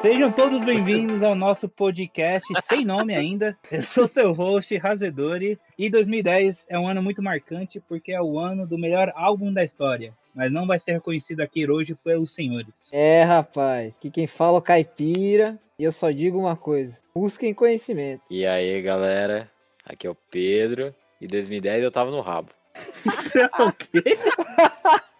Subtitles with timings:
[0.00, 3.56] Sejam todos bem-vindos ao nosso podcast sem nome ainda.
[3.72, 8.38] Eu sou seu host, Razedori, e 2010 é um ano muito marcante porque é o
[8.38, 12.88] ano do melhor álbum da história, mas não vai ser reconhecido aqui hoje pelos senhores.
[12.92, 17.54] É, rapaz, que quem fala é o caipira, e eu só digo uma coisa: busquem
[17.54, 18.22] conhecimento.
[18.30, 19.50] E aí, galera,
[19.84, 22.50] aqui é o Pedro, e 2010 eu tava no rabo.
[23.58, 24.18] o quê?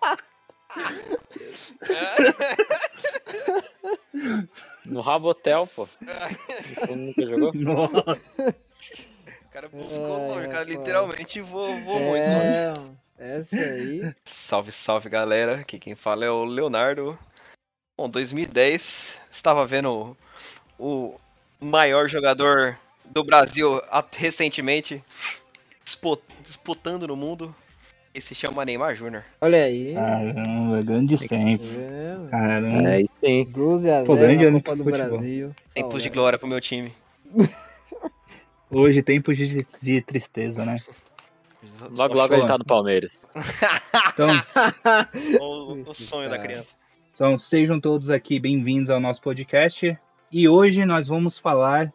[4.85, 5.87] No Rabotel, pô.
[5.89, 7.53] Você nunca jogou?
[7.55, 8.55] Nossa.
[9.45, 10.71] O cara buscou É, longe, o cara pô.
[10.71, 12.97] literalmente voou, voou muito longe.
[13.19, 14.15] É, essa aí.
[14.25, 17.19] Salve, salve galera, aqui quem fala é o Leonardo.
[17.99, 20.17] Bom, 2010, estava vendo
[20.79, 21.17] o
[21.59, 23.81] maior jogador do Brasil
[24.13, 25.03] recentemente
[25.85, 27.55] dispu- disputando no mundo.
[28.17, 29.23] E se chama Neymar Júnior.
[29.43, 29.93] Olha aí.
[29.93, 31.69] Caramba, grande sempre.
[32.31, 32.89] Caramba.
[32.89, 33.45] É, sim.
[33.53, 35.19] 12 a 0 Pô, grande na ano Copa do futebol.
[35.19, 35.55] Brasil.
[35.75, 36.95] Tempos de glória pro meu time.
[38.71, 40.79] Hoje tempos de, de tristeza, né?
[41.95, 43.19] Logo, logo ele tá no Palmeiras.
[44.15, 44.29] Então,
[45.39, 46.75] O, o sonho da criança.
[47.13, 49.95] então sejam todos aqui bem-vindos ao nosso podcast.
[50.33, 51.93] E hoje nós vamos falar,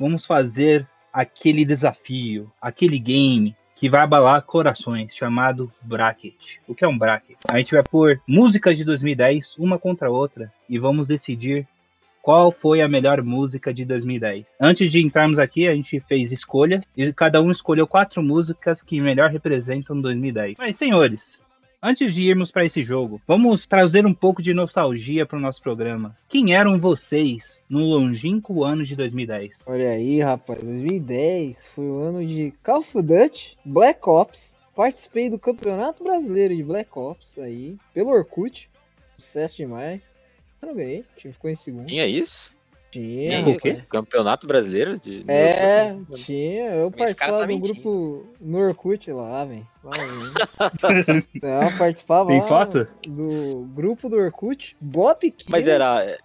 [0.00, 6.58] vamos fazer aquele desafio, aquele game que vai abalar corações, chamado Bracket.
[6.68, 7.38] O que é um Bracket?
[7.48, 11.66] A gente vai pôr músicas de 2010, uma contra a outra, e vamos decidir
[12.20, 14.54] qual foi a melhor música de 2010.
[14.60, 19.00] Antes de entrarmos aqui, a gente fez escolhas, e cada um escolheu quatro músicas que
[19.00, 20.56] melhor representam 2010.
[20.58, 21.39] Mas, senhores,
[21.82, 25.62] Antes de irmos para esse jogo, vamos trazer um pouco de nostalgia para o nosso
[25.62, 26.14] programa.
[26.28, 29.64] Quem eram vocês no longínquo ano de 2010?
[29.66, 30.62] Olha aí, rapaz.
[30.62, 34.54] 2010 foi o ano de Call of Duty, Black Ops.
[34.76, 38.68] Participei do Campeonato Brasileiro de Black Ops aí, pelo Orkut.
[39.16, 40.12] Sucesso demais.
[40.60, 41.86] Eu não ganhei, o time ficou em segundo.
[41.86, 42.54] Tinha isso?
[42.90, 43.78] Tinha, o quê?
[43.88, 45.24] Campeonato Brasileiro de.
[45.28, 46.70] É, tinha.
[46.72, 47.72] Eu cara participava tá do mentindo.
[47.74, 49.66] grupo no Orkut lá, velho.
[49.84, 49.92] Lá,
[50.88, 51.24] velho.
[51.42, 52.86] Não, eu participava Tem foto?
[53.06, 55.46] do grupo do Orkut, Bop Kids.
[55.48, 56.18] Mas era.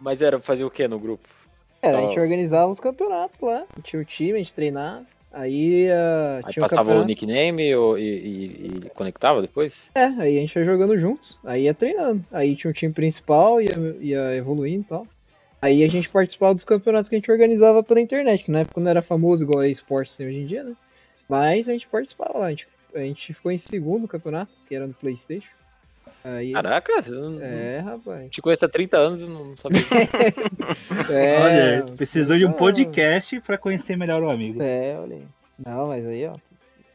[0.00, 1.28] Mas era fazer o que no grupo?
[1.82, 3.64] É, a gente organizava os campeonatos lá.
[3.82, 5.04] Tinha o time, a gente treinava.
[5.32, 7.08] Aí, ah, Aí tinha o passava o campeonato.
[7.08, 9.90] nickname ou- e, e- e conectava depois?
[9.94, 11.38] É, aí a gente ia jogando juntos.
[11.44, 12.24] Aí ia treinando.
[12.32, 15.06] Aí tinha o time principal, ia, ia evoluindo e tal.
[15.60, 18.80] Aí a gente participava dos campeonatos que a gente organizava pela internet, que na época
[18.80, 20.74] não era famoso igual a esportes tem hoje em dia, né?
[21.28, 22.46] Mas a gente participava lá.
[22.46, 25.50] A gente, a gente ficou em segundo no campeonato, que era no Playstation.
[26.22, 28.30] Aí, Caraca, eu é, rapaz.
[28.30, 29.80] te conheço há 30 anos e não sabia.
[31.08, 34.60] É, Olha, precisou de um podcast para conhecer melhor o amigo.
[34.60, 35.26] É, olha aí.
[35.64, 36.34] Não, mas aí, ó.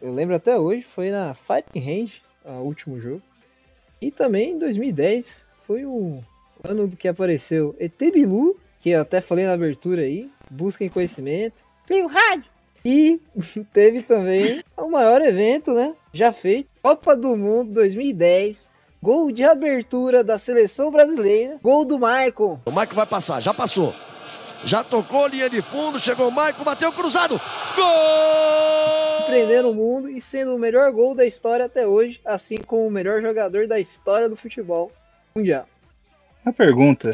[0.02, 3.22] Eu lembro até hoje, foi na Fighting Range, o último jogo.
[4.02, 6.22] E também em 2010 foi o
[6.64, 10.30] ano do que apareceu ET Bilu, que eu até falei na abertura aí.
[10.50, 11.64] Busquem conhecimento.
[11.88, 12.46] Tem o rádio.
[12.84, 13.20] E
[13.74, 15.94] teve também o maior evento, né?
[16.12, 16.70] Já feito.
[16.82, 18.70] Copa do Mundo 2010.
[19.02, 21.58] Gol de abertura da seleção brasileira.
[21.62, 22.60] Gol do Maicon.
[22.66, 23.94] O Maicon vai passar, já passou.
[24.64, 27.42] Já tocou, linha de fundo, chegou o Maicon, bateu cruzado.
[27.76, 29.02] Gol!
[29.32, 32.92] surpreendendo o mundo e sendo o melhor gol da história até hoje, assim como o
[32.92, 34.92] melhor jogador da história do futebol
[35.34, 35.66] mundial.
[36.46, 37.12] Uma pergunta.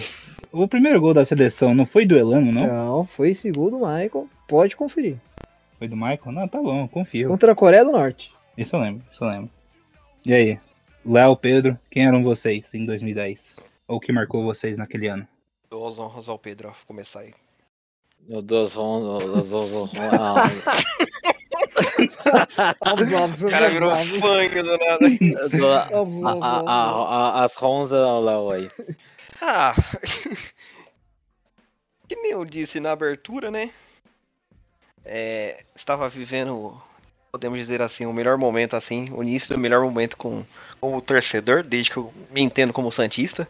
[0.51, 2.65] O primeiro gol da seleção não foi do Elano, não?
[2.67, 4.27] Não, foi esse gol do Michael.
[4.47, 5.17] Pode conferir.
[5.77, 6.31] Foi do Michael?
[6.31, 7.27] Não, tá bom, confio.
[7.29, 8.33] Contra a Coreia do Norte.
[8.57, 9.49] Isso eu lembro, isso eu lembro.
[10.25, 10.59] E aí,
[11.05, 13.59] Léo, Pedro, quem eram vocês em 2010?
[13.87, 15.27] Ou que marcou vocês naquele ano?
[15.69, 17.33] Duas honras ao Pedro, ó, começar aí.
[18.27, 19.93] Meu Deus, Ron, Deus, Deus, Deus,
[23.41, 25.05] O cara virou funk do nada.
[26.25, 28.69] a- a- a- a- As Rons ao Léo aí.
[29.41, 29.75] Ah,
[32.07, 33.71] que nem eu disse na abertura, né?
[35.03, 36.81] É, estava vivendo,
[37.31, 40.45] podemos dizer assim, o melhor momento, assim, o início do melhor momento com,
[40.81, 43.47] o torcedor, desde que eu me entendo como santista.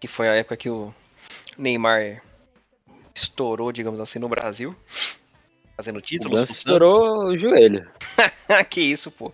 [0.00, 0.94] Que foi a época que o
[1.56, 2.22] Neymar
[3.14, 4.76] estourou, digamos assim, no Brasil,
[5.76, 6.48] fazendo O títulos.
[6.48, 7.90] Estourou o joelho.
[8.70, 9.32] que isso, pô.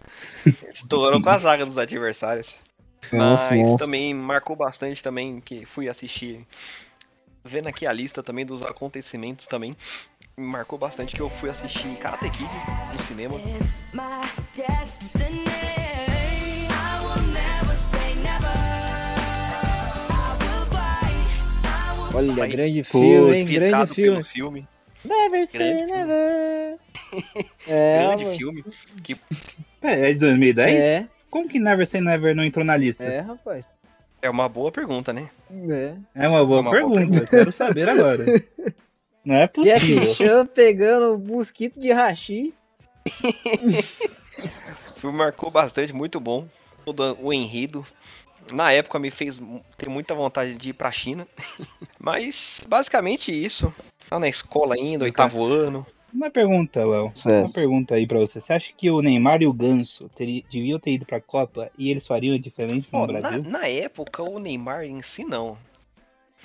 [0.72, 2.54] Estourou com a zaga dos adversários.
[3.12, 3.86] Nossa, Mas monstro.
[3.86, 6.46] também marcou bastante também que fui assistir.
[7.44, 9.74] Vendo aqui a lista também dos acontecimentos também.
[10.36, 12.48] Me marcou bastante que eu fui assistir Karate Kid
[12.92, 13.36] no cinema.
[22.14, 22.48] Olha, Vai.
[22.48, 23.44] grande filme, hein?
[23.46, 24.22] Grande pelo filme.
[24.22, 24.68] filme.
[25.04, 25.92] Never say Grande filme.
[25.92, 26.78] never.
[27.68, 28.36] É, grande mano.
[28.36, 28.64] filme.
[29.02, 29.16] Que
[29.82, 30.84] É, é de 2010?
[30.84, 33.02] É, Como que Never Say Never não entrou na lista?
[33.02, 33.66] é, rapaz.
[34.22, 35.28] É uma boa pergunta, né?
[35.68, 35.96] É.
[36.14, 38.24] É uma boa É uma boa pergunta, quero saber agora.
[39.24, 40.14] Não é possível.
[40.14, 42.54] Chan pegando o mosquito de hashi.
[44.96, 46.46] O filme marcou bastante, muito bom.
[46.84, 47.84] Todo o enredo.
[48.52, 49.40] Na época me fez
[49.76, 51.26] ter muita vontade de ir pra China.
[51.98, 53.74] Mas basicamente isso.
[54.08, 55.86] Tá na escola ainda, oitavo ano.
[56.14, 57.12] Uma pergunta, Léo.
[57.26, 58.40] Uma pergunta aí pra você.
[58.40, 61.90] Você acha que o Neymar e o Ganso teri- deviam ter ido pra Copa e
[61.90, 63.42] eles fariam a diferença Pô, no na, Brasil?
[63.44, 65.58] na época, o Neymar em si não.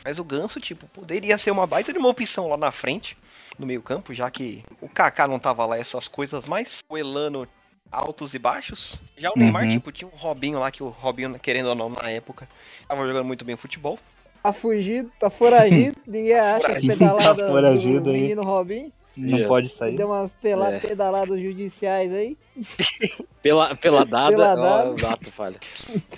[0.03, 3.15] Mas o Ganso, tipo, poderia ser uma baita de uma opção lá na frente,
[3.59, 6.79] no meio campo, já que o Kaká não tava lá essas coisas mais.
[6.89, 7.47] O Elano
[7.91, 8.99] altos e baixos.
[9.17, 9.69] Já o Neymar, Uhum.
[9.69, 12.47] tipo, tinha um Robinho lá, que o Robinho, querendo ou não, na época,
[12.87, 13.99] tava jogando muito bem futebol.
[14.41, 16.93] Tá fugido, tá foragido, ninguém acha as Foragido.
[16.97, 18.21] pedaladas Tá foragido do aí.
[18.21, 18.91] menino Robin.
[19.19, 19.95] Não pode sair.
[19.95, 20.79] Deu umas pela- É.
[20.79, 22.37] pedaladas judiciais aí.
[23.41, 25.55] Pela, pela dada, Pela ó, falha.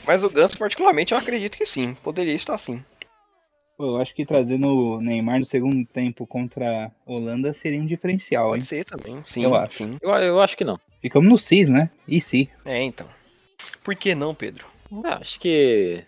[0.07, 1.93] Mas o Ganso, particularmente, eu acredito que sim.
[2.01, 2.83] Poderia estar sim.
[3.77, 7.85] Pô, eu acho que trazendo o Neymar no segundo tempo contra a Holanda seria um
[7.85, 8.53] diferencial, hein?
[8.53, 9.23] Pode ser também.
[9.27, 9.75] Sim, Eu acho.
[9.77, 9.97] sim.
[10.01, 10.77] Eu, eu acho que não.
[10.99, 11.91] Ficamos no CIS, né?
[12.07, 12.49] E se?
[12.65, 13.07] É, então.
[13.83, 14.65] Por que não, Pedro?
[15.03, 16.03] Ah, acho que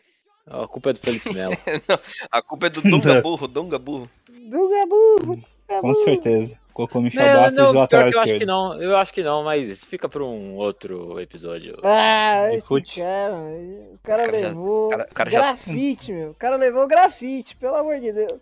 [0.48, 1.56] a culpa é do Felipe Melo.
[2.31, 4.10] A culpa é do Donga Burro, Donga Burro.
[4.28, 5.45] Dunga burro, Dunga
[5.80, 6.04] Com burro.
[6.04, 6.57] certeza.
[6.74, 8.81] Colocou o Michel Não, Bastos não, de pior lateral que eu acho que não.
[8.81, 11.78] Eu acho que não, mas fica pra um outro episódio.
[11.84, 13.00] Ah, De esse fute.
[13.00, 16.31] cara, o cara, O cara já- levou o cara- o cara já- grafite, meu.
[16.31, 18.40] O cara levou grafite, pelo amor de Deus.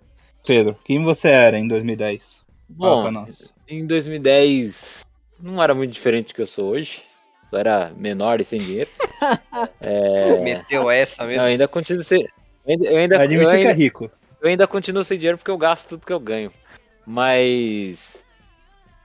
[0.48, 2.42] Pedro, quem você era em 2010?
[2.80, 3.52] Fala Bom, pra nós.
[3.68, 5.06] em 2010
[5.40, 7.04] não era muito diferente do que eu sou hoje.
[7.52, 8.90] Eu era menor e sem dinheiro.
[9.82, 11.44] É, Meteu essa eu mesmo.
[11.44, 12.22] ainda continuo sem.
[12.24, 12.30] Eu
[12.74, 14.12] ainda, eu ainda, eu Admitir que é ainda- rico.
[14.42, 16.52] eu ainda continuo sem dinheiro porque eu gasto tudo que eu ganho.
[17.12, 18.26] Mas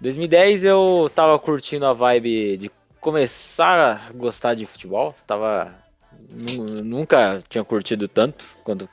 [0.01, 2.71] 2010 eu tava curtindo a vibe de
[3.01, 5.13] começar a gostar de futebol.
[5.27, 5.75] Tava
[6.31, 8.89] nu- nunca tinha curtido tanto quando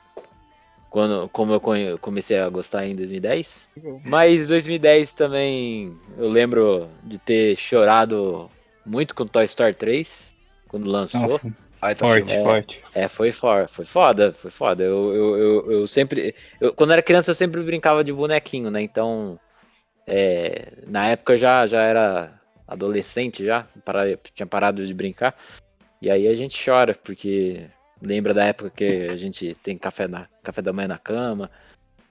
[0.90, 3.68] quando como eu comecei a gostar em 2010.
[4.04, 8.50] Mas 2010 também eu lembro de ter chorado
[8.84, 10.34] muito com Toy Story 3
[10.68, 11.20] quando lançou.
[11.28, 11.52] Nossa,
[11.92, 12.42] Tá forte, É.
[12.42, 12.84] forte.
[12.94, 14.84] É, foi, for, foi foda, foi foda.
[14.84, 16.34] Eu, eu, eu, eu sempre.
[16.60, 18.80] eu- quando era criança, eu sempre brincava de bonequinho, né?
[18.80, 19.38] Então.
[20.06, 25.34] é, na época eu já, já era adolescente já, para, tinha parado de brincar.
[26.00, 27.66] E aí a gente chora, porque
[28.02, 31.50] lembra da época que a gente tem café, na, café da manhã na cama,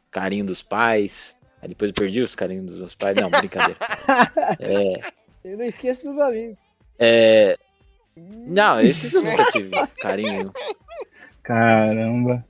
[0.09, 1.35] carinho dos pais.
[1.61, 3.15] Aí depois eu perdi os carinhos dos meus pais.
[3.19, 3.77] Não, brincadeira.
[4.59, 5.01] É,
[5.43, 6.57] Eu não esqueço dos amigos.
[6.99, 7.57] é,
[8.15, 9.71] não, esses eu nunca tive
[10.01, 10.51] carinho.
[11.41, 12.45] Caramba.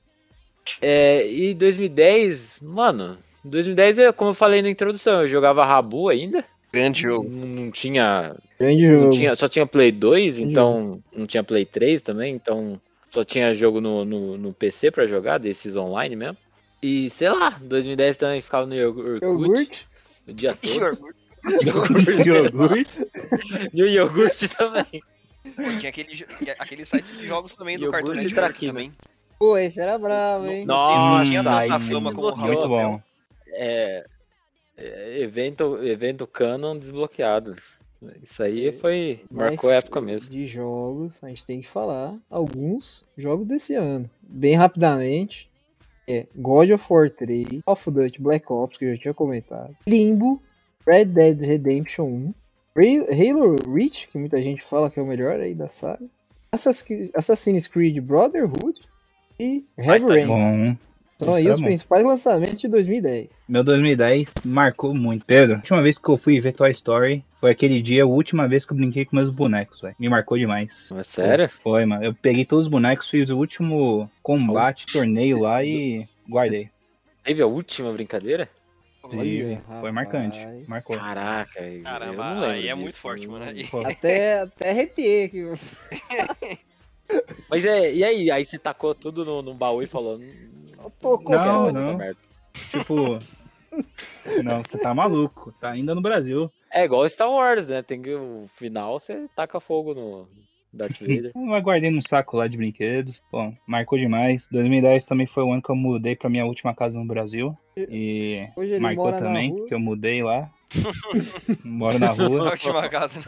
[0.81, 6.43] É, e 2010, mano, 2010, eu, como eu falei na introdução, eu jogava Rabu ainda.
[6.71, 7.29] Grande jogo.
[7.29, 9.11] Não, não tinha, Grande não jogo.
[9.11, 9.35] tinha.
[9.35, 13.79] Só tinha Play 2, Grande então não tinha Play 3 também, então só tinha jogo
[13.79, 16.37] no, no, no PC pra jogar, desses online mesmo.
[16.81, 19.87] E sei lá, 2010 também ficava no Orkut Iogurte.
[20.27, 20.73] o dia todo.
[20.73, 21.23] Iogurte.
[22.27, 22.89] Iogurte.
[23.73, 25.03] E o iogurte também.
[25.43, 26.25] Pô, Tinha aquele,
[26.59, 28.75] aquele site de jogos também do Cartoon Network traquinas.
[28.75, 28.93] também.
[29.37, 30.65] Pô, esse era bravo, hein?
[30.65, 32.47] Nossa, tinha tanta aí fama como o desbloqueou.
[32.47, 33.01] Muito bom.
[33.47, 34.05] É,
[34.77, 37.55] é, evento, evento canon desbloqueado.
[38.21, 39.21] Isso aí foi.
[39.31, 40.29] Marcou a Mas época mesmo.
[40.29, 44.09] De jogos, a gente tem que falar alguns jogos desse ano.
[44.21, 45.49] Bem rapidamente.
[46.05, 49.73] É God of War 3, Call of Duty Black Ops, que eu já tinha comentado.
[49.87, 50.41] Limbo,
[50.85, 52.33] Red Dead Redemption 1, Ra-
[52.75, 56.05] Halo Reach, que muita gente fala que é o melhor aí da saga.
[56.51, 58.79] Assassin's Creed Brotherhood
[59.39, 60.27] e Heavy tá Rain.
[60.27, 60.77] Bom.
[61.19, 61.67] São aí tá os bom.
[61.67, 63.29] principais lançamentos de 2010.
[63.47, 65.25] Meu 2010 marcou muito.
[65.25, 68.47] Pedro, a última vez que eu fui ver Toy Story foi aquele dia, a última
[68.47, 69.95] vez que eu brinquei com meus bonecos, velho.
[69.99, 70.89] Me marcou demais.
[70.93, 71.47] Mas sério?
[71.49, 72.03] Foi, mano.
[72.03, 76.69] Eu peguei todos os bonecos, fiz o último combate, torneio lá e guardei.
[77.23, 78.49] Teve a última brincadeira?
[79.09, 79.59] Tive.
[79.81, 80.39] Foi marcante.
[80.67, 80.97] Marcou.
[80.97, 83.45] Caraca, eu não Caramba, aí é muito forte, não- mano.
[83.45, 85.43] Aí- Até, até arrepiei aqui.
[87.49, 88.31] Mas é, e aí?
[88.31, 90.17] Aí você tacou tudo no, no baú e falou.
[90.17, 90.65] "Hum,
[91.01, 91.97] Tocou, Não, quero mais não.
[91.97, 92.19] merda."
[92.69, 93.19] tipo.
[94.43, 95.51] Não, você tá maluco.
[95.59, 96.49] Tá ainda no Brasil.
[96.71, 97.81] É igual Star Wars, né?
[97.81, 100.27] Tem que o final você taca fogo no
[100.73, 101.31] Darth Vader.
[101.35, 103.21] Eu guardei num saco lá de brinquedos.
[103.31, 104.47] Bom, marcou demais.
[104.51, 107.55] 2010 também foi o ano que eu mudei pra minha última casa no Brasil.
[107.77, 109.67] E Hoje ele marcou mora também, na rua.
[109.67, 110.49] que eu mudei lá.
[111.63, 112.49] Moro na rua.
[112.51, 113.19] Ótima casa.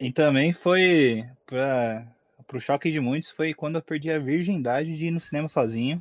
[0.00, 2.04] E também foi pra,
[2.46, 6.00] pro choque de muitos, foi quando eu perdi a virgindade de ir no cinema sozinho.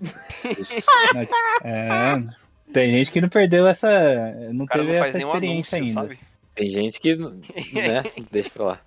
[1.64, 2.24] É,
[2.74, 3.88] tem gente que não perdeu essa.
[4.52, 6.02] Não O cara teve não faz essa experiência anúncio, ainda.
[6.02, 6.20] sabe?
[6.56, 8.04] Tem gente que, né?
[8.32, 8.82] Deixa pra lá.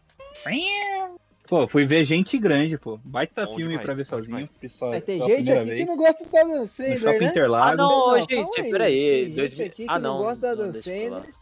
[1.49, 2.99] Pô, fui ver gente grande, pô.
[3.05, 4.49] Baita Bom filme demais, pra ver sozinho.
[4.69, 5.79] Só, só a gente aqui vez.
[5.81, 7.27] que não gosta do Adam No Sandler, Shopping né?
[7.27, 7.79] Ah, Interlagos.
[7.79, 8.71] não, calma gente, aí.
[8.71, 9.25] peraí.
[9.27, 9.51] Tem Dois...
[9.53, 10.25] gente aqui que Ah, não não.
[10.25, 10.83] gosta não.
[10.83, 11.35] Sandler.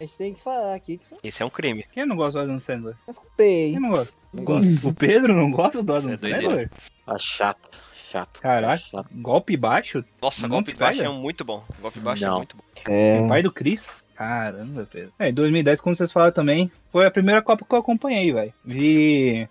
[0.00, 1.84] A gente tem que falar aqui que são Esse é um crime.
[1.92, 2.96] Quem não gosta do Adam Sandler?
[3.06, 4.16] mas com P, Quem não gosta?
[4.32, 4.44] Não
[4.84, 6.30] O Pedro não gosta do Adam Isso é.
[6.40, 6.70] Sandler?
[7.06, 7.70] Tá chato,
[8.10, 8.40] chato.
[8.40, 8.78] Caraca.
[8.78, 9.08] Chato.
[9.12, 10.04] Golpe baixo?
[10.20, 11.62] Nossa, Não golpe baixo é muito bom.
[11.80, 12.36] Golpe baixo é Não.
[12.38, 12.62] muito bom.
[12.86, 13.20] É.
[13.20, 14.04] O pai do Chris?
[14.14, 15.12] Caramba, Pedro.
[15.18, 18.52] É, em 2010, como vocês falaram também, foi a primeira Copa que eu acompanhei, velho.
[18.64, 19.48] Vi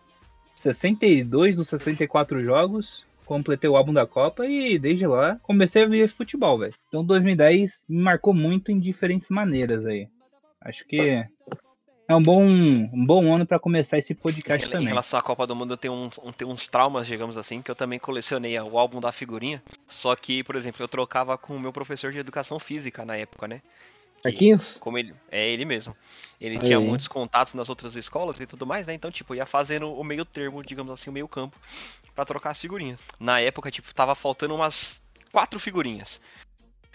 [0.55, 6.10] 62 dos 64 jogos, completei o álbum da Copa e desde lá comecei a ver
[6.10, 6.74] futebol, velho.
[6.88, 10.10] Então 2010 me marcou muito em diferentes maneiras aí.
[10.60, 11.25] Acho que
[12.08, 14.88] é um bom, um bom ano pra começar esse podcast Em também.
[14.88, 17.70] relação à Copa do Mundo, eu tenho uns, um- tenho uns traumas, digamos assim, que
[17.70, 19.62] eu também colecionei o álbum da figurinha.
[19.88, 23.48] Só que, por exemplo, eu trocava com o meu professor de educação física na época,
[23.48, 23.62] né?
[24.24, 24.78] Marquinhos?
[24.80, 25.14] Como ele.
[25.30, 25.96] É ele mesmo.
[26.42, 26.62] Ele Aí.
[26.64, 28.94] tinha muitos contatos nas outras escolas e tudo mais, né?
[28.94, 31.58] Então, tipo, ia fazendo o meio termo, digamos assim, o meio campo,
[32.16, 33.00] pra trocar as figurinhas.
[33.20, 35.00] Na época, tipo, tava faltando umas
[35.32, 36.20] quatro figurinhas.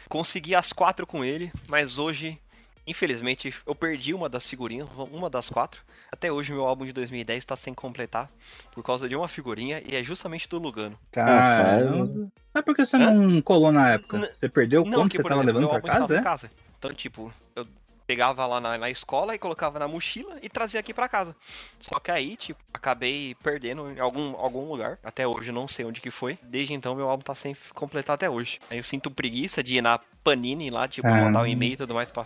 [0.09, 2.39] Consegui as quatro com ele, mas hoje,
[2.87, 5.81] infelizmente, eu perdi uma das figurinhas, uma das quatro.
[6.11, 8.29] Até hoje, meu álbum de 2010 tá sem completar
[8.73, 10.99] por causa de uma figurinha e é justamente do Lugano.
[11.11, 12.31] Caramba.
[12.53, 13.11] Mas por que você Hã?
[13.13, 14.19] não colou na época?
[14.19, 16.15] N- Você perdeu quando que, você por tava exemplo, levando meu pra álbum estava casa,
[16.15, 16.23] em é?
[16.23, 16.51] casa.
[16.79, 17.67] Então, tipo, eu
[18.07, 21.35] pegava lá na, na escola e colocava na mochila e trazia aqui pra casa.
[21.81, 24.99] Só que aí, tipo, acabei perdendo em algum, algum lugar.
[25.03, 26.39] Até hoje eu não sei onde que foi.
[26.43, 28.59] Desde então meu álbum tá sem completar até hoje.
[28.69, 31.15] Aí eu sinto preguiça de ir na Panini lá, tipo, Ah.
[31.23, 32.25] mandar um e-mail e tudo mais pra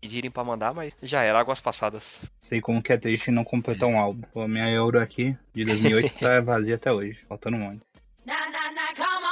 [0.00, 2.20] pedirem pra mandar, mas já era águas passadas.
[2.42, 4.22] Sei como que é triste não completar um álbum.
[4.32, 7.18] Pô, minha Euro aqui, de 2008, tá vazia até hoje.
[7.28, 7.82] Faltando um monte.
[8.24, 9.26] Na na na, come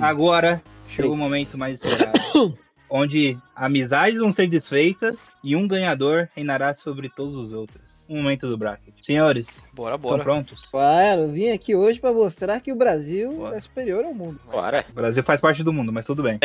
[0.00, 0.04] on.
[0.04, 2.18] Agora, chegou o momento mais esperado.
[2.88, 8.04] onde amizades vão ser desfeitas e um ganhador reinará sobre todos os outros.
[8.08, 8.94] Um momento do bracket.
[9.00, 10.22] Senhores, Bora, estão bora.
[10.22, 10.64] prontos?
[10.66, 13.56] Claro, eu vim aqui hoje pra mostrar que o Brasil Bora.
[13.56, 14.40] é superior ao mundo.
[14.50, 14.84] Bora.
[14.90, 16.38] O Brasil faz parte do mundo, mas tudo bem.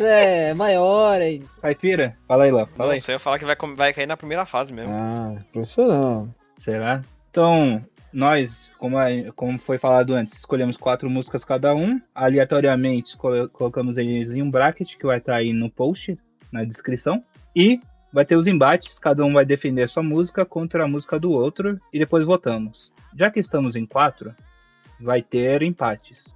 [0.00, 1.42] É, maior aí.
[1.60, 3.00] Caipira, fala aí lá, fala aí.
[3.00, 4.92] Você ia falar que vai, vai cair na primeira fase mesmo.
[4.92, 6.28] Ah, profissional.
[6.56, 7.02] Será?
[7.30, 12.00] Então, nós, como, é- como foi falado antes, escolhemos quatro músicas cada um.
[12.14, 16.18] Aleatoriamente, colocamos eles em um bracket que vai estar aí no post,
[16.52, 17.22] na descrição.
[17.54, 17.80] E
[18.12, 21.30] vai ter os embates, cada um vai defender a sua música contra a música do
[21.30, 22.90] outro e depois votamos.
[23.16, 24.34] Já que estamos em quatro,
[25.00, 26.34] vai ter empates.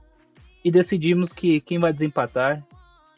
[0.64, 2.62] E decidimos que quem vai desempatar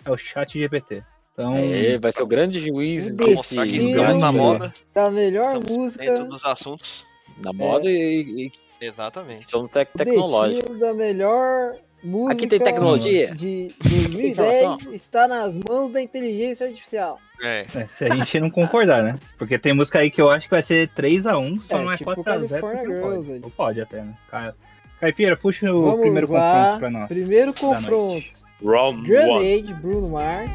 [0.05, 1.03] é o chat GPT.
[1.33, 4.31] Então, É, vai ser o grande juiz O Pra desse mostrar que Sim, estamos na
[4.31, 4.37] sim.
[4.39, 6.05] moda, Da melhor estamos música.
[6.05, 7.05] dentro dos assuntos.
[7.39, 8.51] Na moda e,
[8.81, 9.39] e Exatamente.
[9.39, 10.61] questão tec o tecnológica.
[10.63, 12.33] destino da melhor música.
[12.35, 13.35] Aqui tem tecnologia.
[13.35, 14.77] De informação.
[14.77, 17.19] 2010 está nas mãos da inteligência artificial.
[17.43, 17.67] É.
[17.75, 19.19] é, se a gente não concordar, né?
[19.37, 21.97] Porque tem música aí que eu acho que vai ser 3x1, só É, não é
[21.97, 23.45] tipo 4x0 California porque não Girls pode.
[23.45, 24.15] Ou pode até, né?
[24.29, 24.55] Ca-
[25.01, 26.53] Caipira, puxa o Vamos primeiro lá.
[26.63, 27.09] confronto pra nós.
[27.09, 28.45] Primeiro confronto.
[28.65, 29.09] Round one.
[29.09, 30.51] Grenade, Bruno Mars.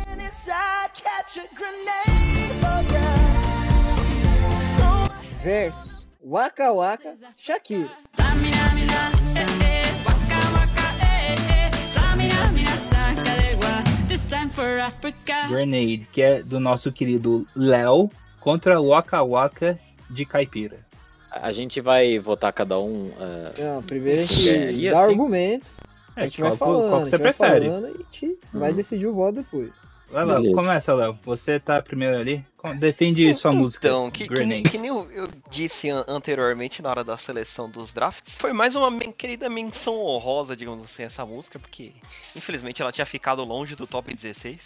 [5.43, 5.88] Versus
[6.33, 7.89] Waka Waka, Shakira.
[8.39, 11.09] Mina, eh, eh, eh.
[15.49, 18.09] Grenade, que é do nosso querido Léo,
[18.39, 20.77] contra Waka Waka de Caipira.
[21.31, 23.11] A gente vai votar cada um.
[23.19, 25.11] ah, Não, primeiro a gente dá assim?
[25.11, 25.79] argumentos.
[26.15, 26.89] a É, gente vai qual, falando.
[26.89, 27.65] qual que a você prefere?
[27.69, 28.75] falando e a gente vai Uhum.
[28.75, 29.71] decidir o voto depois.
[30.11, 30.55] Vai lá, Beleza.
[30.55, 31.17] começa, Léo.
[31.23, 32.43] Você tá primeiro ali.
[32.77, 33.87] Defende sua música.
[33.87, 37.69] Então, que, que, nem, que nem eu, eu disse an- anteriormente na hora da seleção
[37.69, 41.93] dos drafts, foi mais uma querida menção honrosa, digamos assim, essa música, porque
[42.35, 44.59] infelizmente ela tinha ficado longe do top 16.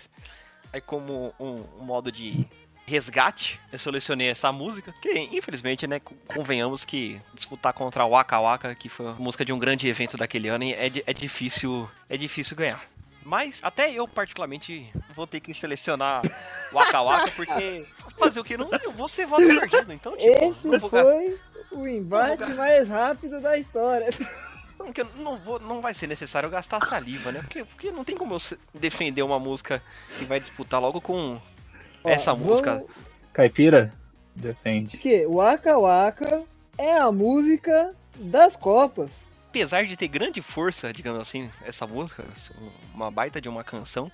[0.71, 2.45] Aí, como um, um modo de
[2.85, 8.39] resgate, eu selecionei essa música, que infelizmente, né, co- convenhamos que disputar contra a Waka
[8.39, 12.17] Waka, que foi a música de um grande evento daquele ano, é, é difícil, é
[12.17, 12.83] difícil ganhar.
[13.25, 16.21] Mas até eu, particularmente, vou ter que selecionar
[16.71, 17.85] Waka Waka, porque
[18.17, 18.57] fazer o que?
[18.57, 19.93] Não, eu vou ser voto perdido.
[19.93, 21.03] Então, tipo, Esse não vou gastar.
[21.11, 21.39] foi
[21.71, 24.09] o embate mais rápido da história.
[24.77, 27.39] Porque não, vou, não vai ser necessário gastar saliva, né?
[27.41, 29.81] Porque, porque não tem como eu defender uma música
[30.19, 31.39] que vai disputar logo com
[32.03, 32.83] Ó, essa vamos- música.
[33.31, 33.93] Caipira,
[34.35, 34.97] defende.
[34.97, 36.43] Que Waka Waka
[36.77, 39.09] é a música das Copas.
[39.53, 42.23] Apesar de ter grande força, digamos assim, essa música,
[42.91, 44.11] uma baita de uma canção.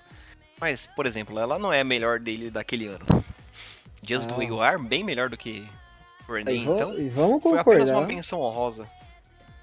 [0.60, 3.06] Mas, por exemplo, ela não é a melhor dele daquele ano.
[4.06, 4.34] Just Ah.
[4.34, 5.66] Do You Are, bem melhor do que
[6.28, 6.98] Renee, E, va- então.
[6.98, 8.86] e vamos Foi apenas uma concordar menção honrosa.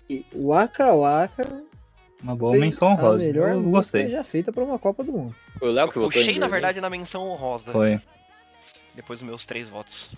[0.07, 1.61] que Waka Waka
[2.23, 3.23] Uma boa menção a honrosa.
[3.23, 4.07] melhor Eu gostei.
[4.07, 5.35] já feita pra uma Copa do Mundo.
[5.59, 6.49] Foi o Léo que Eu puxei, na Green.
[6.49, 7.71] verdade, na menção honrosa.
[7.71, 8.01] Foi.
[8.95, 10.09] Depois dos meus três votos.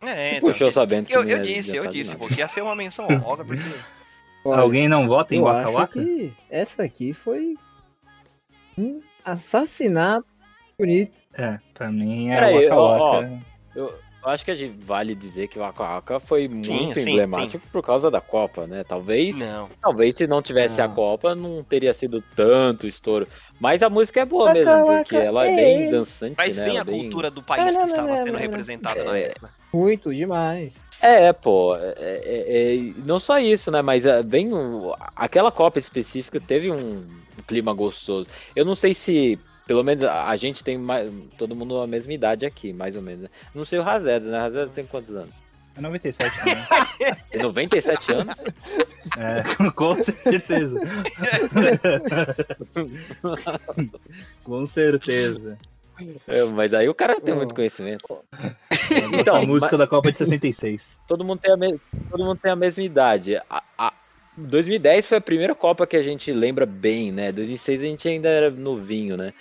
[0.00, 2.20] Você É, então, puxou sabendo que eu, eu disse, eu disse, nada.
[2.22, 3.62] pô, que ia ser uma menção honrosa, porque.
[4.46, 6.00] Olha, Alguém não vota em Waka Waka?
[6.50, 7.54] essa aqui foi
[8.78, 10.26] um assassinato
[10.78, 11.18] bonito.
[11.34, 13.32] É, pra mim é Peraí, Waka ó, Waka.
[13.74, 17.66] Eu acho que a gente vale dizer que o Waka foi muito Sim, sim, emblemático
[17.70, 18.82] por causa da Copa, né?
[18.84, 19.68] Talvez, Não.
[19.80, 20.94] talvez se não tivesse a Não.
[20.94, 23.26] Copa não teria sido tanto estouro.
[23.60, 26.64] Mas a música é boa mesmo, porque ela é bem dançante, Mas né?
[26.66, 29.22] bem a é bem- cultura do país Não, que estava sendo representada na É.
[29.28, 29.50] época.
[29.72, 30.74] Muito demais.
[31.00, 33.82] É, pô, é, é- é- não só isso, né?
[33.82, 37.06] Mas é, bem o- aquela Copa específica teve um
[37.46, 38.26] clima gostoso.
[38.54, 42.12] Eu não sei se, pelo menos a, a gente tem mais, todo mundo a mesma
[42.12, 43.24] idade aqui, mais ou menos.
[43.24, 43.28] Né?
[43.54, 44.38] Não sei o Razedas, né?
[44.38, 45.34] Razedas tem quantos anos?
[45.76, 46.56] É 97 também.
[47.30, 48.34] Tem 97 anos?
[49.18, 49.42] É,
[49.76, 50.80] com certeza.
[54.42, 55.58] com certeza.
[56.26, 58.04] É, mas aí o cara tem muito conhecimento.
[58.90, 60.98] Então, Então, a música mas- da Copa de 66.
[61.06, 61.80] todo mundo tem a, me-
[62.10, 63.36] todo mundo tem a mesma idade.
[63.48, 63.92] A, a-
[64.36, 67.32] 2010 foi a primeira Copa que a gente lembra bem, né?
[67.32, 69.32] 2006 a gente ainda era novinho, né?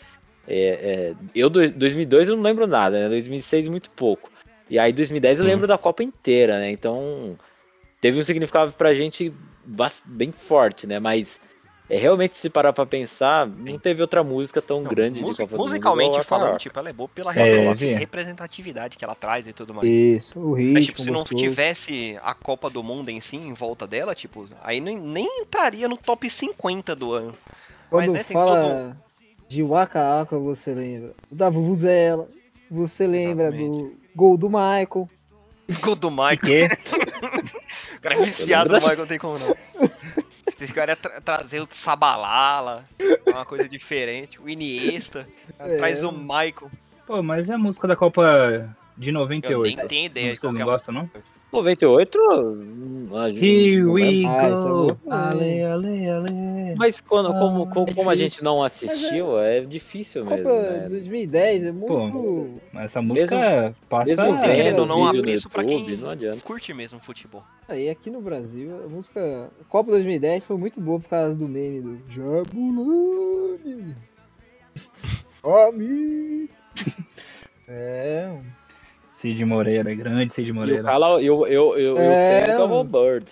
[0.48, 3.10] É, é, eu, dois- 2002 eu não lembro nada, né?
[3.10, 4.30] 2006 muito pouco.
[4.70, 5.52] E aí 2010 eu Sim.
[5.52, 6.70] lembro da Copa inteira, né?
[6.72, 7.38] Então
[8.02, 9.34] teve um significado pra gente
[10.06, 11.00] bem forte, né?
[11.00, 11.40] Mas
[11.90, 15.46] é, realmente se parar pra pensar, não teve outra música tão Não, grande de Copa
[15.46, 17.94] do Mundo musicalmente falando, tipo, ela é boa pela É, representati- vi.
[17.94, 19.88] representatividade que ela traz e tudo mais.
[19.88, 20.74] Isso, o ritmo.
[20.74, 21.44] Mas, tipo, se não gostoso.
[21.44, 25.88] tivesse a Copa do Mundo em si, em volta dela, tipo, aí nem, nem entraria
[25.88, 27.36] no top 50 do ano.
[27.90, 28.98] Quando mas, né, tem fala
[29.56, 32.28] de Waka Waka, você lembra da Vuvuzela,
[32.70, 33.78] você lembra Exatamente.
[33.78, 35.10] do gol do Michael.
[35.82, 36.68] Gol do Michael.
[37.98, 39.56] O cara é viciado no Michael, não tem como não.
[40.62, 42.86] Esse cara ia tra- trazer o Sabalala,
[43.26, 44.40] uma coisa diferente.
[44.40, 45.78] O Iniesta, É.
[45.78, 46.70] traz o Michael.
[47.08, 49.78] Pô, mas é a música da Copa de Eu 98.
[49.78, 51.10] nem tenho ideia de Vocês não é gostam, não?
[51.56, 54.98] 98, hum, a gente Here não we é go.
[55.10, 56.76] Ale, ale, ale.
[56.78, 60.44] Mas quando, como, Ah, como, é como a gente não assistiu, é difícil mesmo.
[60.44, 60.88] Copa Né?
[60.90, 62.60] 2010 é muito.
[62.74, 64.10] Mas essa música passa.
[64.10, 66.42] Mesmo Ah, tendo querendo ou não, vídeo no apreço pra quem- não adianta.
[66.42, 67.44] Curte mesmo futebol.
[67.70, 71.82] Aí aqui no Brasil, a música Copa 2010 foi muito boa por causa do meme
[71.82, 73.96] do Jabulani.
[75.44, 76.50] Ami.
[77.68, 78.30] É,
[79.32, 80.84] Cid Moreira, grande Cid E o Moreira.
[80.84, 82.86] Cala, eu, eu, eu, eu É, sei o Galvão.
[82.86, 83.26] Bird.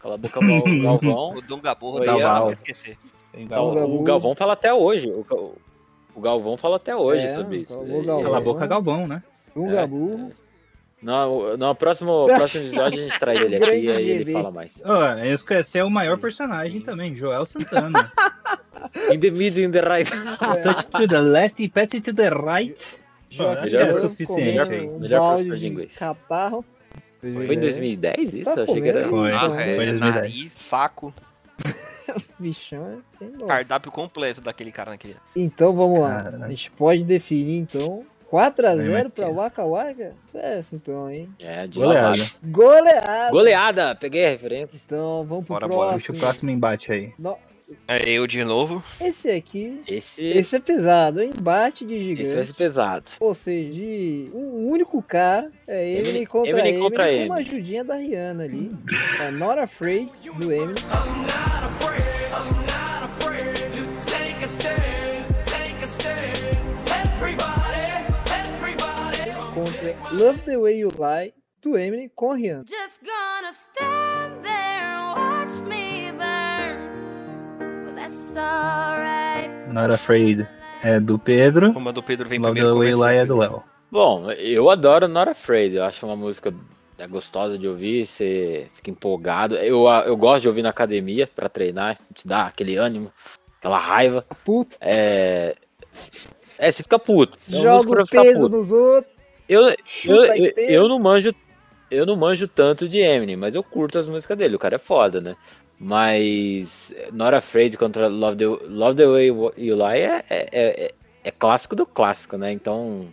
[0.00, 1.36] Cala a boca, Gal- Galvão.
[1.36, 2.42] O Dunga Burro Oi, não dá Gal.
[2.44, 2.98] pra esquecer.
[3.48, 3.74] Galvão.
[3.74, 3.96] Galvão.
[3.96, 5.08] o Galvão fala até hoje.
[5.10, 5.54] O,
[6.14, 7.74] o Galvão fala até hoje É, sobre isso.
[7.76, 8.22] Galvão, Galvão.
[8.24, 9.22] Cala a boca, Galvão, né?
[9.54, 9.86] Dunga É.
[9.86, 10.32] Burro.
[11.02, 14.80] No, no próximo, próximo episódio a gente traz ele aqui e aí ele fala mais.
[14.84, 15.00] Ó,
[15.58, 18.12] esse é o maior personagem também, Joel Santana.
[19.12, 20.10] In the middle, in the right.
[20.62, 22.76] Touch to the left e pass it to the right.
[23.36, 24.40] Que Melhor- é suficiente
[24.88, 25.96] um Melhor balde professor de inglês.
[25.96, 26.64] Catarro.
[27.20, 28.44] Foi em 2010 isso?
[28.44, 29.08] Tá Eu achei que era.
[29.08, 30.00] Foi, Ah, foi é, 2010.
[30.00, 31.14] nariz, saco,
[32.38, 33.46] Bichão é sem dó.
[33.46, 35.16] cardápio completo daquele cara naquele.
[35.36, 36.32] Então vamos lá.
[36.42, 39.28] A gente pode definir então 4x0 pra.
[39.28, 40.12] Waka Waka?
[40.26, 41.28] Sucesso então, hein?
[41.38, 42.18] É, de Goleada.
[42.42, 43.30] Goleada!
[43.30, 43.94] Goleada!
[43.94, 44.80] Peguei a referência.
[44.84, 45.92] Então vamos pro Bora, bora.
[45.92, 46.16] Puxa próximo.
[46.16, 47.12] o próximo embate aí.
[47.18, 47.38] No-
[47.88, 48.82] É eu de novo.
[49.00, 52.46] Esse aqui, Esse, esse é pesado, o embate de esse vai gigantes.
[52.48, 53.10] ser pesado.
[53.20, 57.26] Ou seja, de um único cara, é Eminem- contra Eminem, contra com Eminem.
[57.26, 58.70] uma ajudinha da Rihanna ali.
[59.20, 60.74] É Not Afraid, do Eminem.
[69.54, 72.64] Contra Love The Way You Lie, do Eminem com a Rihanna.
[72.66, 76.01] Just gonna stand there and watch me
[79.72, 80.46] Not Afraid
[80.82, 81.72] é do Pedro.
[81.72, 82.98] Como a do Pedro vem Love primeiro.
[82.98, 83.62] Way é do Léo.
[83.90, 85.76] Bom, eu adoro Not Afraid.
[85.76, 86.52] Eu acho uma música
[86.98, 89.56] é gostosa de ouvir, você fica empolgado.
[89.56, 93.10] Eu, eu gosto de ouvir na academia pra treinar, te dá aquele ânimo,
[93.58, 94.24] aquela raiva.
[94.44, 95.56] Puta, É.
[96.58, 97.36] É, você fica puto.
[97.50, 98.56] É uma música joga o peso puto.
[98.56, 99.16] nos outros,
[99.48, 99.68] Eu,
[100.04, 101.34] eu, eu, eu não manjo.
[101.90, 104.56] Eu não manjo tanto de Eminem, mas eu curto as músicas dele.
[104.56, 105.36] O cara é foda, né?
[105.84, 111.30] Mas Not Afraid contra Love the, Love the Way You Lie é, é, é, é
[111.32, 112.52] clássico do clássico, né?
[112.52, 113.08] Então,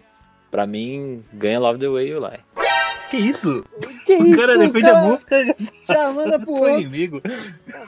[0.51, 2.39] pra mim, ganha Love the Way You Lie.
[3.09, 3.65] Que isso?
[4.05, 4.99] Que o isso, cara defende cara?
[4.99, 5.55] a música já
[5.95, 6.79] já manda pro pro outro.
[6.79, 7.21] inimigo.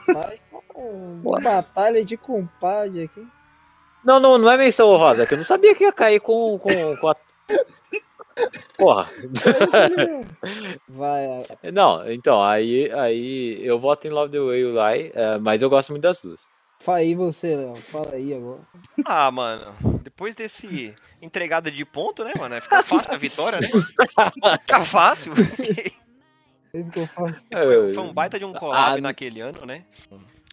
[0.08, 3.24] Rapaz, tá uma batalha de compadre aqui.
[4.04, 6.58] Não, não, não é menção honrosa, é que eu não sabia que ia cair com,
[6.58, 7.14] com, com a.
[8.76, 9.08] Porra.
[10.88, 11.26] Vai,
[11.72, 15.70] Não, então, aí, aí eu voto em Love the Way You Lie, é, mas eu
[15.70, 16.40] gosto muito das duas.
[16.80, 17.76] Fala aí você, Léo.
[17.76, 18.60] Fala aí agora.
[19.04, 22.60] Ah, mano, depois desse entregada de ponto, né, mano?
[22.60, 23.68] Fica fácil a vitória, né?
[24.58, 25.32] Fica fácil.
[27.52, 29.84] Foi, foi um baita de um collab Ah, naquele ano, né?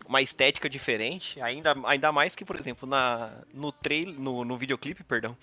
[0.06, 5.04] Uma estética diferente, ainda, ainda mais que, por exemplo, na, no trailer, no, no videoclipe,
[5.04, 5.38] perdão,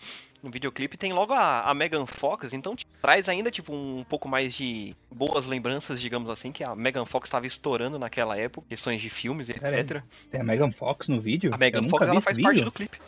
[0.46, 4.28] no videoclipe tem logo a, a Megan Fox, então tipo, traz ainda tipo um pouco
[4.28, 9.02] mais de boas lembranças, digamos assim, que a Megan Fox estava estourando naquela época, questões
[9.02, 10.02] de filmes, Pera etc.
[10.30, 11.52] Tem a Megan Fox no vídeo?
[11.52, 12.64] A Megan Fox ela faz parte vídeo.
[12.66, 12.98] do clipe.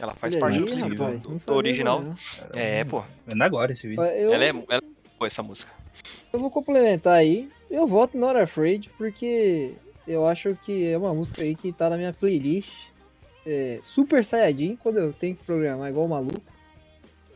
[0.00, 2.00] Ela faz parte do clipe do- rapaz, do, sabia original.
[2.02, 2.16] não.
[2.54, 3.04] É, pô.
[3.26, 4.02] Vendo agora esse vídeo.
[4.02, 4.80] Eu, Ela é, ela é
[5.18, 5.70] boa essa música.
[6.32, 7.48] eu vou complementar aí.
[7.70, 9.74] Eu voto Not Afraid porque
[10.08, 12.70] eu acho que é uma música aí que tá na minha playlist.
[13.44, 16.40] É, Super Saiyajin, quando eu tenho que programar igual maluco.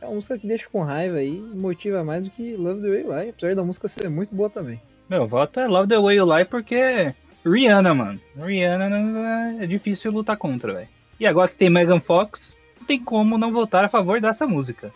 [0.01, 3.01] É uma música que deixa com raiva aí, motiva mais do que Love the Way
[3.01, 4.81] You Lie, apesar da música ser muito boa também.
[5.09, 7.13] Meu voto é Love the Way You Lie porque
[7.45, 8.19] Rihanna, mano.
[8.35, 10.87] Rihanna não- é difícil lutar contra, velho.
[11.19, 14.91] E agora que tem Megan Fox, não tem como não votar a favor dessa música.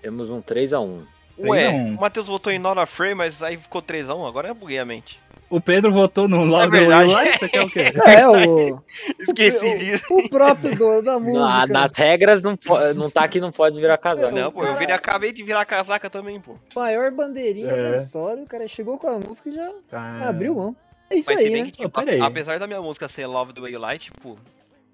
[0.00, 1.02] Temos um 3x1.
[1.38, 1.96] Ué, não.
[1.96, 5.18] o Matheus votou em Not Afraid, mas aí ficou 3x1, agora eu buguei a mente.
[5.48, 7.28] O Pedro votou no Love the Way You verdade.
[7.30, 7.84] Lie, você quer o quê?
[8.04, 8.82] É, o,
[9.20, 10.04] Esqueci o- disso.
[10.10, 11.38] o próprio dono da música.
[11.38, 12.58] Na- nas regras, não,
[12.96, 14.32] não tá que não pode virar casal.
[14.32, 16.56] Não, pô, eu virei, acabei de virar casaca também, pô.
[16.74, 17.90] Maior bandeirinha É.
[17.92, 20.74] da história, o cara chegou com a música e já Ah, abriu mão.
[21.08, 21.70] É isso Mas se aí, bem né?
[21.70, 24.36] que, tipo, a- apesar da minha música ser Love the Way You Lie, tipo,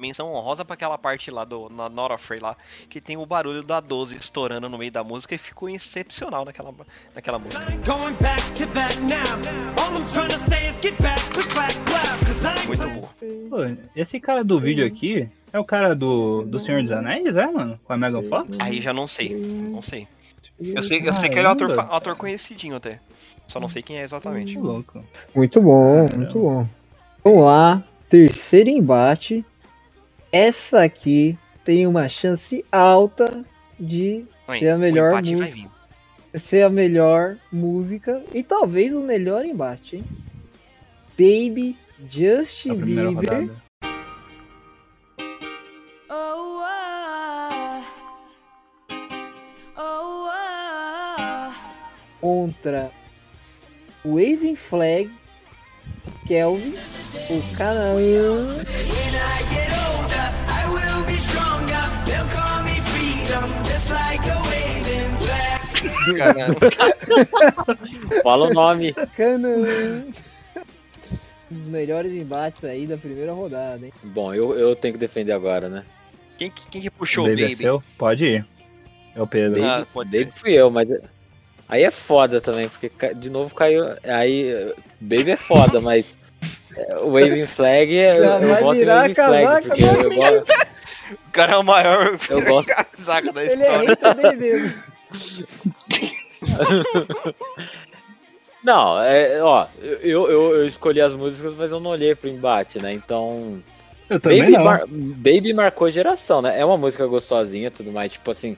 [0.02, 2.56] menção honrosa pra aquela parte lá do na Not Afraid lá,
[2.90, 6.74] que tem o barulho da 12 estourando no meio da música e ficou excepcional naquela,
[7.14, 7.64] naquela música.
[12.66, 13.10] Muito boa.
[13.48, 13.56] Pô,
[13.94, 17.78] esse cara do vídeo aqui é o cara do, do Senhor dos Anéis, é, mano?
[17.84, 18.58] Com a Megan Fox?
[18.58, 20.08] Aí já não sei, não sei.
[20.58, 22.98] Eu sei, eu sei que ele é um ator, ator conhecidinho até.
[23.46, 24.56] Só não sei quem é exatamente.
[24.56, 25.04] Louco.
[25.34, 26.16] Muito bom, Caramba.
[26.16, 26.66] muito bom.
[27.24, 29.44] Vamos lá, terceiro embate.
[30.32, 33.44] Essa aqui tem uma chance alta
[33.78, 35.70] de Aí, ser a melhor música.
[36.34, 40.04] ser a melhor música e talvez o melhor embate, hein?
[41.18, 41.76] Baby
[42.08, 43.62] Justin Bieber rodada.
[46.08, 46.62] Oh.
[49.76, 51.54] Oh, ah.
[52.22, 52.90] contra
[54.02, 55.10] Waving Flag,
[56.26, 56.74] Kelvin,
[57.28, 57.96] o Canaã
[68.22, 68.94] Fala o nome.
[69.16, 70.04] Canaã.
[71.50, 73.92] Um dos melhores embates aí da primeira rodada, hein?
[74.02, 75.84] Bom, eu, eu tenho que defender agora, né?
[76.38, 77.56] Quem, que- quem que puxou o Baby é Baby?
[77.56, 77.82] seu?
[77.98, 78.46] Pode ir.
[79.14, 79.60] É o Pedro.
[79.60, 80.88] Baby, Ah, pode Baby fui eu, mas.
[81.68, 83.84] Aí é foda também, porque ca- de novo caiu.
[84.04, 84.48] Aí.
[84.50, 86.16] eh, Baby é foda, mas.
[86.76, 89.82] eh, O Waving Flag, eu, Já eu vai voto em virar Waving Flag, casaca porque
[89.84, 90.44] eu, gosto-
[91.12, 92.68] O cara é o maior eu gosto.
[92.96, 93.88] casaca da Ele é história.
[93.88, 94.82] hater dele mesmo.
[98.64, 102.78] Não, é, ó, eu, eu, eu escolhi as músicas, mas eu não olhei pro embate,
[102.78, 102.92] né?
[102.92, 103.60] Então.
[104.08, 104.64] Eu também Baby, não.
[104.64, 106.58] mar- Baby marcou geração, né?
[106.60, 108.12] É uma música gostosinha e tudo mais.
[108.12, 108.56] Tipo assim,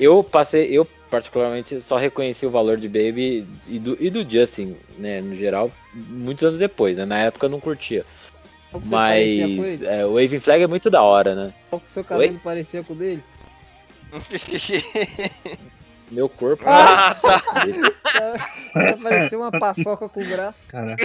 [0.00, 4.74] eu passei, eu particularmente só reconheci o valor de Baby e do, e do Justin,
[4.96, 5.20] né?
[5.20, 7.04] No geral, muitos anos depois, né?
[7.04, 8.06] Na época eu não curtia.
[8.80, 11.54] Parecia Mas é, o Waving Flag é muito da hora, né?
[11.68, 13.22] Qual que seu cabelo parecia com o dele?
[16.10, 16.62] Meu corpo.
[16.66, 17.40] Ah, tá.
[18.72, 20.58] Cara, parecia uma paçoca com o braço.
[20.68, 20.96] Cara,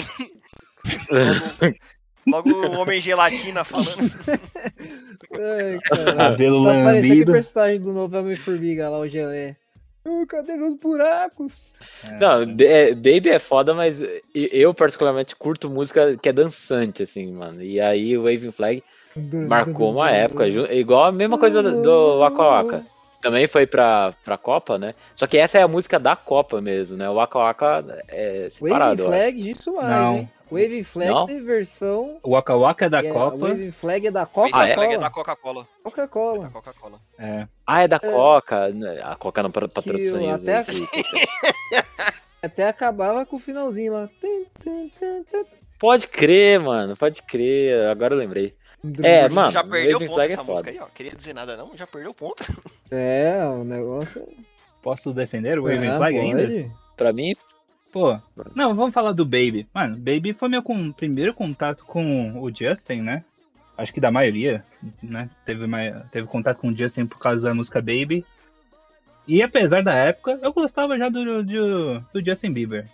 [2.27, 4.11] Logo o homem gelatina falando.
[4.27, 6.15] Ai, cara.
[6.15, 7.31] cabelo Tá parecendo aquele lambido.
[7.31, 9.55] personagem do novo Homem-Formiga lá, o Gelé.
[10.27, 11.67] Cadê meus buracos?
[12.19, 13.99] Não, Ba- é, Baby é foda, mas
[14.33, 17.61] eu particularmente curto música que é dançante, assim, mano.
[17.61, 18.83] E aí o Waving Flag
[19.47, 22.85] marcou uma época, igual a mesma coisa do, do Waka Waka.
[23.19, 24.93] Também foi pra, pra Copa, né?
[25.15, 27.09] Só que essa é a música da Copa mesmo, né?
[27.09, 29.03] O Waka Waka é Waving separado.
[29.03, 29.07] ó.
[29.07, 30.13] Flag, disso mais, Não.
[30.17, 30.29] hein?
[30.51, 31.25] Waving Flag Não?
[31.27, 32.19] tem versão.
[32.23, 33.37] O Waka Waka é da é, Copa.
[33.37, 34.93] Waving Flag é da Ah, Coca-Cola.
[34.93, 35.61] é da Coca-Cola.
[35.63, 36.49] Da Coca-Cola.
[36.49, 36.99] Coca-Cola.
[37.19, 37.47] É.
[37.65, 38.69] Ah, é da Coca.
[38.69, 38.99] né?
[39.03, 40.49] A Coca não patrocina isso.
[40.49, 40.87] até- isso.
[42.41, 44.09] Até acabava com o finalzinho lá.
[45.79, 46.95] Pode crer, mano.
[46.95, 47.87] Pode crer.
[47.89, 48.55] Agora eu lembrei.
[49.03, 49.51] É, mano.
[49.51, 50.69] já perdeu Waving ponto Flag é essa música foda.
[50.69, 50.85] aí, ó.
[50.95, 52.43] Queria dizer nada não, já perdeu ponto.
[52.91, 54.27] É, o negócio.
[54.83, 56.71] Posso defender o Waving Ah, Flag ainda?
[56.95, 57.35] Pra mim,
[57.91, 58.19] Pô,
[58.53, 59.67] não, vamos falar do Baby.
[59.73, 63.23] Mano, Baby foi meu com- primeiro contato com o Justin, né?
[63.77, 64.63] Acho que da maioria,
[65.01, 65.29] né?
[65.45, 65.65] Teve,
[66.11, 68.25] teve contato com o Justin por causa da música Baby.
[69.27, 72.87] E apesar da época, eu gostava já do, do, do Justin Bieber.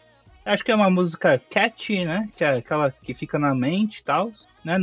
[0.45, 2.29] Acho que é uma música catchy, né?
[2.35, 4.29] Que é aquela que fica na mente e tal.
[4.63, 4.77] Né?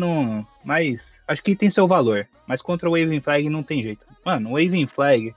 [0.64, 2.27] Mas acho que tem seu valor.
[2.46, 4.07] Mas contra o Waving Flag não tem jeito.
[4.25, 5.35] Mano, o Waving Flag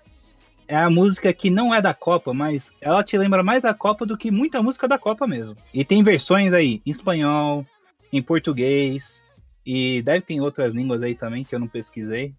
[0.73, 4.07] é a música que não é da Copa, mas ela te lembra mais a Copa
[4.07, 5.55] do que muita música da Copa mesmo.
[5.71, 7.63] E tem versões aí em espanhol,
[8.12, 9.21] em português,
[9.63, 12.33] e deve ter em outras línguas aí também que eu não pesquisei.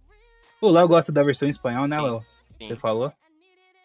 [0.61, 2.25] O Léo gosta da versão em espanhol, né, Léo?
[2.61, 3.13] Você falou?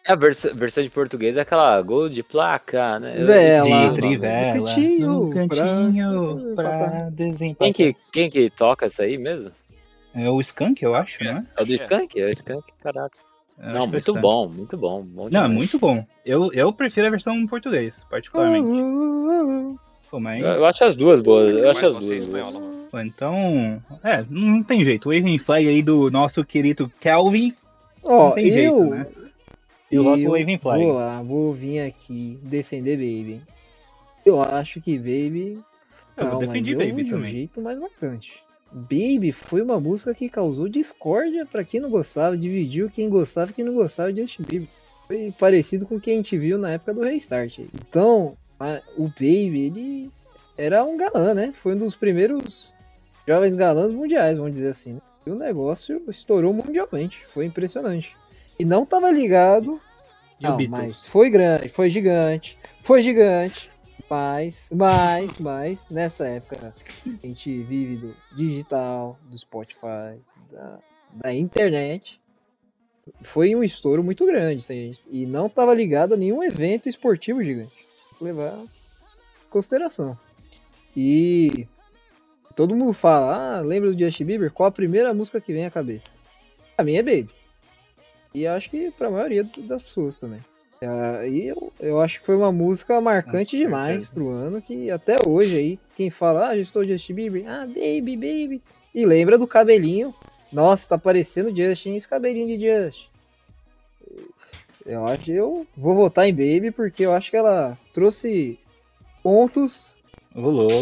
[0.08, 3.22] A vers versão de português é aquela gol de placa, né?
[3.24, 3.68] Vela.
[3.68, 3.94] nome.
[3.94, 4.56] Trivela.
[4.56, 7.72] No cantinho, No cantinho pra- pra desempatar.
[7.72, 9.52] Quem que, quem que toca isso aí mesmo?
[10.12, 11.46] É o Skank, eu acho, né?
[11.56, 11.74] É o do É.
[11.76, 12.20] Skank?
[12.20, 13.29] É o Skank, caraca.
[13.62, 14.20] Eu Não, muito Skank.
[14.20, 15.02] bom, muito bom.
[15.02, 16.04] bom Não, é muito bom.
[16.24, 18.68] Eu, eu prefiro a versão em português, particularmente.
[20.10, 20.42] Pô, mas...
[20.42, 22.54] Eu, eu acho as duas boas, eu acho as duas boas.
[22.90, 25.08] Pô, Então, é, não tem jeito.
[25.08, 27.54] O Waving Flag aí do nosso querido Kelvin,
[28.02, 29.06] Ó, não tem eu, jeito, né?
[29.90, 30.82] Eu voto Waving Flag.
[30.82, 33.42] Vou lá, vou vir aqui defender Baby.
[34.24, 35.58] Eu acho que Baby.
[36.16, 37.32] Eu não, Baby de um também.
[37.32, 38.42] jeito mais marcante.
[38.72, 43.54] Baby foi uma música que causou discórdia pra quem não gostava, dividiu quem gostava e
[43.54, 44.68] quem não gostava de Justin Bieber.
[45.06, 47.58] Foi parecido com o que a gente viu na época do Restart.
[47.58, 50.10] Então, a- o Baby, ele
[50.56, 51.52] era um galã, né?
[51.62, 52.72] Foi um dos primeiros
[53.26, 54.94] jovens galãs mundiais, vamos dizer assim.
[54.94, 55.00] né?
[55.26, 57.26] E o negócio estourou mundialmente.
[57.34, 58.16] Foi impressionante.
[58.58, 59.80] E não tava ligado.
[60.38, 63.68] E não, mas foi grande, foi gigante, foi gigante.
[64.10, 66.74] Mas, mas, mas, nessa época
[67.06, 70.18] a gente vive do digital, do Spotify,
[70.50, 70.78] da,
[71.12, 72.20] da internet.
[73.22, 75.00] Foi um estouro muito grande, gente.
[75.08, 77.86] E não tava ligado a nenhum evento esportivo gigante.
[78.18, 78.68] Que levar em
[79.48, 80.18] consideração.
[80.96, 81.68] E
[82.56, 84.50] todo mundo fala, ah, lembra do Justin Bieber?
[84.52, 86.08] Qual a primeira música que vem à cabeça?
[86.76, 87.30] A minha é Baby.
[88.34, 90.40] E acho que pra maioria do- das pessoas também.
[90.82, 94.10] Ah, E eu, eu acho que foi uma música marcante Com demais certeza.
[94.14, 98.16] pro ano, que até hoje aí, quem fala, ah, já estou Justin Bieber, ah, baby,
[98.16, 98.62] baby.
[98.94, 100.14] E lembra do cabelinho.
[100.50, 103.06] Nossa, tá parecendo Justin, esse cabelinho de Justin.
[104.86, 108.58] Eu acho que eu vou votar em Baby porque eu acho que ela trouxe
[109.22, 109.94] pontos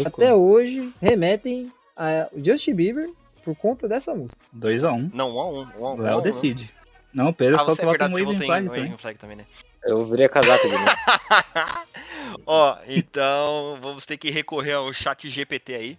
[0.05, 3.09] até hoje remetem a Justin Bieber
[3.43, 4.37] por conta dessa música.
[4.57, 5.11] 2x1.
[5.13, 5.67] Não, um a um.
[5.77, 6.23] Um a um, um Léo um, né?
[6.23, 6.71] decide.
[7.13, 8.83] Não, o Pedro Ah, que é vota verdade, Waving votou em Flag no também.
[8.85, 9.45] Waving Flag também, né?
[9.83, 10.85] Eu virei casaca de novo.
[12.45, 15.97] Ó, então vamos ter que recorrer ao chat GPT aí.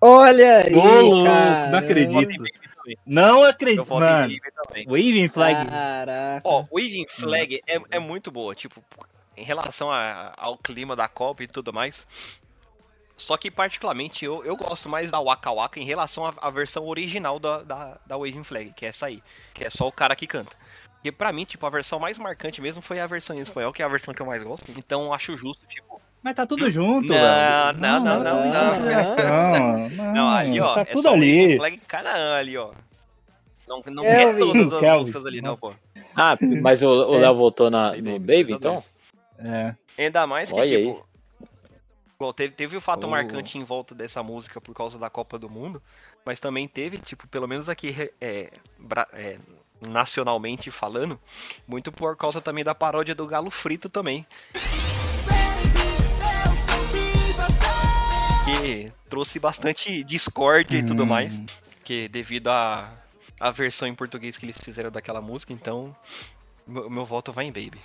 [0.00, 1.70] Olha aí, Ô, louco, cara.
[1.70, 2.44] não acredito.
[3.06, 4.32] Não acredito, mano.
[4.88, 5.66] Waving Flag.
[5.68, 6.40] Caraca.
[6.48, 8.82] Ó, Waving Flag é, é muito boa, tipo,
[9.36, 12.06] em relação a- ao clima da Copa e tudo mais.
[13.16, 16.86] Só que, particularmente, eu, eu gosto mais da Waka Waka em relação à, à versão
[16.86, 20.16] original da, da, da Waving Flag, que é essa aí, que é só o cara
[20.16, 20.56] que canta.
[21.00, 23.80] Porque pra mim, tipo, a versão mais marcante mesmo foi a versão em espanhol, que
[23.82, 24.70] é a versão que eu mais gosto.
[24.76, 25.98] Então acho justo, tipo.
[26.22, 27.78] Mas tá tudo junto, Não, velho.
[27.78, 28.80] não, não, não, não.
[28.80, 31.56] Não, não, Não, ali, ó, tá é tudo ali.
[31.56, 32.72] Flag Canaã ali, ó.
[33.66, 34.98] Não, não quer todas as Kelvin.
[35.00, 35.72] músicas ali, não, pô.
[36.14, 37.20] Ah, mas o o É.
[37.20, 38.82] Léo votou na, Baby, no Baby, então?
[39.38, 39.74] É.
[39.96, 40.86] Ainda mais que, Olha aí.
[40.92, 41.06] tipo.
[42.16, 43.10] Igual, teve, teve o fato Oh.
[43.10, 45.82] marcante em volta dessa música por causa da Copa do Mundo,
[46.26, 48.50] mas também teve, tipo, pelo menos aqui é,
[49.14, 49.38] é,
[49.80, 51.18] nacionalmente falando,
[51.66, 54.26] muito por causa também da paródia do Galo Frito também.
[58.44, 61.06] Que trouxe bastante discórdia e tudo Hum.
[61.06, 61.32] mais,
[61.84, 62.92] que devido à
[63.38, 65.94] a, versão em português que eles fizeram daquela música, então
[66.66, 67.80] meu, meu voto vai em Baby.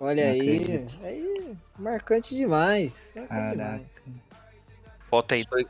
[0.00, 2.92] Olha aí, aí, marcante demais.
[3.14, 3.56] marcante Caraca.
[3.56, 3.82] demais.
[5.10, 5.66] Vota aí dois.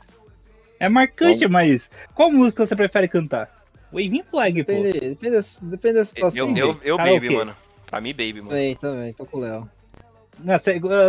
[0.79, 3.62] É marcante, mas qual música você prefere cantar?
[3.93, 4.71] Waving Flag, pô.
[4.71, 6.37] Depende, depende, da, depende da situação.
[6.49, 6.97] Eu, eu, eu.
[6.97, 7.55] Baby, mano.
[7.85, 8.49] Pra mim, Baby, mano.
[8.49, 9.69] Também, também, tô com o Léo.
[10.39, 10.59] Na,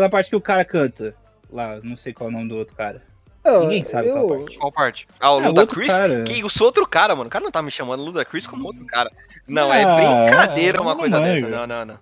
[0.01, 1.14] na parte que o cara canta.
[1.51, 3.03] Lá, não sei qual é o nome do outro cara.
[3.44, 4.59] Eu- Ninguém sabe eu, qual parte.
[4.59, 5.09] Qual parte?
[5.20, 5.87] Ah, o É, Luda Chris?
[5.88, 6.23] cara.
[6.25, 7.29] Que, eu sou outro cara, mano.
[7.29, 9.11] O cara não tá me chamando Luda Chris como outro cara.
[9.47, 11.47] Não, é Ah, brincadeira eu uma não coisa manjo.
[11.47, 11.57] dessa.
[11.59, 11.99] Não, não, não.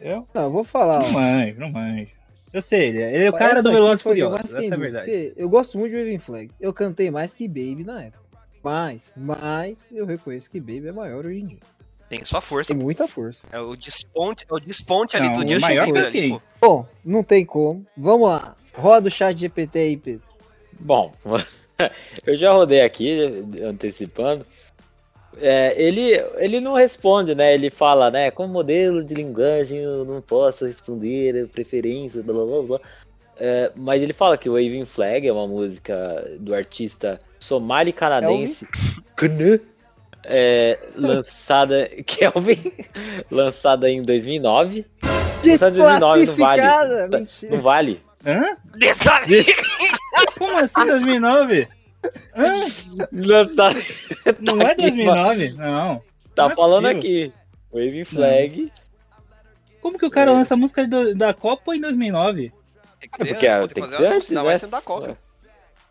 [0.00, 1.00] Eu Não, eu vou falar.
[1.02, 2.10] não manjo, não manjo.
[2.52, 5.32] Eu sei, ele é, ele é o cara do Velozes Furiosos, essa é a verdade.
[5.36, 6.50] Eu gosto muito de Waving Flag.
[6.60, 8.22] Eu cantei mais que Baby na época.
[8.64, 11.58] Mas, mas, eu reconheço que Baby é maior hoje em dia.
[12.08, 12.72] Tem sua força.
[12.72, 13.46] Tem muita força.
[13.52, 16.40] É o desponte, é o desponte ali Não, do o Justin maior Bieber ali.
[16.58, 17.84] Bom, não tem como.
[17.94, 18.56] Vamos lá.
[18.72, 20.26] Roda o chat GPT aí, Pedro.
[20.80, 21.12] Bom,
[22.26, 24.46] eu já rodei aqui, antecipando.
[25.36, 27.52] É, ele, ele não responde, né?
[27.52, 28.30] Ele fala, né?
[28.30, 32.80] Como modelo de linguagem eu não posso responder preferência, blá blá blá.
[33.38, 38.66] É, mas ele fala que o Waving Flag é uma música do artista somali-canadense
[39.16, 39.60] Knu,
[40.24, 42.72] é, lançada Kelvin,
[43.30, 44.86] lançada em 2009.
[45.44, 46.62] Lançada em 2009 não vale.
[46.62, 47.52] Tá- Mentira.
[47.56, 48.02] Não vale.
[48.26, 48.56] Hã?
[50.38, 51.68] Como assim 2009?
[52.36, 52.54] Hã?
[53.12, 53.70] Não, tá,
[54.70, 55.52] é 2009?
[55.52, 56.02] Não.
[56.34, 56.98] tá Não é falando possível.
[56.98, 57.32] aqui.
[57.72, 58.72] Waving Flag.
[59.82, 60.34] Como que o cara É.
[60.34, 62.52] lança a música do- da Copa em 2009?
[63.18, 64.58] É porque antes, tem que fazer ser antes, né?
[64.58, 65.18] sendo da Coca.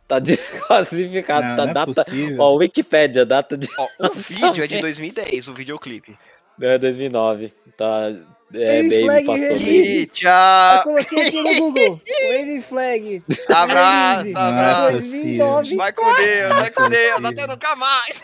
[0.07, 1.47] Tá desclassificado.
[1.49, 2.03] Não, tá não é data.
[2.05, 2.37] possível.
[2.39, 6.17] Ó, Wikipedia, data de Ó, o vídeo é de 2010, o videoclipe.
[6.61, 7.53] é, 2009.
[7.77, 8.13] Tá.
[8.55, 9.49] É, Waving Baby Flag passou.
[9.57, 9.71] Baby.
[9.71, 10.83] E Eu tchau!
[10.83, 12.01] coloquei aqui no Google.
[12.29, 13.23] Waving Flag.
[13.49, 14.37] Abraço, Release.
[14.37, 14.91] abraço.
[14.91, 15.75] 2009.
[15.75, 18.21] Vai com Deus, vai com Não é Deus, até nunca mais.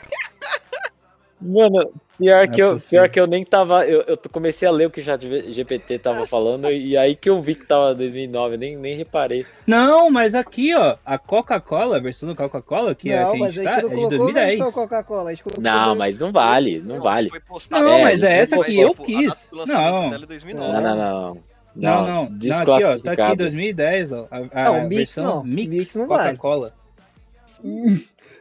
[1.42, 2.90] Mano, pior Não que, é eu, possível.
[2.90, 3.86] pior que eu nem tava.
[3.88, 7.30] Eu, eu comecei a ler o que o chat GPT tava falando e aí que
[7.30, 9.46] eu vi que tava 2009, nem, nem reparei.
[9.66, 13.40] Não, mas aqui, ó, a Coca-Cola, a versão da Coca-cola, que é não, que a
[13.40, 14.60] mas gente a tá, gente é não de colocou a 2010.
[14.60, 15.30] versão Coca-Cola.
[15.30, 17.30] a gente colocou Não, a mas não vale, não vale.
[17.30, 17.86] Foi postado.
[17.86, 19.50] Não, É, mas é essa que eu a quis.
[19.52, 20.72] do Não, dela é 2009.
[20.74, 21.42] Não, não, não.
[21.76, 22.06] não, não.
[22.06, 23.36] Não, aqui, ó, tá aqui Desclassificado.
[23.38, 24.28] 2010, ó.
[24.32, 26.38] A, a Não, mix versão não, mix, mix não vale.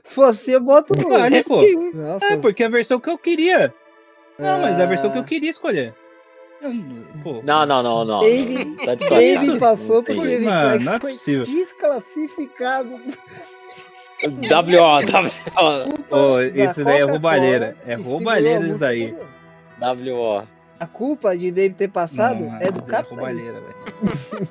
[0.09, 1.09] Se fosse assim, eu boto no.
[1.11, 1.61] Vale, pô.
[1.94, 3.73] Não, se É, porque é a versão que eu queria.
[4.38, 5.25] Não, mas é a versão que eu Ah.
[5.27, 5.94] queria escolher.
[6.62, 6.73] Eu-
[7.23, 8.23] Pô, Não, não, não, não.
[8.25, 8.97] Ele- Tá
[9.61, 11.44] passou por Flag não é possível.
[11.44, 13.01] desclassificado.
[14.21, 15.01] WO,
[16.11, 17.77] WO, isso daí é roubalheira.
[17.87, 19.14] É roubalheira isso daí.
[19.81, 20.42] WO.
[20.81, 23.16] A culpa de Dave ter passado Não, é do é capitalismo.
[23.16, 24.49] roubalheira, velho.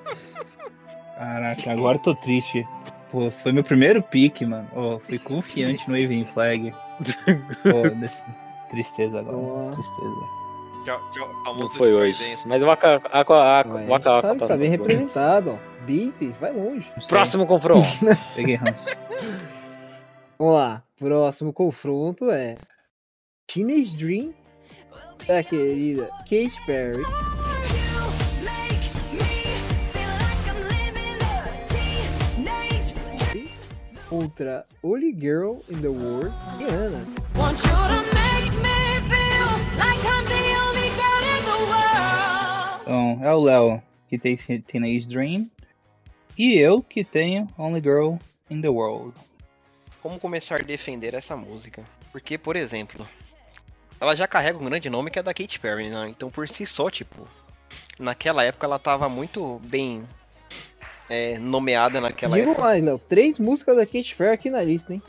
[1.18, 2.66] Caraca, agora eu tô triste.
[3.12, 4.68] Pô, foi meu primeiro pique, mano.
[4.76, 6.74] Ó, fui confiante no Waving Flag.
[7.64, 8.22] Pô, desse-
[8.70, 9.38] tristeza agora.
[9.38, 9.72] Boa.
[9.72, 10.38] Tristeza.
[10.86, 12.38] Tchau, tchau, Não foi hoje.
[12.46, 13.02] Mas o Waka
[13.88, 15.60] Waka tá bem representado.
[15.86, 16.86] Bip, vai longe.
[17.08, 17.88] Próximo confronto.
[18.36, 18.86] Peguei ranço.
[20.40, 20.84] Vamos lá.
[21.00, 22.58] Próximo confronto é
[23.48, 24.34] Teenage Dream
[25.28, 27.04] da querida Katy Perry
[34.18, 37.06] contra Only Girl in the World, Rihanna.
[37.36, 42.82] Want you to make me feel like I'm the only girl in the world.
[42.82, 45.52] Então, é o Léo que tem Teenage Dream.
[46.36, 48.16] E eu que tenho Only Girl
[48.50, 49.14] in the World.
[50.02, 51.84] Como começar a defender essa música?
[52.12, 53.06] Porque, por exemplo,
[54.02, 56.08] ela já carrega um grande nome que é da Katy Perry, né?
[56.10, 57.28] Então, por si só, tipo,
[58.00, 60.08] naquela época ela tava muito bem
[61.10, 62.66] é, nomeada naquela Digo época.
[62.66, 63.00] mais, Léo.
[63.10, 65.02] Três músicas da Katy Perry aqui na lista, hein?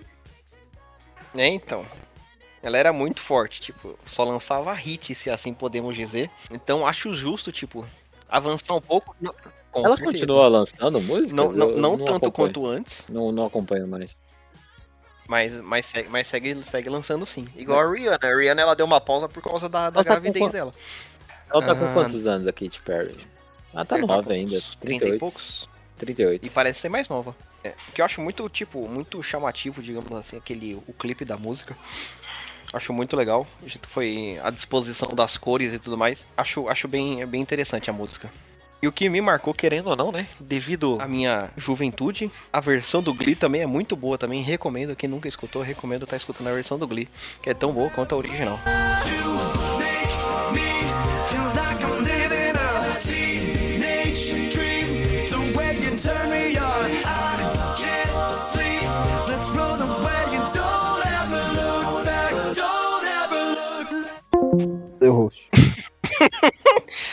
[1.37, 1.85] É, então.
[2.63, 6.29] Ela era muito forte, tipo, só lançava hit, se assim podemos dizer.
[6.51, 7.87] Então, acho justo, tipo,
[8.29, 9.15] avançar um pouco.
[9.21, 9.33] Não,
[9.71, 10.13] com Ela certeza.
[10.19, 11.35] continua lançando música?
[11.37, 12.33] Não, não, não tanto acompanho.
[12.33, 14.17] quanto antes, Não, não acompanho mais.
[15.29, 17.47] mas, mas, segue, mas segue, segue lançando sim.
[17.55, 18.19] Igual a Rihanna.
[18.21, 20.53] A Rihanna ela deu uma pausa por causa da, da tá com gravidez quanto?
[20.53, 20.75] dela.
[21.53, 21.93] Ela tá com Ah.
[21.95, 23.17] quantos anos, a Katy Perry?
[23.73, 24.57] Ela tá nova com ainda.
[24.57, 25.15] uns 30 38.
[25.15, 25.69] e poucos.
[25.99, 26.47] 38.
[26.47, 27.37] E parece ser mais nova.
[27.63, 31.37] É, o que eu acho muito, tipo, muito chamativo, digamos assim, aquele, o clipe da
[31.37, 31.77] música.
[32.73, 33.47] Acho muito legal.
[33.63, 36.25] A foi à disposição das cores e tudo mais.
[36.37, 38.31] Acho, acho bem, bem interessante a música.
[38.81, 40.29] E o que me marcou, querendo ou não, né?
[40.39, 44.17] Devido à minha juventude, a versão do Glee também é muito boa.
[44.17, 44.95] Também recomendo.
[44.95, 47.09] Quem nunca escutou, recomendo estar escutando a versão do Glee.
[47.43, 48.59] Que é tão boa quanto a original.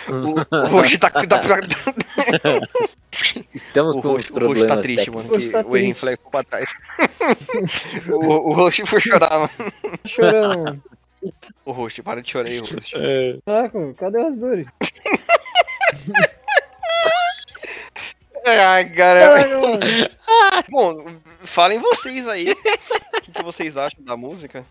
[0.08, 1.42] O, hoje tá, tá,
[3.54, 5.32] Estamos o com Roxo, os o Roxo problemas tá triste, técnicos.
[5.32, 5.42] mano.
[5.44, 5.94] Que tá o Erin.
[5.94, 6.70] Flag ficou pra trás.
[8.10, 9.50] o, o Roxo foi chorar, mano.
[9.50, 9.72] Tá
[10.06, 10.84] chorando, mano.
[11.66, 12.78] O Roxo, para de chorar aí, Roxo.
[12.96, 14.68] É, Caraca, cadê as dores?
[18.46, 20.10] Ai, caramba.
[20.70, 20.94] Bom,
[21.42, 22.52] falem vocês aí.
[22.52, 24.66] O que, que vocês acham da música?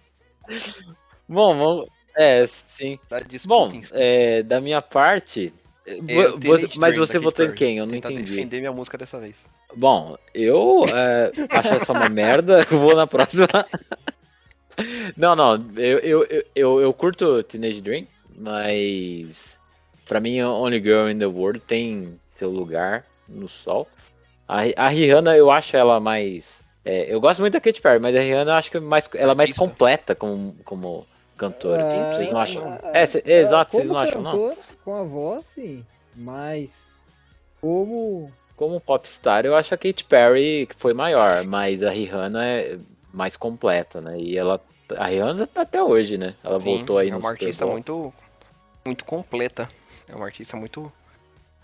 [1.28, 1.88] Bom, vamos.
[2.16, 2.98] É, sim.
[3.10, 5.52] Da disputa Bom, é, da minha parte.
[5.86, 7.78] Eu você- mas você votou em quem?
[7.78, 8.22] Eu não entendi.
[8.22, 9.36] defender minha música dessa vez.
[9.76, 12.64] Bom, eu é, acho essa uma merda.
[12.70, 13.48] Vou na próxima.
[15.16, 15.54] Não, não.
[15.76, 19.56] Eu, eu, eu, eu, curto Teenage Dream, mas.
[20.04, 23.88] Pra mim, Only Girl in the World tem seu lugar no sol.
[24.48, 26.64] A, a Rihanna, eu acho ela mais.
[26.84, 29.08] é, eu gosto muito da Katy Perry, mas a Rihanna eu acho que é mais,
[29.14, 31.06] ela é mais completa como, como
[31.48, 31.82] cantora.
[31.82, 32.62] Ah, vocês não acham?
[32.82, 34.32] ah, É, cê- ah, exato, vocês não acham, não?
[34.32, 35.84] cantor, Com a voz, sim.
[36.16, 36.76] Mas
[37.60, 42.78] como Como popstar, eu acho a Katy Perry que foi maior, mas a Rihanna é
[43.12, 44.18] mais completa, né?
[44.18, 44.60] E ela.
[44.96, 46.34] A Rihanna tá até hoje, né?
[46.44, 48.12] Ela Sim, voltou aí é no uma Super artista muito,
[48.84, 49.68] muito completa.
[50.06, 50.92] É uma artista muito,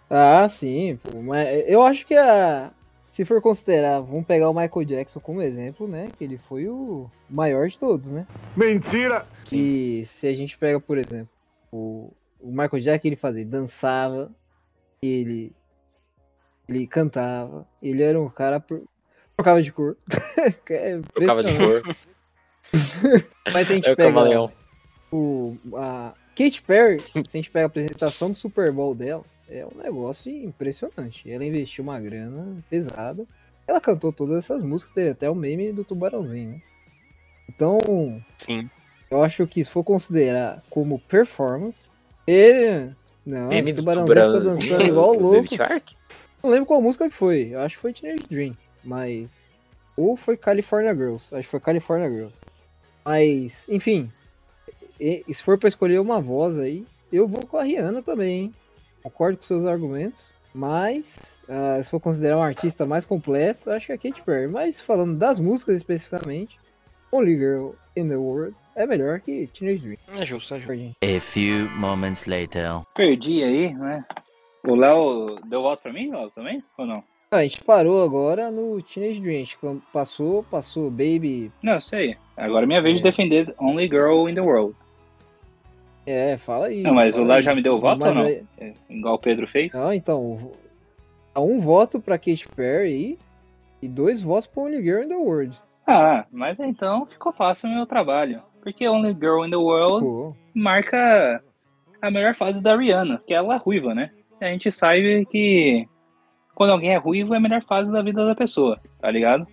[0.09, 2.71] Ah, sim, pô, mas eu acho que a.
[3.13, 6.11] Se for considerar, vamos pegar o Michael Jackson como exemplo, né?
[6.17, 8.27] Que ele foi o maior de todos, né?
[8.57, 9.27] Mentira!
[9.53, 11.29] E se a gente pega, por exemplo,
[11.73, 14.31] o, o Michael Jackson, ele fazia, ele dançava,
[15.03, 15.53] ele,
[16.69, 18.61] ele cantava, ele era um cara.
[18.61, 18.85] por-
[19.37, 19.97] trocava de cor.
[20.71, 21.97] é Trocava de cor.
[23.53, 24.51] Mas se a gente É o pega camaleão.
[25.11, 29.67] o, a Katy Perry, se a gente pega a apresentação do Super Bowl dela, é
[29.67, 31.31] um negócio impressionante.
[31.31, 33.27] Ela investiu uma grana pesada.
[33.67, 36.61] Ela cantou todas essas músicas, teve até o meme do tubarãozinho, né?
[37.49, 37.79] Então,
[38.39, 38.71] Sim.
[39.11, 41.91] eu acho que se for considerar como performance,
[42.27, 42.95] ele.
[43.27, 45.49] Não, Meme do tubarãozinho ficou tubarãozinho, dançando igual louco.
[46.43, 47.49] Não lembro qual música que foi.
[47.53, 48.55] Eu acho que foi Teenage Dream.
[48.83, 49.37] Mas.
[49.97, 51.35] Ou foi California Girls.
[51.35, 52.35] Acho que foi California Girls.
[53.05, 54.11] Mas, enfim.
[54.99, 58.55] e- se for pra escolher uma voz aí, eu vou com a Rihanna também, hein?
[59.03, 60.33] Concordo com seus argumentos.
[60.53, 61.17] Mas,
[61.49, 64.49] ah, se for considerar um artista mais completo, acho que é a Katy Perry.
[64.49, 66.59] Mas falando das músicas especificamente,
[67.13, 69.99] Only Girl in the World é melhor que Teenage Dream.
[70.21, 70.97] É justo, é justo.
[71.03, 72.83] A few moments later.
[72.95, 74.05] Perdi aí, né?
[74.67, 76.63] O Léo deu voto pra mim, Léo, também?
[76.77, 77.03] Ou não?
[77.31, 79.37] Ah, a gente parou agora no Teenage Dream.
[79.37, 79.59] A gente
[79.93, 81.53] passou, passou Baby.
[81.63, 82.17] Não, sei.
[82.37, 84.75] Agora é minha vez de defender Only Girl in the World.
[86.11, 86.83] É, fala aí.
[86.83, 88.23] Não, mas o Léo já me deu voto Mas ou não?
[88.25, 89.73] aí- É, igual o Pedro fez?
[89.75, 90.53] Não, então.
[91.37, 93.19] um voto pra Katy Perry
[93.81, 95.57] e dois votos pra Only Girl in the World.
[95.87, 98.43] Ah, mas então ficou fácil o meu trabalho.
[98.63, 101.43] Porque Only Girl in the World marca
[102.03, 104.11] a melhor fase da Rihanna, que ela é ruiva, né?
[104.41, 105.87] A gente sabe que
[106.55, 109.47] quando alguém é ruivo é a melhor fase da vida da pessoa, tá ligado?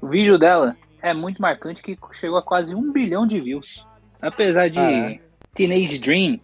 [0.00, 3.86] O vídeo dela é muito marcante que chegou a quase um bilhão de views.
[4.20, 5.20] Apesar de Caraca.
[5.56, 6.38] Teenage Dream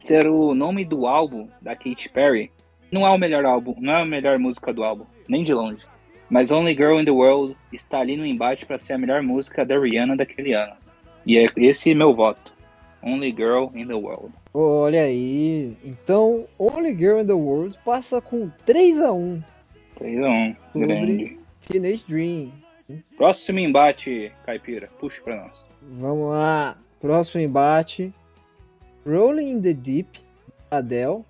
[0.00, 2.50] ser o nome do álbum da Katy Perry,
[2.90, 5.82] não é o melhor álbum, não é a melhor música do álbum, nem de longe.
[6.28, 9.64] Mas Only Girl in the World está ali no embate para ser a melhor música
[9.66, 10.72] da Rihanna daquele ano.
[11.26, 12.52] E é esse meu voto.
[13.02, 14.32] Only Girl in the World.
[14.54, 15.76] olha aí.
[15.84, 19.42] Então, Only Girl in the World passa com 3x1
[19.96, 20.56] 3 a 1.
[20.72, 21.38] Sobre- Grande.
[21.60, 22.52] Teenage Dream.
[23.16, 24.88] Próximo embate, Caipira.
[24.98, 25.70] Puxa pra nós.
[25.82, 26.76] Vamos lá.
[27.00, 28.12] Próximo embate.
[29.04, 30.18] Rolling in the Deep,
[30.70, 31.24] Adele.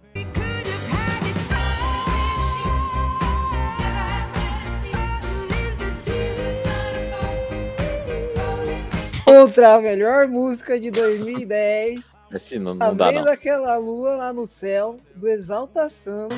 [9.25, 12.13] Contra a melhor música de 2010.
[12.35, 13.33] Esse não, Tá não dá, vendo não.
[13.33, 16.29] aquela lua lá no céu do Exaltação?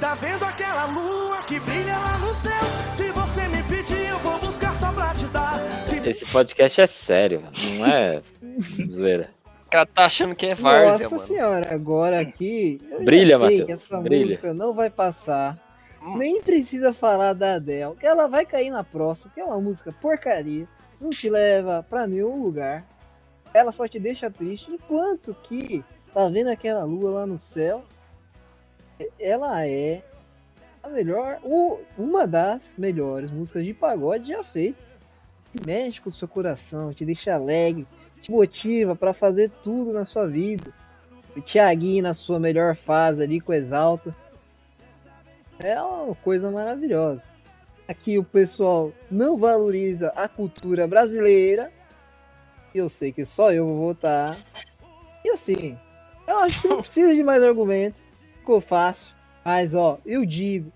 [0.00, 2.62] Tá vendo aquela lua que brilha lá no céu?
[2.92, 5.58] Se você me pedir, eu vou buscar só pra te dar.
[5.84, 7.42] Se Esse podcast é sério,
[7.78, 8.22] não é
[8.88, 9.30] zoeira.
[9.72, 11.26] O cara tá achando que é várzea, Nossa mano.
[11.26, 12.78] senhora, agora aqui.
[13.02, 14.26] Brilha, Matheus, essa brilha.
[14.26, 15.58] música não vai passar.
[16.02, 16.18] Hum.
[16.18, 19.90] Nem precisa falar da Adele, que ela vai cair na próxima, que é uma música
[19.90, 20.68] porcaria,
[21.00, 22.86] não te leva pra nenhum lugar.
[23.54, 27.82] Ela só te deixa triste, enquanto que tá vendo aquela lua lá no céu.
[29.18, 30.02] Ela é
[30.82, 31.40] a melhor,
[31.96, 35.00] uma das melhores músicas de pagode já feitas.
[35.50, 37.86] Que mexe com o seu coração, te deixa alegre,
[38.22, 40.72] te motiva pra fazer tudo na sua vida.
[41.36, 44.14] O Thiaguinho na sua melhor fase ali com o Exalta.
[45.58, 47.24] É uma coisa maravilhosa.
[47.88, 51.72] Aqui o pessoal não valoriza a cultura brasileira.
[52.74, 54.38] E eu sei que só eu vou votar.
[55.24, 55.76] E assim,
[56.26, 58.02] eu acho que não precisa de mais argumentos.
[58.38, 59.14] Ficou fácil.
[59.44, 60.72] Mas ó, eu digo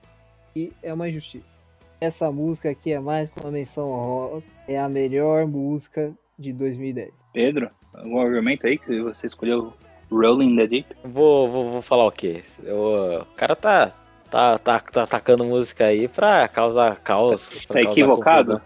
[0.52, 1.56] que é uma injustiça.
[2.00, 4.48] Essa música aqui é mais que uma menção honrosa.
[4.66, 7.25] É a melhor música de 2010.
[7.36, 9.74] Pedro, algum argumento aí que você escolheu
[10.10, 10.86] Rolling in the Deep?
[11.04, 12.42] Vou, vou, vou falar o quê?
[12.64, 13.92] Eu- o cara tá,
[14.30, 17.46] tá, tá, tá atacando música aí pra causar caos.
[17.66, 18.62] pra Tá causar equivocado?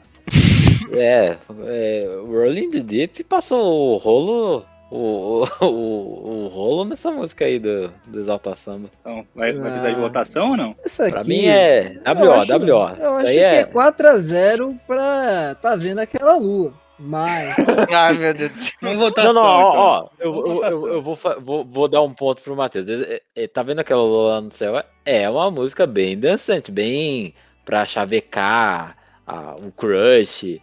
[0.92, 4.64] É, é, Rolling the Deep passou o rolo.
[4.92, 8.88] O, o, o, o rolo nessa música aí do, do Exalta Samba.
[9.00, 10.00] Então, vai, vai precisar de Ah.
[10.00, 10.74] votação ou não?
[10.84, 11.12] Essa aqui.
[11.12, 12.60] Pra mim é Eu WO, acho- WO.
[12.60, 13.64] Eu Isso acho aí que é é.
[13.66, 16.72] 4x0 pra tá vendo aquela lua.
[17.00, 17.56] Mas.
[17.94, 18.50] Ai, meu Deus
[18.96, 19.32] votação.
[19.32, 22.54] Não, não, ó, ó, eu, eu, eu, eu vou, vou, vou dar um ponto pro
[22.54, 22.88] Matheus.
[22.88, 24.82] É- é- Tá vendo aquela lua lá no céu?
[25.04, 27.34] É uma música bem dançante, bem
[27.64, 28.96] pra chavecar
[29.26, 30.60] a- o crush.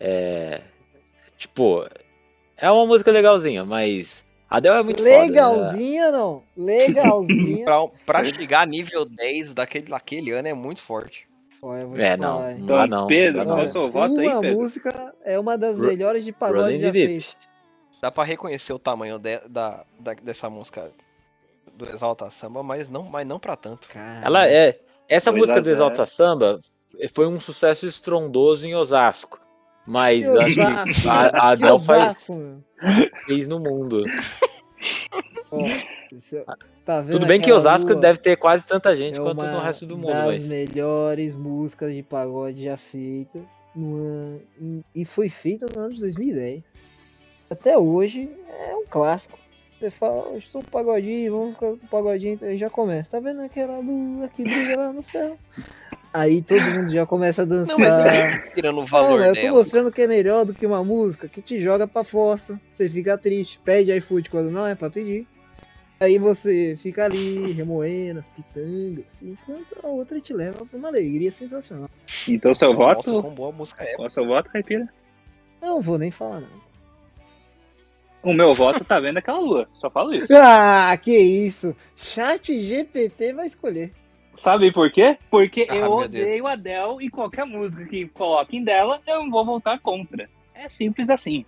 [0.00, 0.60] É,
[1.36, 1.86] tipo,
[2.56, 5.08] é uma música legalzinha, mas a Adele é muito foda.
[5.10, 5.20] né?
[5.22, 6.42] Legalzinha não.
[6.56, 7.64] Legalzinha.
[7.64, 11.25] Pra, pra chegar a nível 10 daquele, daquele ano é muito forte.
[11.62, 13.06] Olha, te É, não, falar, não Então, dá não.
[13.06, 13.68] Pedro, não dá qual é não.
[13.68, 14.56] o seu voto aí, Uma Pedro?
[14.58, 17.36] música é uma das melhores de pagode já feitas.
[18.02, 20.90] Dá pra reconhecer o tamanho de- da, da- dessa música.
[21.74, 23.86] do Exalta Samba, mas não, mas não pra tanto.
[24.22, 24.78] Ela é.
[25.08, 25.76] Essa Dois música a do zero.
[25.76, 26.60] Exalta Samba
[27.12, 29.38] foi um sucesso estrondoso em Osasco.
[29.86, 30.60] Mas que acho que
[31.08, 32.26] a, a que Adele faz,
[33.26, 34.04] fez no mundo.
[36.12, 36.44] Isso-
[36.86, 38.00] tá vendo Tudo bem que Osasco lua?
[38.00, 40.46] deve ter quase tanta gente é quanto uma no resto do mundo, das mas.
[40.48, 43.42] melhores músicas de pagode já feitas
[43.74, 46.62] no em- e foi feita no ano de 2010.
[47.50, 49.38] Até hoje é um clássico.
[49.78, 53.10] Você fala, eu estou pagodinho, vamos ficar com pagodinho, aí já começa.
[53.10, 55.36] Tá vendo aquela lua que brilha lá no céu?
[56.14, 57.78] Aí todo mundo já começa a dançar.
[57.78, 59.58] Não, mas tirando o Não, valor mas eu tô dela.
[59.58, 62.58] mostrando que é melhor do que uma música que te joga pra fossa.
[62.70, 65.26] Você fica triste, pede iFood quando não é pra pedir.
[65.98, 71.32] Aí você fica ali remoendo as pitangas, enquanto a outra te leva pra uma alegria
[71.32, 71.88] sensacional.
[72.28, 73.22] Então seu mostra voto.
[73.22, 73.94] quão boa música é.
[73.94, 74.88] Qual é o seu voto, Caipira?
[75.62, 76.66] Não vou nem falar nada.
[78.22, 79.68] O meu voto tá vendo aquela lua.
[79.80, 80.26] Só falo isso.
[80.34, 81.74] Ah, que isso!
[81.96, 83.92] Chat GPT vai escolher.
[84.34, 85.16] Sabe por quê?
[85.30, 89.46] Porque Ah, eu odeio a Adele e qualquer música que coloquem dela, eu não vou
[89.46, 90.28] votar contra.
[90.54, 91.46] É simples assim.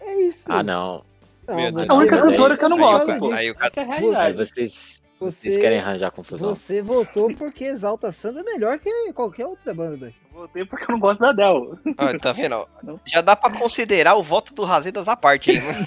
[0.00, 0.44] É isso.
[0.52, 1.00] Ah, não.
[1.48, 1.58] Não.
[1.58, 3.84] É a única cantora aí- que eu não aí gosto, aí o ca- Essa é
[3.84, 4.36] a Aí realidade.
[4.36, 6.54] vocês, Você, vocês querem arranjar confusão.
[6.54, 10.16] você votou porque Exalta Samba é melhor que qualquer outra banda daqui.
[10.34, 11.78] Eu Votei porque eu não gosto da Adele.
[11.98, 12.66] Ó, tá vendo?
[13.06, 15.86] Já dá pra considerar o voto do Razedas à parte aí, né?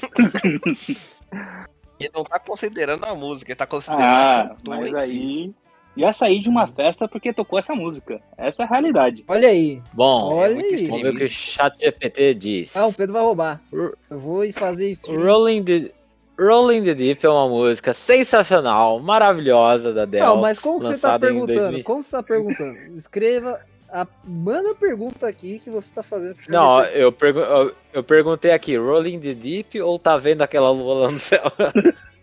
[1.99, 5.53] Ele não tá considerando a música, ele tá considerando a Ah, cantora mas si.
[5.97, 8.21] Já saí de uma festa porque tocou essa música.
[8.37, 9.23] Essa é a realidade.
[9.27, 9.81] Olha aí.
[9.93, 10.85] Bom, Olha muito aí.
[10.85, 12.75] vamos ver o que o chat GPT diz.
[12.77, 13.61] Ah, o Pedro vai roubar.
[13.71, 15.21] Eu vou fazer stream.
[15.21, 15.91] Rolling the,
[16.39, 20.23] Rolling the Deep é uma música sensacional, maravilhosa da Adele.
[20.23, 21.59] Não, mas como que você tá perguntando?
[21.59, 21.83] 2000.
[21.83, 22.77] Como você tá perguntando?
[22.95, 23.59] Escreva.
[23.91, 24.07] A...
[24.23, 26.35] Manda a pergunta aqui que você tá fazendo.
[26.35, 30.71] pro Não, eu, pergu- eu, eu perguntei aqui, Rolling the Deep ou tá vendo aquela
[30.71, 31.41] lua lá no céu?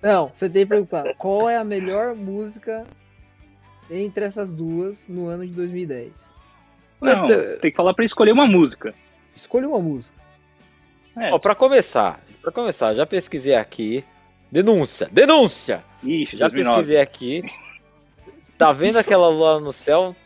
[0.00, 2.84] Não, você tem que perguntar qual é a melhor música
[3.90, 6.12] entre essas duas no ano de 2010.
[7.00, 7.26] Não,
[7.60, 8.94] tem que falar pra escolher uma música.
[9.34, 10.14] Escolha uma música.
[11.16, 14.04] É, Ó, pra começar, pra começar, já pesquisei aqui.
[14.50, 15.82] Denúncia, denúncia!
[16.02, 16.76] ixi, Já 2009.
[16.78, 17.42] pesquisei aqui.
[18.56, 20.16] Tá vendo aquela lua no céu?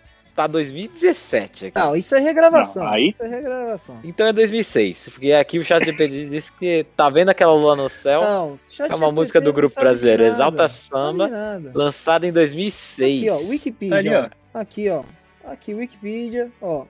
[0.41, 1.79] Tá 2017 aqui.
[1.79, 2.83] Não, isso é regravação.
[2.85, 3.99] Não, aí- Isso é regravação.
[4.03, 7.89] Então é 2006, porque aqui o chat GPT disse que tá vendo aquela lua no
[7.89, 8.21] céu.
[8.23, 11.29] Não, É uma música do grupo brasileiro Exalta Samba,
[11.75, 13.21] lançada em 2006.
[13.23, 13.97] Aqui, ó, Wikipedia.
[13.99, 14.29] Ali, ó.
[14.55, 14.59] ó.
[14.61, 15.03] Aqui, ó.
[15.45, 16.85] Aqui, Wikipedia, ó.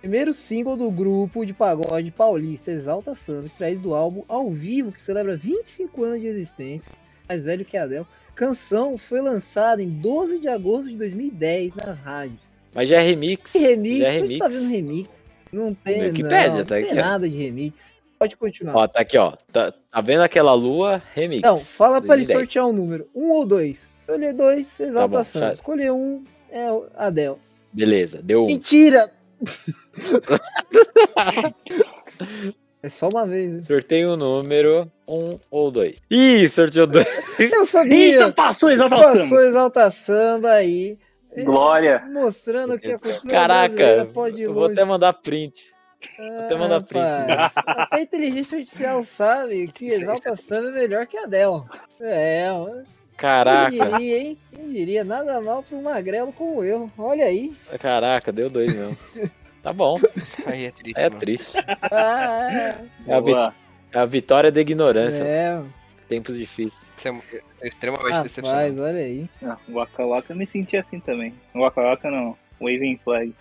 [0.00, 5.00] Primeiro single do grupo de pagode paulista Exalta Samba, extraído do álbum ao vivo, que
[5.00, 6.92] celebra 25 anos de existência,
[7.28, 8.06] mais velho que a Adele.
[8.34, 12.40] Canção foi lançada em 12 de agosto de 2010 nas rádios.
[12.74, 13.52] Mas já é remix.
[13.52, 13.98] Que remix?
[13.98, 14.38] Já é Você remix.
[14.38, 15.24] tá vendo remix?
[15.52, 17.02] Não tem, Wikipédia, não, tá não aqui, tem ó.
[17.04, 17.78] nada de remix.
[18.18, 18.74] Pode continuar.
[18.76, 19.32] Ó, tá aqui, ó.
[19.52, 21.00] Tá, tá vendo aquela lua?
[21.14, 21.42] Remix.
[21.42, 22.38] Não, fala pra ele 2010.
[22.38, 23.08] sortear um número.
[23.14, 23.92] Um ou dois.
[24.00, 25.46] Escolher dois, Exalta bom, Samba.
[25.46, 27.36] já- Escolher um, é o Adele.
[27.72, 28.46] Beleza, deu um.
[28.46, 29.10] Mentira!
[32.84, 33.50] é só uma vez.
[33.50, 33.62] né?
[33.62, 35.96] Sorteio o número um ou dois.
[36.10, 37.06] Ih, sorteou dois.
[37.40, 37.96] Eu sabia!
[37.96, 39.42] Eita, passou Exalta Passou Samba.
[39.46, 40.98] Exalta Samba aí.
[41.44, 42.04] Glória.
[42.12, 44.74] Mostrando que a cultura Caraca, pode ir eu vou longe.
[44.74, 45.72] até mandar print.
[46.18, 51.06] Ah, até mandar print rapaz, Até a inteligência artificial sabe que Exalta Samba é melhor
[51.06, 51.62] que a Adele.
[52.02, 52.84] É, quem
[53.16, 54.38] Caraca, diria, hein?
[54.54, 55.04] Quem diria?
[55.04, 56.90] Nada mal pra um magrelo como eu.
[56.98, 57.54] Olha aí.
[57.80, 58.96] caraca, deu dois mesmo.
[59.64, 59.98] Tá bom,
[60.46, 61.00] Aí é triste.
[61.00, 61.20] é mano.
[61.20, 61.58] triste.
[61.90, 62.76] Ah,
[63.08, 63.54] É a, vi- Boa.
[63.92, 65.22] é a vitória da ignorância.
[65.24, 65.60] é,
[66.08, 66.86] Tempos difíceis.
[66.98, 68.78] Isso é, é extremamente rapaz, decepcionante.
[68.78, 69.28] olha aí.
[69.42, 71.34] Ah, o Waka Waka eu me senti assim também.
[71.54, 72.36] O Waka Waka não.
[72.60, 73.34] Waving Flag.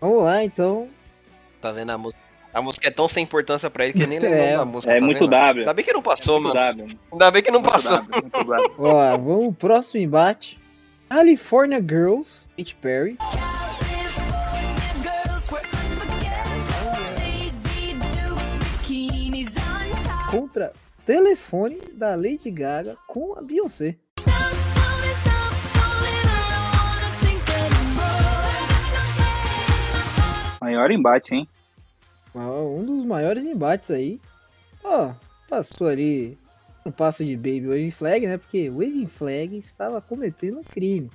[0.00, 0.86] Vamos lá, então.
[1.62, 2.22] Tá vendo a música?
[2.52, 4.92] A música é tão sem importância pra ele que nem lembra É, da música.
[4.92, 5.30] É tá muito vendo?
[5.30, 5.60] W.
[5.62, 6.66] Ainda bem que não passou, Muito mano.
[6.76, 6.98] W.
[7.10, 7.96] Ainda bem que não Muito passou.
[7.96, 8.74] W, muito W.
[8.78, 10.60] Ó, vamos pro próximo embate.
[11.08, 13.16] California Girls, Katy Perry.
[20.54, 20.72] Contra
[21.04, 23.96] Telefone da Lady Gaga com a Beyoncé.
[30.60, 31.48] Maior embate, hein?
[32.34, 34.20] Um dos maiores embates aí.
[34.82, 35.12] Ó,
[35.48, 36.38] passou ali
[36.86, 38.38] um passo de Baby Waving Flag, né?
[38.38, 41.10] Porque Waving Flag estava cometendo um crime.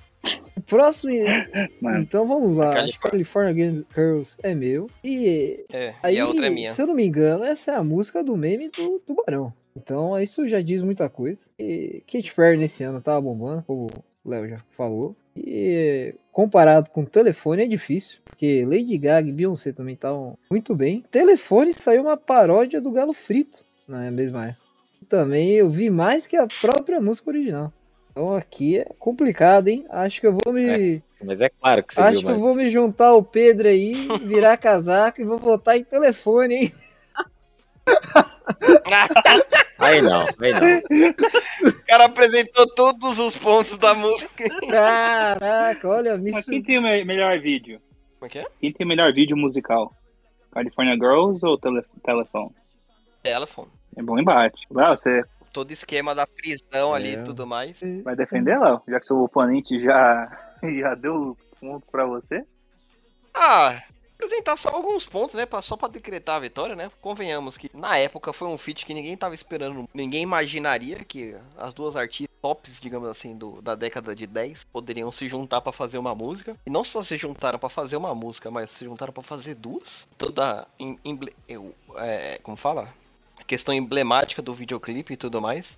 [0.56, 1.14] O próximo.
[1.82, 2.00] Mano.
[2.00, 2.74] Então vamos lá.
[2.74, 4.90] Cali- Acho que California Girls é meu.
[5.04, 6.74] E É, aí, e a outra é minha.
[6.74, 9.54] se eu não me engano, essa é a música do meme do Tubarão.
[9.76, 11.42] Então isso já diz muita coisa.
[11.58, 13.90] E Katy Perry nesse ano tava bombando, como
[14.24, 15.16] o Léo já falou.
[15.38, 21.04] E comparado com Telefone é difícil, porque Lady Gaga e Beyoncé também estavam muito bem.
[21.10, 24.64] Telefone saiu uma paródia do Galo Frito na mesma época.
[25.08, 27.72] Também eu vi mais que a própria música original.
[28.12, 29.86] Então aqui é complicado, hein?
[29.90, 31.02] Acho que eu vou me.
[31.24, 32.40] Mas é claro que você acho viu, que eu mas...
[32.40, 33.94] vou me juntar ao Pedro aí,
[34.24, 36.74] virar casaco e vou votar em telefone, hein?
[39.80, 41.70] Aí não, aí não.
[41.70, 44.44] O cara apresentou todos os pontos da música.
[44.70, 47.80] Caraca, olha, me Mas quem tem o me- melhor vídeo?
[48.20, 48.46] Como é que é?
[48.60, 49.94] Quem tem o melhor vídeo musical?
[50.52, 52.52] California Girls ou tele Telefone?
[53.24, 53.70] Telefone.
[53.96, 54.60] É bom embate.
[54.70, 57.20] Léo, você Todo esquema da prisão ali É.
[57.20, 57.80] e tudo mais.
[58.04, 58.82] vai defender, Léo?
[58.88, 60.38] Já que seu oponente já,
[60.80, 62.44] já deu os pontos pra você?
[63.34, 63.82] Ah,
[64.16, 65.48] apresentar só alguns pontos, né?
[65.62, 66.92] Só pra decretar a vitória, né?
[67.02, 69.88] Convenhamos que na época foi um feat que ninguém tava esperando.
[69.94, 75.12] Ninguém imaginaria que as duas artistas tops, digamos assim, do, da década de 10 poderiam
[75.12, 76.56] se juntar pra fazer uma música.
[76.66, 80.08] E não só se juntaram pra fazer uma música, mas se juntaram pra fazer duas.
[80.18, 80.66] Toda.
[80.80, 82.88] em- emble- eu- é, como fala?
[83.50, 85.76] Questão emblemática do videoclipe e tudo mais.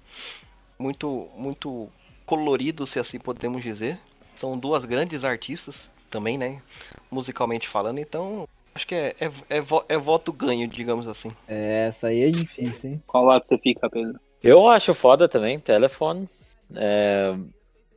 [0.77, 1.87] Muito, muito
[2.25, 3.97] colorido, se assim podemos dizer.
[4.35, 6.61] São duas grandes artistas também, né?
[7.09, 8.45] Musicalmente falando, então
[8.75, 11.31] acho que é, é, é, é voto ganho, digamos assim.
[11.47, 13.03] É, essa aí é difícil, hein?
[13.07, 14.19] Qual lado você fica, Pedro?
[14.43, 16.27] Eu acho foda também, Telefone.
[16.75, 17.33] É,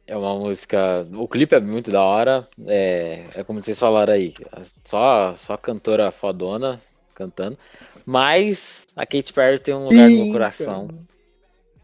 [0.06, 1.04] é uma música.
[1.14, 2.46] O clipe é muito da hora.
[2.68, 4.34] É, é como vocês falaram aí.
[4.84, 6.80] Só, só cantora fodona
[7.12, 7.58] cantando.
[8.06, 10.88] Mas a Katy Perry tem um lugar no meu coração.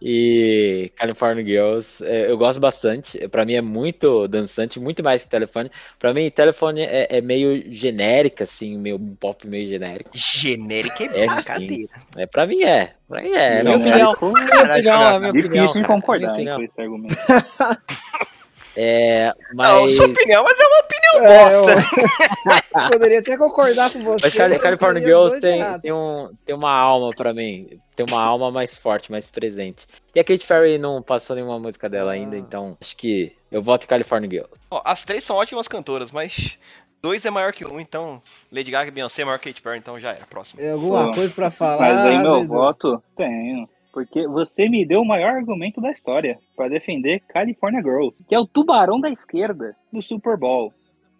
[0.02, 3.18] E California Girls, é, eu gosto bastante.
[3.28, 5.70] Pra mim é muito dançante, muito mais que telefone.
[5.98, 10.10] Pra mim, telefone é, é meio genérica, assim, meio um pop meio genérico.
[10.14, 11.92] Genérica É, é brincadeira.
[12.16, 12.94] É, pra mim é.
[13.06, 13.58] Pra mim é.
[13.58, 14.46] É minha Genérico, opinião.
[14.46, 15.66] Minha opinião, é minha opinião.
[15.66, 16.56] Difícil cara, concordar minha hein, opinião.
[16.56, 17.16] com esse argumento.
[18.82, 19.96] É, Não, mas.
[19.96, 22.84] sua opinião, mas é uma opinião É, bosta.
[22.84, 24.20] eu poderia até concordar com você.
[24.24, 27.78] Mas Cali- California Girls tem, tem, um, tem uma alma pra mim.
[27.94, 29.86] Tem uma alma mais forte, mais presente.
[30.14, 32.38] E a Katy Perry não passou nenhuma música dela ainda, Ah.
[32.38, 34.50] então acho que eu voto em California Girls.
[34.70, 36.56] Ó, as três são ótimas cantoras, mas
[37.02, 39.78] dois é maior que um, então Lady Gaga e Beyoncé é maior que Katy Perry,
[39.78, 40.24] então já era.
[40.24, 40.60] Próximo.
[40.60, 41.80] Tem alguma Pô, coisa pra falar?
[41.80, 43.68] Mas aí meu voto tenho.
[43.93, 48.38] Porque você me deu o maior argumento da história pra defender California Girls, que é
[48.38, 50.72] o tubarão da esquerda no Super Bowl.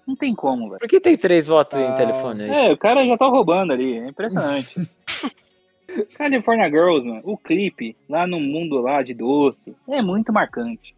[0.07, 0.79] Não tem como, velho.
[0.81, 1.95] Por que tem três votos em Ah.
[1.95, 2.51] telefone aí?
[2.51, 4.75] É, o cara já tá roubando ali, é impressionante.
[6.17, 10.95] California Girls, mano, o clipe lá no mundo lá de doce é muito marcante.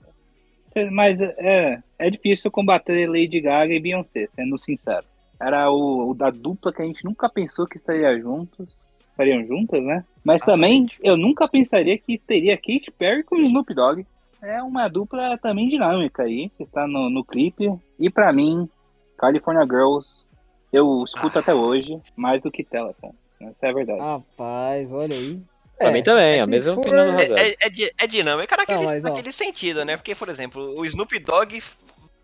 [0.75, 5.05] É, Mas é, é difícil combater Lady Gaga e Beyoncé, sendo sincero.
[5.41, 8.81] Era o, o da dupla que a gente nunca pensou que estaria juntos,
[9.12, 10.04] estariam juntas, né?
[10.24, 10.98] Mas também Exatamente.
[11.02, 14.06] eu nunca pensaria que teria Katy Perry com o Snoop Dogg.
[14.42, 17.72] É uma dupla também dinâmica aí, que está no, no clipe.
[17.98, 18.68] E pra mim,
[19.16, 20.24] California Girls,
[20.72, 23.14] eu escuto até hoje mais do que Telephone.
[23.40, 24.00] Essa é a verdade.
[24.00, 25.40] Rapaz, olha aí.
[25.78, 28.56] Pra É, mim também, a se mesma for- opinião do É, é, é, é dinâmica
[28.56, 29.96] naquele, Não, mas, naquele sentido, né?
[29.96, 31.60] Porque, por exemplo, o Snoop Dogg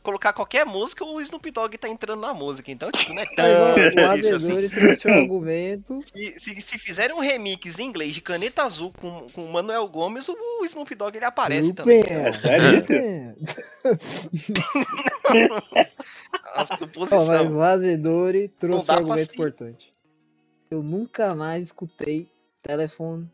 [0.08, 2.70] colocar qualquer música, o Snoop Dogg tá entrando na música.
[2.70, 4.68] Então, tipo, não é Mas, tão o difícil assim.
[4.70, 6.00] Trouxe um argumento.
[6.14, 9.86] Se, se, se fizerem um remix em inglês de Caneta Azul com, com o Manuel
[9.86, 12.02] Gomes, o, o Snoop Dogg ele aparece também.
[12.06, 12.92] É sério isso?
[16.54, 17.56] A mas suposição.
[17.56, 19.92] o Azedori trouxe Não um argumento importante.
[20.70, 22.26] Eu nunca mais escutei
[22.62, 23.28] telefone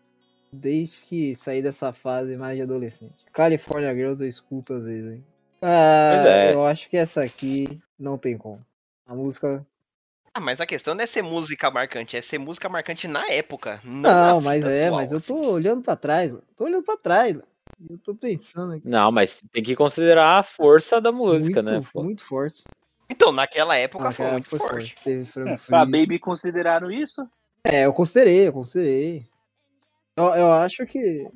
[0.53, 3.25] desde que saí dessa fase mais de adolescente.
[3.33, 5.25] California Girls eu escuto às vezes, hein?
[5.67, 6.53] Ah, é.
[6.55, 8.61] eu acho que essa aqui não tem como.
[9.07, 9.65] A música.
[10.33, 13.81] Ah, mas a questão não é ser música marcante, é ser música marcante na época.
[13.85, 15.27] Não, Não, na mas é, atual, mas eu assim.
[15.29, 16.31] tô olhando pra trás.
[16.33, 16.43] mano.
[16.57, 17.35] Tô olhando pra trás.
[17.35, 17.47] mano.
[17.89, 18.89] Eu tô pensando aqui.
[18.89, 21.87] Não, mas tem que considerar a força da música, muito, né?
[21.93, 22.03] pô?
[22.03, 22.63] muito forte.
[23.09, 24.97] Então, naquela época Ah, foi muito foi forte.
[25.05, 25.25] Teve É,
[25.57, 25.75] frito.
[25.75, 27.27] a Baby consideraram isso?
[27.63, 29.27] É, eu considerei, eu considerei.
[30.17, 31.29] Eu, eu acho que.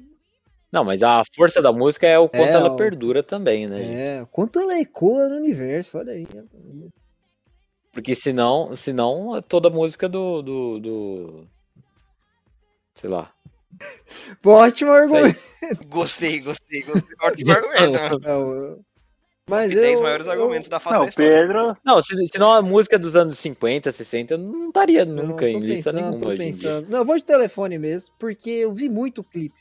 [0.70, 4.20] Não, mas a força da música é o quanto É, ela o- perdura também, né?
[4.20, 6.26] É, quanto ela ecoa no universo, olha aí.
[7.92, 11.48] Porque senão, senão toda música do, do, do-
[12.94, 13.32] Sei lá.
[14.44, 15.38] Ótimo argumento.
[15.88, 17.16] Gostei, gostei, gostei.
[17.22, 18.18] Ótimo argumento.
[18.20, 18.80] Não, eu-
[19.48, 21.12] Mas E 10 eu, maiores eu- argumentos da face Não, da.
[21.12, 21.76] Pedro.
[21.84, 25.60] Não, se- senão a música dos anos 50, 60 não estaria não, nunca tô em
[25.60, 26.80] lista pensando, nenhuma hoje em dia.
[26.82, 29.56] Não, eu vou de telefone mesmo, porque eu vi muito clipe.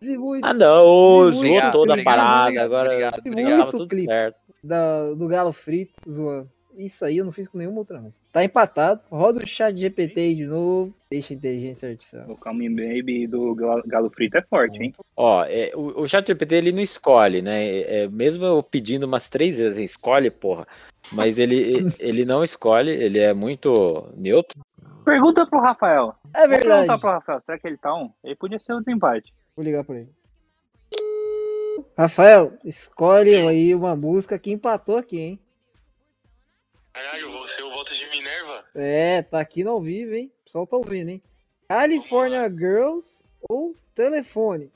[0.00, 3.58] Muito Ah, não, Muito zoou obrigado, toda a parada, obrigado, agora obrigado, obrigado.
[3.58, 4.06] tava tudo Muito clipe.
[4.12, 4.36] certo.
[4.62, 6.50] da, do Galo Frito zoando.
[6.76, 8.22] Isso aí eu não fiz com nenhuma outra música.
[8.30, 9.00] Tá empatado.
[9.10, 10.92] Roda o chat GPT aí de novo.
[11.10, 12.26] Deixa a inteligência artificial.
[12.28, 13.54] O Call Me Baby do
[13.86, 14.92] Galo Frito é forte, hein?
[15.16, 17.64] Ó, é, o, o ChatGPT ele não escolhe, né?
[17.64, 20.66] É, é, mesmo eu pedindo umas três vezes, escolhe, porra.
[21.10, 24.60] Mas ele, ele não escolhe, ele é muito neutro.
[25.02, 26.14] Pergunta pro Rafael.
[26.34, 27.00] É Vou perguntar verdade.
[27.00, 28.10] pro Rafael, será que ele tá um?
[28.22, 29.32] Ele podia ser o desempate.
[29.56, 30.10] Vou ligar pra ele.
[31.96, 35.40] Rafael, escolhe aí uma música que empatou aqui, hein?
[36.92, 38.64] Caralho, você o voto de Minerva?
[38.74, 40.30] É, tá aqui no ao vivo, hein?
[40.40, 41.22] O pessoal tá ouvindo, hein?
[41.68, 44.70] California Girls ou Telefone?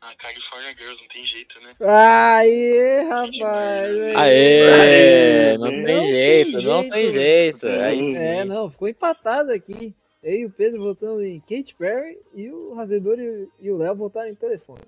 [0.00, 1.76] Ah, California Girls, não tem jeito, né?
[1.80, 4.16] Aê, rapaz!
[4.16, 5.56] Aê!
[5.58, 7.66] Não Não tem tem jeito, não tem jeito.
[7.66, 7.66] jeito.
[7.68, 8.48] É, sim.
[8.48, 9.94] não, ficou empatado aqui.
[10.24, 13.94] Eu e o Pedro votamos em Katy Perry e o Razedor e e o Léo
[13.94, 14.80] votaram em telefone.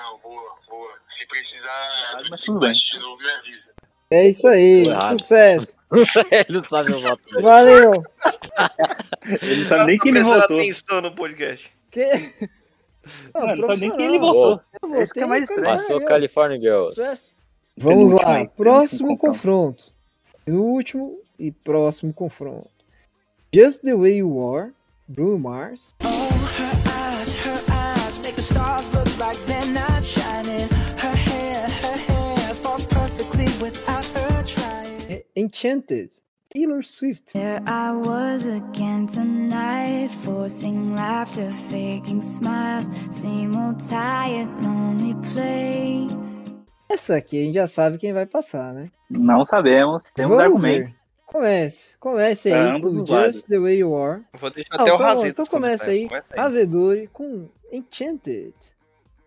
[0.00, 0.92] Não, boa, boa.
[1.16, 2.72] Se precisar Mas tudo bem.
[2.74, 3.70] de novo, me avisa.
[4.10, 5.20] É isso aí, errado.
[5.20, 5.78] sucesso.
[6.32, 7.22] Ele não sabe o voto.
[7.30, 7.42] dele.
[7.42, 7.92] Valeu.
[9.42, 10.56] Ele não sabe nem que ele votou.
[10.56, 11.72] atenção no podcast.
[11.92, 12.04] Que...
[13.32, 14.60] Não, Mano, não sabe nem que ele votou.
[14.96, 15.68] Esse que é mais estranho.
[15.68, 16.04] Passou.
[16.04, 16.94] California Girls.
[16.94, 17.34] Sucesso.
[17.76, 19.92] Vamos lá, aí, próximo confronto.
[20.46, 22.70] No último e próximo confronto.
[23.54, 24.72] Just the Way You Are,
[25.10, 25.92] Bruno Mars.
[26.04, 26.06] Oh,
[26.58, 30.68] her eyes, her eyes make the stars look like they're not shining.
[30.98, 35.10] Her hair, her hair falls perfectly without her trying.
[35.10, 36.10] e Enchanted,
[36.50, 37.32] Taylor Swift.
[37.32, 46.48] There I was again tonight, forcing laughter, faking smiles, same old tired, lonely place.
[46.88, 48.90] Essa aqui a gente já sabe quem vai passar, né?
[49.10, 51.00] Não sabemos, temos Vamos argumentos.
[51.30, 53.42] Comece, comece aí ambos com Just lados.
[53.44, 54.22] the Way You Are.
[54.36, 55.28] Vou deixar até o tá bom, Razito.
[55.28, 56.40] então começa aí, Começa aí.
[56.40, 58.52] Razedori com Enchanted,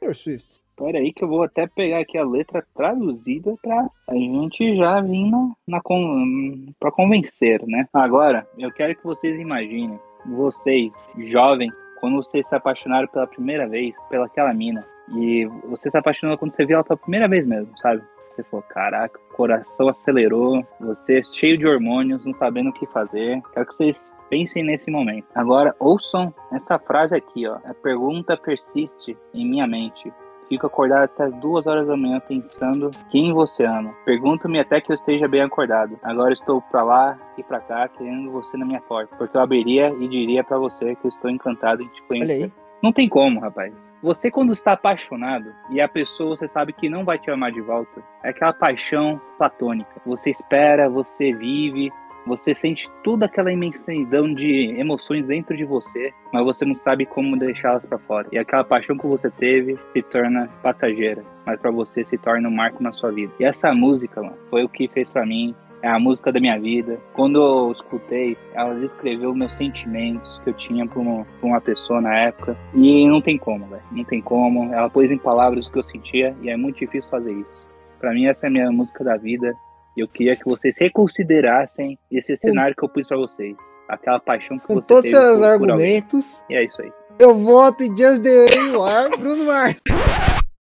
[0.01, 0.62] Taylor Swift.
[0.76, 4.99] Pera aí que eu vou até pegar aqui a letra traduzida pra a gente já
[4.99, 7.88] vir na, na con, pra convencer, né?
[7.93, 10.91] Agora, eu quero que vocês imaginem, vocês,
[11.28, 14.86] jovens, quando vocês se apaixonaram pela primeira vez pelaquela mina,
[15.16, 18.01] e você se apaixonou quando você viu ela pela primeira vez mesmo, sabe?
[18.36, 23.41] Você falou, caraca, o coração acelerou, você cheio de hormônios, não sabendo o que fazer.
[23.53, 25.27] Quero que vocês pensem nesse momento.
[25.36, 27.57] Agora, ouçam essa frase aqui, ó.
[27.63, 30.11] A pergunta persiste em minha mente.
[30.49, 33.93] Fico acordado até as duas horas da manhã pensando quem você ama.
[34.05, 35.97] Pergunto-me até que eu esteja bem acordado.
[36.03, 39.89] Agora estou pra lá e pra cá querendo você na minha porta, porque eu abriria
[39.99, 42.51] e diria pra você que eu estou encantado em te conhecer.
[42.84, 43.73] Não tem como, rapaz.
[44.01, 47.61] Você quando está apaixonado e a pessoa você sabe que não vai te amar de
[47.61, 49.89] volta, é aquela paixão platônica.
[50.05, 51.89] Você espera, você vive,
[52.27, 57.38] você sente toda aquela imensidão de emoções dentro de você, mas você não sabe como
[57.38, 58.27] deixá-las pra fora.
[58.34, 62.53] E aquela paixão que você teve se torna passageira, mas pra você se torna um
[62.53, 63.31] marco na sua vida.
[63.39, 66.57] E essa música, mano, foi o que fez pra mim é a música da minha
[66.59, 66.97] vida.
[67.13, 72.17] Quando eu escutei, ela descreveu meus sentimentos que eu tinha por uma, uma pessoa na
[72.21, 72.57] época.
[72.73, 73.84] E não tem como, velho.
[73.91, 74.73] Não tem como.
[74.73, 77.67] Ela pôs em palavras o que eu sentia e é muito difícil fazer isso.
[77.99, 79.53] Pra mim, essa é a minha música da vida.
[79.95, 83.55] Eu queria que vocês reconsiderassem esse cenário que eu pus pra vocês.
[83.88, 85.51] Aquela paixão que Com você todos teve os por- por alguém.
[85.97, 86.91] argumentos, E é isso aí.
[87.19, 89.81] eu voto em Just the Way You Are, Bruno Mars.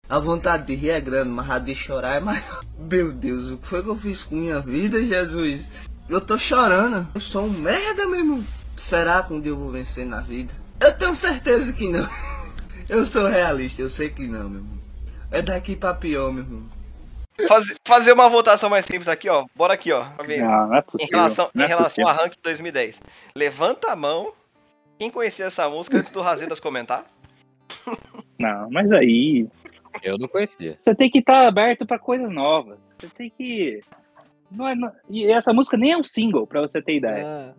[0.10, 2.64] A vontade de rir é grande, mas a de chorar é maior.
[2.80, 5.70] Meu Deus, o que foi que eu fiz com minha vida, Jesus?
[6.08, 7.08] Eu tô chorando.
[7.14, 8.43] Eu sou um merda, meu irmão.
[8.78, 10.53] Será que um dia eu vou vencer na vida?
[10.80, 12.08] Eu tenho certeza que não.
[12.88, 14.78] Eu sou realista, eu sei que não, meu irmão.
[15.30, 16.64] É daqui pra pior, meu irmão.
[17.45, 19.45] Faz- fazer uma votação mais simples aqui, ó.
[19.53, 20.05] Bora aqui, ó.
[20.05, 20.41] Pra ver.
[20.41, 21.18] Não, não é Em possível.
[21.18, 23.01] relação, não em é relação a ranking 2010.
[23.36, 24.32] Levanta a mão.
[24.97, 27.03] Quem conhecia essa música antes do Razedas comentar?
[28.39, 29.47] Não, mas aí
[30.04, 30.78] Eu não conhecia.
[30.80, 32.78] Você tem que estar aberto pra coisas novas.
[32.98, 33.82] Você tem que.
[34.52, 37.26] Não é, não- E essa música nem é um single, pra você ter ideia.
[37.26, 37.54] Ah,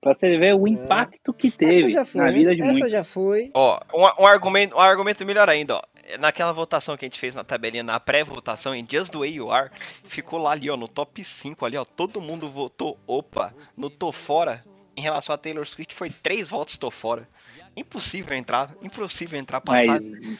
[0.00, 2.90] Pra você ver o impacto que essa teve já foi, na vida de Essa muitos.
[2.92, 3.50] já foi.
[3.54, 5.82] Ó, um, um argumento, um argumento melhor ainda, ó.
[6.20, 9.50] Naquela votação que a gente fez na tabelinha, na pré-votação em Just the Way You
[9.50, 9.70] Are,
[10.04, 11.84] ficou lá ali, ó, no top 5 ali, ó.
[11.84, 14.62] Todo mundo votou, opa, no Tô Fora.
[14.96, 17.28] Em relação a Taylor Swift, foi três votos Tô Fora.
[17.76, 20.00] Impossível entrar, impossível entrar, passar.
[20.00, 20.38] Mas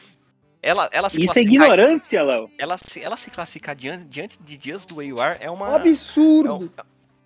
[0.67, 2.49] Ela, ela se isso é ignorância, Léo.
[2.57, 5.53] Ela se, ela se classificar diante, diante de Just the Way You Are é Um
[5.53, 6.55] uma, é, absurdo.
[6.57, 6.69] um-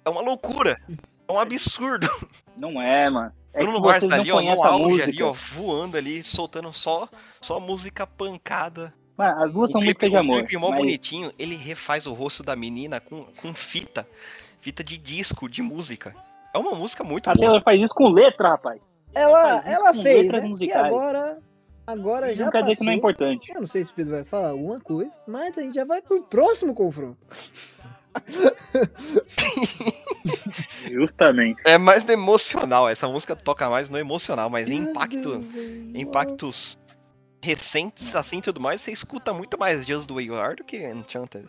[0.05, 0.77] é uma loucura.
[1.27, 2.07] É um absurdo.
[2.59, 3.31] Não é, mano.
[3.53, 5.03] É Bruno Mars tá não ali, ó, no auge música.
[5.09, 7.07] ali, ó, voando ali, soltando só,
[7.41, 8.93] só música pancada.
[9.17, 10.37] Mano, as duas O são clipe, músicas de o amor.
[10.37, 14.07] clipe mó mas- bonitinho, ele refaz o rosto da menina com, com fita.
[14.59, 16.15] Fita de disco, de música.
[16.53, 17.39] É uma música muito A boa.
[17.45, 18.79] Taylor faz isso com letra, rapaz.
[19.13, 20.39] Ela, ela com fez, né?
[20.41, 20.85] Musicais.
[20.85, 21.37] agora,
[21.91, 23.51] agora Isso já não quer dizer que não é importante.
[23.53, 26.01] Eu não sei se o Pedro vai falar alguma coisa, mas a gente já vai
[26.01, 27.17] pro próximo confronto.
[30.91, 31.61] Justamente.
[31.65, 35.45] É mais no emocional, essa música toca mais no emocional, mas em impacto,
[35.93, 36.77] impactos
[37.41, 40.63] recentes assim e tudo mais, você escuta muito mais Just the Way You Are do
[40.63, 41.47] que Enchanted.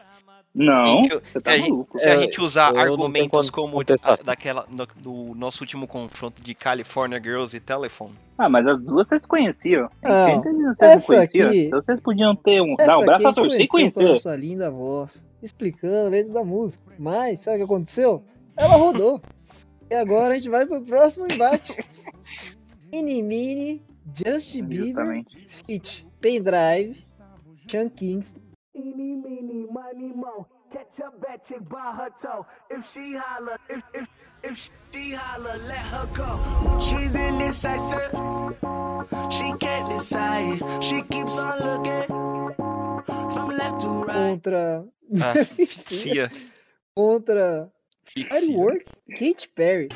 [0.54, 1.98] Não, Gente, você tá se a gente- maluco.
[1.98, 3.82] Se a gente usar eu argumentos como
[4.22, 8.14] daquela no, do nosso último confronto de California Girls e Telephone.
[8.36, 9.88] Ah, mas as duas vocês conheciam.
[10.02, 10.42] Não?
[10.42, 11.48] Vocês não essa conheciam.
[11.48, 14.20] aqui- Então vocês podiam ter um, dar um aqui braço a torcer e conhecer.
[14.20, 16.82] sua linda voz, explicando a letra da música.
[16.98, 18.22] Mas, sabe o que aconteceu?
[18.54, 19.22] Ela rodou.
[19.90, 21.74] e agora a gente vai pro próximo embate.
[22.92, 23.82] Inimini,
[24.14, 25.48] Justin Bieber, Justamente.
[25.66, 27.00] Fit, Pendrive,
[27.70, 28.41] Sean Kingston.
[28.74, 30.46] Eeny, meeny, miny, mo.
[30.72, 32.46] Catch a bad chick by her toe.
[32.70, 34.08] If she holler, if if
[34.42, 36.78] if she holler, let her go.
[36.80, 38.12] She's indecisive.
[39.30, 40.62] She can't decide.
[40.82, 42.06] She keeps on looking
[43.34, 44.42] from left to right.
[44.42, 44.84] Contra.
[45.20, 45.34] Ah,
[45.88, 46.30] Cia.
[46.96, 47.68] contra.
[48.08, 48.24] Cia.
[48.30, 49.88] Firework, Katy Perry.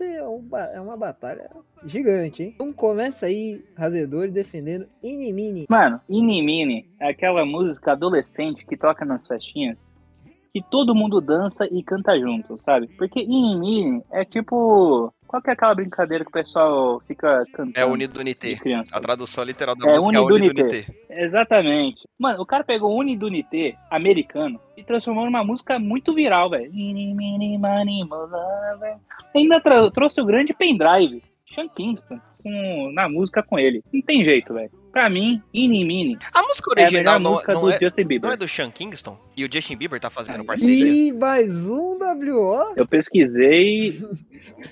[0.00, 1.50] É, um ba- é uma batalha
[1.84, 2.52] gigante, hein?
[2.54, 5.66] Então começa aí, Razedor, defendendo Inimini.
[5.68, 9.78] Mano, Inimini é aquela música adolescente que toca nas festinhas
[10.52, 12.88] que todo mundo dança e canta junto, sabe?
[12.96, 15.12] Porque Inimini é tipo.
[15.26, 17.72] Qual que é aquela brincadeira que o pessoal fica cantando?
[17.76, 18.58] É Unidunité.
[18.90, 20.62] A tradução literal da É música é Unidunité.
[20.62, 20.94] Unidunité.
[21.10, 22.08] Exatamente.
[22.18, 26.72] Mano, o cara pegou o Unidunité americano e transformou numa música muito viral, velho.
[29.34, 29.60] Ainda
[29.92, 31.22] trouxe o grande pendrive,
[31.54, 33.82] Sean Kingston, com- na música com ele.
[33.92, 34.70] Não tem jeito, velho.
[34.98, 38.00] Pra mim, Inimini A música é a original melhor não, música não do é, Justin
[38.00, 38.30] não Bieber.
[38.32, 39.16] é do Sean Kingston?
[39.36, 40.86] E o Justin Bieber tá fazendo parceria?
[40.88, 42.72] E mais um WO.
[42.74, 44.04] Eu pesquisei.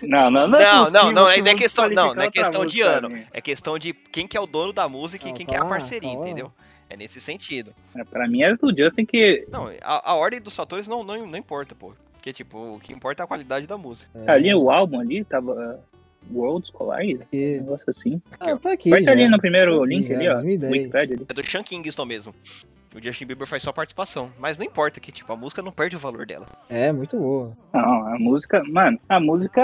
[0.03, 0.59] Não, não, não.
[0.59, 3.07] é Não, não, não, é, não é questão, não, não é questão de ano.
[3.09, 3.25] né?
[3.33, 5.59] É questão de quem que é o dono da música e Não, quem que é
[5.59, 6.17] a parceria, tá.
[6.17, 6.51] entendeu?
[6.91, 7.73] É nesse sentido.
[7.95, 9.47] É, Pra mim era do Justin que.
[9.49, 11.93] Não, a, a ordem dos fatores não, não, não importa, pô.
[12.15, 14.09] Porque, tipo, o que importa é a qualidade da música.
[14.27, 15.79] Ali o álbum ali tava.
[16.33, 18.21] World Scholar, um Que- negócio assim.
[18.41, 18.91] Ah, tá aqui.
[18.91, 20.33] Vai estar ali no primeiro Tá aqui link já, ali, ó.
[20.35, 20.73] 2010.
[20.73, 21.27] Wikipedia ali.
[21.29, 22.35] É do Sean Kingston mesmo.
[22.95, 24.31] O Justin Bieber faz só participação.
[24.39, 26.47] Mas não importa que, tipo, a música não perde o valor dela.
[26.71, 27.53] É, muito boa.
[27.75, 29.61] Não, a música, mano, a música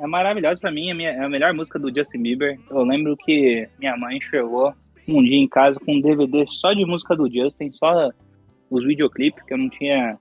[0.00, 2.58] é maravilhosa pra mim, é a, minha- é a melhor música do Justin Bieber.
[2.70, 4.72] Eu lembro que minha mãe chegou
[5.06, 8.10] um dia em casa com um DVD só de música do Justin, só
[8.70, 10.16] os videoclipes, que eu não tinha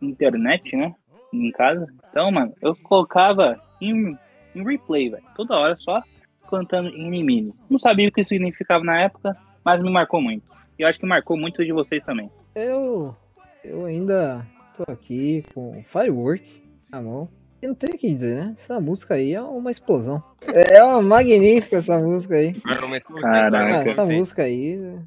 [0.00, 0.92] internet, né,
[1.32, 1.86] em casa.
[2.10, 4.16] Então, mano, eu colocava em,
[4.54, 6.02] em replay, velho, toda hora só
[6.52, 7.54] cantando Inimini.
[7.70, 9.34] Não sabia o que isso significava na época,
[9.64, 10.44] mas me marcou muito.
[10.78, 12.30] E eu acho que marcou muito de vocês também.
[12.54, 13.16] Eu,
[13.64, 14.46] eu ainda
[14.76, 17.28] tô aqui com Firework na mão.
[17.62, 18.54] E não tenho o que dizer, né?
[18.58, 20.22] Essa música aí é uma explosão.
[20.52, 22.54] É uma magnífica essa música aí.
[22.54, 23.78] Caraca.
[23.78, 24.98] Ah, essa música aí,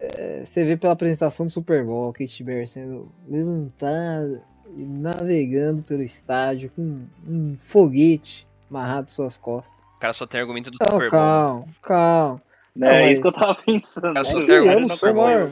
[0.00, 4.42] é, você vê pela apresentação do Super Bowl, Katy Perry sendo levantada
[4.74, 9.76] e navegando pelo estádio com um foguete amarrado suas costas.
[9.96, 11.20] O cara só tem argumento do Não, Super Bowl.
[11.20, 12.42] calma, calma.
[12.76, 14.14] É Não, mas- isso que eu tava pensando.
[14.14, 14.46] Cara, só né?
[14.46, 15.50] tem argumento não do sou Super Bowl.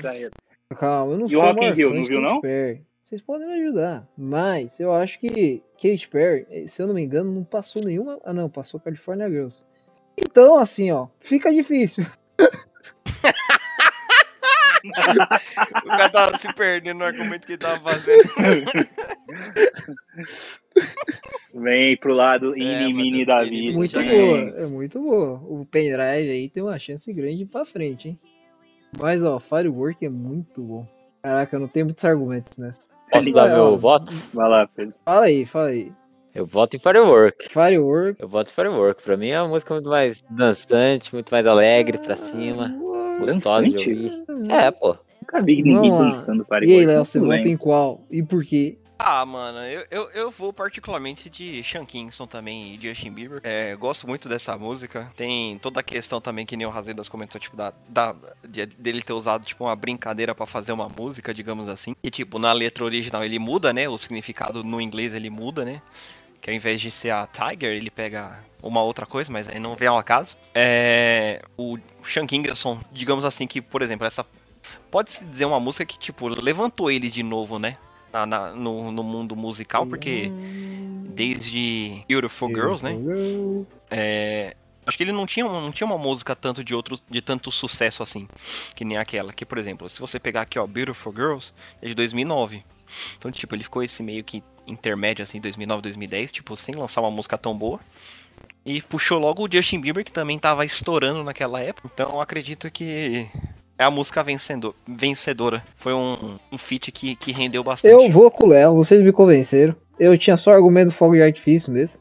[0.79, 2.41] Calma, eu não E sou o Rock in Rio, não viu, não?
[2.41, 2.83] Perry.
[3.03, 7.31] Vocês podem me ajudar, mas eu acho que Katy Perry, se eu não me engano,
[7.33, 8.19] não passou nenhuma.
[8.25, 9.63] Ah, não, passou California Girls.
[10.19, 12.05] Então, assim, ó, fica difícil.
[14.87, 18.23] O cara tava se perdendo no argumento que ele tava fazendo.
[21.59, 23.73] Vem pro lado É, inimini mas da ele- vida.
[23.79, 24.09] Muito Vem.
[24.09, 25.41] boa, é muito boa.
[25.45, 28.19] O pendrive aí tem uma chance grande de ir pra frente, hein?
[28.99, 30.87] Mas, ó, Firework é muito bom.
[31.23, 32.81] Caraca, eu não tenho muitos argumentos nessa.
[33.11, 34.13] Posso dar ó, meu voto?
[34.35, 34.95] Vai lá, Pedro.
[35.05, 35.91] Fala aí, fala aí.
[36.35, 37.49] Eu voto em Firework.
[37.49, 38.21] Firework.
[38.23, 39.03] Eu voto em Firework.
[39.03, 42.75] Pra mim é uma música muito mais dançante, muito mais alegre pra cima.
[43.19, 44.25] Gostosa de ouvir.
[44.51, 44.97] É, pô.
[45.23, 48.03] Nunca vi ninguém dançando para E aí, Léo, você vota em qual?
[48.11, 48.77] E por quê?
[48.99, 53.41] Ah, mano, eu, eu, eu vou particularmente de Sean Kingston também e Justin Bieber.
[53.45, 55.13] É, gosto muito dessa música.
[55.15, 58.17] Tem toda a questão também que nem o Razedas comentou, tipo, da, da,
[58.49, 61.95] de- dele ter usado, tipo, uma brincadeira pra fazer uma música, digamos assim.
[62.03, 63.87] E, tipo, na letra original ele muda, né?
[63.87, 65.83] O significado no inglês ele muda, né?
[66.41, 69.77] Que ao invés de ser a Tiger, ele pega uma outra coisa, mas aí não
[69.77, 70.39] vem ao acaso.
[70.55, 74.25] É, o Sean Kingston, digamos assim, que, por exemplo, essa
[74.91, 77.77] pode-se dizer uma música que, tipo, levantou ele de novo, né?
[78.17, 80.31] Na, na- no, no mundo musical, porque
[81.15, 82.93] desde Beautiful Girls, né?
[83.91, 84.57] É,
[84.87, 88.03] acho que ele não tinha, não tinha uma música tanto de outro, de tanto sucesso
[88.03, 88.29] assim,
[88.75, 89.33] que nem aquela.
[89.33, 91.53] Que, por exemplo, se você pegar aqui, ó, Beautiful Girls,
[91.83, 92.65] é de 2009.
[93.19, 97.11] Então, tipo, ele ficou esse meio que intermédio, assim, 2009, 2010, tipo, sem lançar uma
[97.11, 97.81] música tão boa.
[98.65, 101.89] E puxou logo o Justin Bieber, que também tava estourando naquela época.
[101.93, 103.29] Então, eu acredito que
[103.79, 105.63] é a música vencendo, vencedora.
[105.77, 107.93] Foi um, um feat que, que rendeu bastante.
[107.93, 109.75] Eu vou com o Léo, vocês me convenceram.
[109.99, 112.01] Eu tinha só argumento do fogo de artifício mesmo.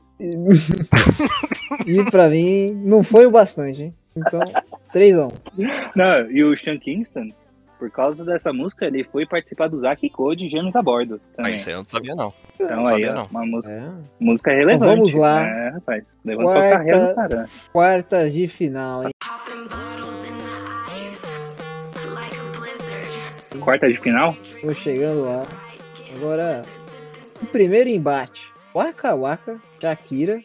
[1.86, 3.93] E pra mim, não foi o bastante, hein?
[4.15, 4.39] Então,
[4.93, 5.34] 3x1.
[5.95, 7.30] Não, e o Sean Kingston,
[7.78, 11.55] por causa dessa música, ele foi participar do Zack Code Gêmeos a Bordo Ah, também.
[11.57, 12.34] isso aí eu não sabia, não.
[12.55, 13.26] Então não aí, sabia, ó, não.
[13.26, 13.91] uma música, É.
[14.19, 14.95] música relevante.
[14.97, 15.45] vamos lá.
[15.45, 16.03] É, rapaz.
[16.23, 17.49] Levantou a carreira do Quarta, caramba.
[17.73, 19.09] quartas de final, hein?
[23.66, 24.38] Quarta de final?
[24.61, 25.43] Tô chegando lá.
[26.16, 26.63] Agora,
[27.41, 28.53] o primeiro embate.
[28.76, 30.39] Waka Waka, Shakira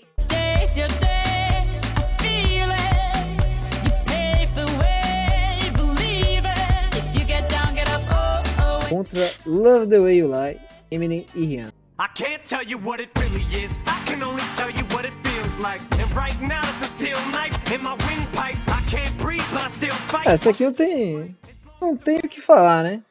[8.89, 10.59] contra Love the Way You Lie,
[10.91, 11.73] Eminem e Rihanna.
[11.99, 13.79] I can't tell you what it really is.
[13.87, 15.83] I can only tell you what it feels like.
[15.93, 18.57] And right now it's a steel knife in my windpipe.
[18.67, 20.27] I can't breathe, but I still fight.
[20.27, 21.37] Ah, essa aqui não tem,
[21.81, 23.03] não tem o que falar, né?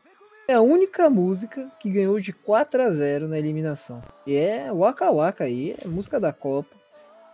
[0.49, 4.01] É a única música que ganhou de 4 a 0 na eliminação.
[4.25, 6.75] E é Waka Waka aí, é música da Copa.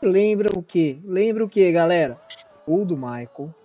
[0.04, 1.00] Lembra o que?
[1.06, 2.20] Lembra o que, galera?
[2.68, 3.56] O do Michael.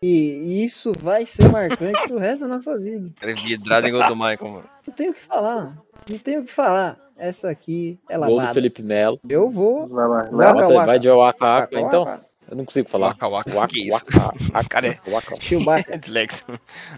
[0.00, 3.10] E isso vai ser marcante pro resto da nossa vida.
[3.20, 4.64] É vidrado em gol do Michael, mano.
[4.86, 5.76] Não tenho o que falar.
[6.08, 7.00] Não tenho o que falar.
[7.16, 8.54] Essa aqui é Gol do lavada.
[8.54, 9.18] Felipe Melo.
[9.28, 9.88] Eu vou.
[9.88, 10.52] Vai vai lá.
[10.52, 12.04] Bota- Waka, vai de Waka Waka, Waka, então.
[12.04, 12.24] Waka.
[12.48, 13.08] Eu não consigo falar.
[13.08, 13.74] Waka Waka, Waka?
[13.90, 15.34] Waka, Waka, Cara, é- Waka.
[15.40, 15.98] Chewbacca.
[15.98, 16.44] Dislexo.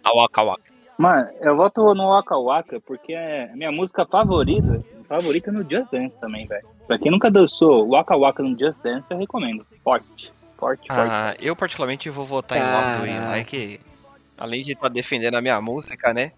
[0.02, 0.73] A Waka Waka.
[0.96, 4.82] Mano, eu voto no Waka Waka porque é a minha música favorita.
[5.08, 6.66] Favorita no Just Dance também, velho.
[6.86, 9.66] Pra quem nunca dançou Waka Waka no Just Dance, eu recomendo.
[9.82, 10.32] Forte.
[10.56, 11.10] Forte, forte.
[11.10, 13.36] Ah, eu particularmente vou votar em Love do Caraca.
[13.36, 13.80] Eli, que
[14.38, 16.32] além de estar defendendo a minha música, né?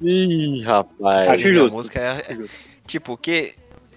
[0.00, 1.28] Ih, rapaz.
[1.28, 1.76] Acho minha justo.
[1.76, 2.48] música é, é-
[2.86, 3.54] tipo que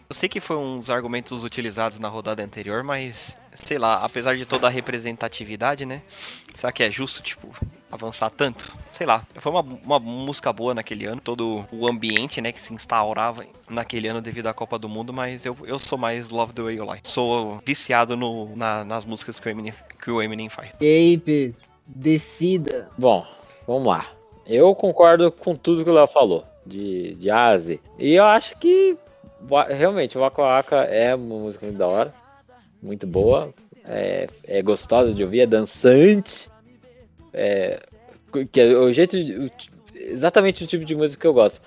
[0.09, 4.45] eu sei que foi uns argumentos utilizados na rodada anterior, mas sei lá, apesar de
[4.45, 6.01] toda a representatividade, né?
[6.59, 7.47] Será que é justo, tipo,
[7.91, 8.71] avançar tanto?
[8.93, 12.73] Sei lá, foi uma, uma música boa naquele ano, todo o ambiente, né, que se
[12.73, 16.61] instaurava naquele ano devido à Copa do Mundo, mas eu, eu sou mais Love the
[16.61, 17.01] Way You Lie.
[17.03, 20.71] Sou viciado no, na- nas músicas que o, Eminem, que o Eminem faz.
[20.79, 21.59] E aí, Pedro?
[21.87, 22.89] Decida.
[22.97, 23.25] Bom,
[23.67, 24.05] vamos lá.
[24.47, 27.79] Eu concordo com tudo que o Léo falou, de, de A a Z.
[27.99, 28.97] E eu acho que
[29.69, 32.13] realmente o Waka Waka é uma música muito da hora,
[32.81, 36.49] muito boa, é, é gostosa de ouvir, é dançante,
[37.35, 37.79] é,
[38.51, 39.49] que é o jeito, de- o
[39.93, 41.61] exatamente o tipo de música que eu gosto.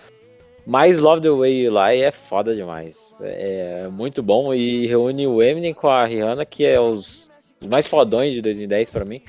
[0.66, 5.42] Mas Love the Way You Lie é foda demais, é muito bom e reúne o
[5.42, 9.22] Eminem com a Rihanna, que é os, os mais fodões de 2010 pra mim.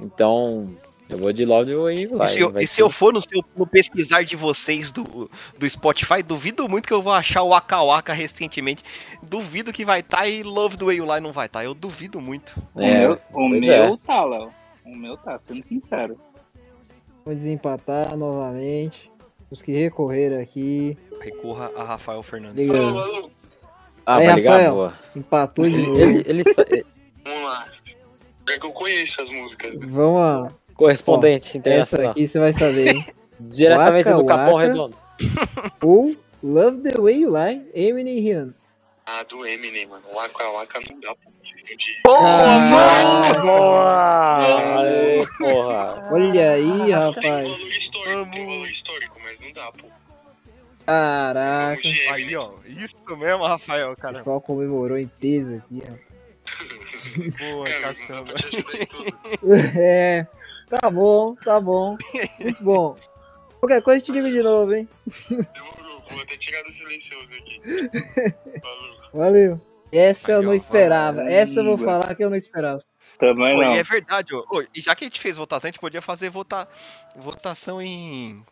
[0.00, 0.68] Então,
[1.08, 2.28] eu vou de Love the Way You E Lie.
[2.28, 6.20] se, eu, e se eu for no, seu- no pesquisar de vocês do, do Spotify,
[6.22, 8.82] duvido muito que eu vou achar o Waka Waka recentemente.
[9.22, 11.64] Duvido que vai estar e Love the Way You Lie não vai estar.
[11.64, 12.52] Eu duvido muito.
[12.74, 13.96] O É, meu, o meu é.
[14.04, 14.50] tá, Léo.
[14.86, 16.18] O meu tá, sendo sincero.
[17.24, 19.10] Vou desempatar novamente.
[19.50, 20.96] Os que recorreram aqui.
[21.20, 22.56] Recorra a Rafael Fernandes.
[22.56, 23.30] Liga aí.
[24.04, 24.52] Ah, Aí, vai ligar?
[24.52, 24.74] Rafael.
[24.74, 24.94] Boa.
[25.16, 26.00] Empatou de novo.
[26.00, 26.42] Ele, ele
[27.24, 27.68] Vamos lá.
[28.48, 29.74] É que eu conheço as músicas.
[29.80, 30.52] Vamos lá.
[30.74, 32.10] correspondente Essa internacional.
[32.12, 33.06] aqui você vai saber, hein?
[33.40, 34.66] Diretamente Waka do Capão Waka.
[34.68, 34.96] Redondo.
[35.82, 38.54] Ou Love the Way You Lie, Eminem e Rihanna.
[39.04, 40.04] Ah, do Eminem, mano.
[40.14, 41.30] Waka Waka não dá pra
[41.66, 42.02] confundir.
[42.02, 44.80] Caraca, Boa!
[44.82, 46.08] Aê, porra.
[46.12, 47.24] Olha aí, Tem rapaz.
[47.48, 49.86] valor histórico, tem valor histórico, mas não dá, pô.
[50.86, 51.80] Caraca.
[52.12, 52.50] Aí, ó.
[52.66, 54.14] Isso mesmo, Rafael, cara.
[54.14, 56.16] pessoal comemorou em peso aqui, ó.
[57.38, 58.34] Boa, caçamba.
[58.34, 59.16] tudo.
[59.78, 60.26] É,
[60.70, 61.96] tá bom, tá bom.
[62.40, 62.96] Muito bom.
[63.58, 64.88] Qualquer coisa te ligo de novo, hein?
[65.28, 67.60] Demorou, vou até tirar do silencioso aqui.
[68.60, 68.96] Falou.
[69.12, 69.60] Valeu.
[69.92, 71.22] Essa eu não esperava.
[71.30, 72.82] Essa eu vou falar que eu não esperava.
[73.18, 73.74] Também Pô, não.
[73.74, 74.40] e é verdade, ó.
[74.50, 76.68] Ô, e já que a gente fez votação, a gente podia fazer vota...
[77.14, 78.44] votação em.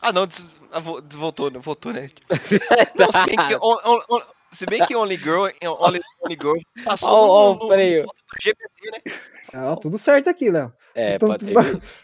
[0.00, 0.44] Ah, não, des...
[0.70, 1.58] ah, vo- des- votou, né?
[1.60, 2.10] Votou, né?
[2.98, 4.22] Não, se bem que, on- on- on-
[4.52, 5.46] se bem que Only Girl,
[5.80, 8.04] Only, Only Girl passou Ó, ó, no, no, freio.
[8.04, 9.14] no GPT, né?
[9.52, 10.70] Não, tudo certo aqui, Léo.
[10.94, 11.54] É, Então, teve,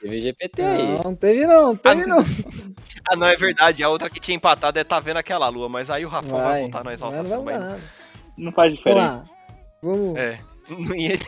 [0.01, 0.87] teve GPT aí.
[0.95, 2.25] Não, não teve não, não teve não.
[3.09, 3.85] Ah, não, é verdade.
[3.85, 6.43] A outra que tinha empatado é tá vendo aquela lua, mas aí o Rafa vai,
[6.43, 7.55] Vai, votar nós mas não mas.
[7.55, 8.00] mudar nada.
[8.39, 9.07] Não faz Vamos diferença.
[9.07, 9.25] lá.
[9.83, 10.39] Vamos, É.
[10.71, 11.19] Não ia.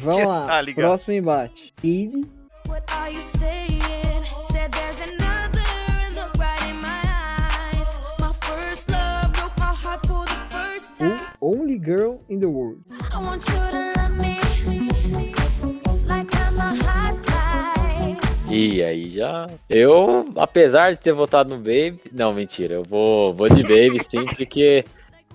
[0.00, 0.60] vamos Tá lá.
[0.62, 0.86] ligado.
[0.86, 1.72] Próximo embate.
[1.84, 2.24] Eve
[2.68, 3.80] What are you saying?
[4.50, 5.60] Said there's another
[6.00, 7.88] and look right in my eyes.
[8.18, 11.20] My first love broke my heart for the first time.
[11.40, 12.80] ou Only Girl in the World.
[13.12, 14.38] I want you to love me
[16.08, 18.18] like I'm a hot light.
[18.50, 19.48] E aí já.
[19.68, 22.00] Eu, apesar de ter votado no Baby.
[22.12, 22.74] Não, mentira.
[22.74, 24.84] Eu vou, vou de Baby sim, porque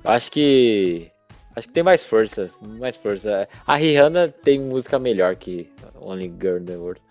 [0.03, 1.10] acho que.
[1.55, 2.49] Acho que tem mais força.
[2.61, 3.47] Mais força.
[3.67, 7.01] A Rihanna tem música melhor que Only Girl in the World.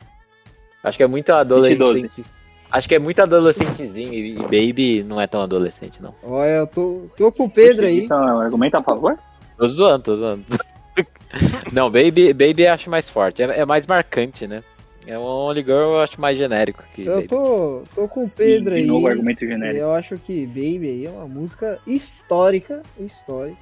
[0.82, 2.24] Acho que é muito adolescente.
[2.70, 6.14] Acho que é muito adolescentezinho e e Baby não é tão adolescente, não.
[6.22, 8.04] Olha, eu tô, tô com o Pedro aí.
[8.04, 9.18] Isso é um argumento a favor?
[9.58, 10.44] Tô zoando, tô zoando.
[11.72, 14.62] Não, Baby, Baby eu acho mais forte, é, é mais marcante, né?
[15.06, 17.28] É o Only Girl eu acho mais genérico que Eu Baby.
[17.28, 18.86] tô, tô com o Pedro de aí.
[18.86, 19.80] novo, argumento e genérico.
[19.80, 22.82] eu acho que Baby aí é uma música histórica.
[22.98, 23.56] Histórica.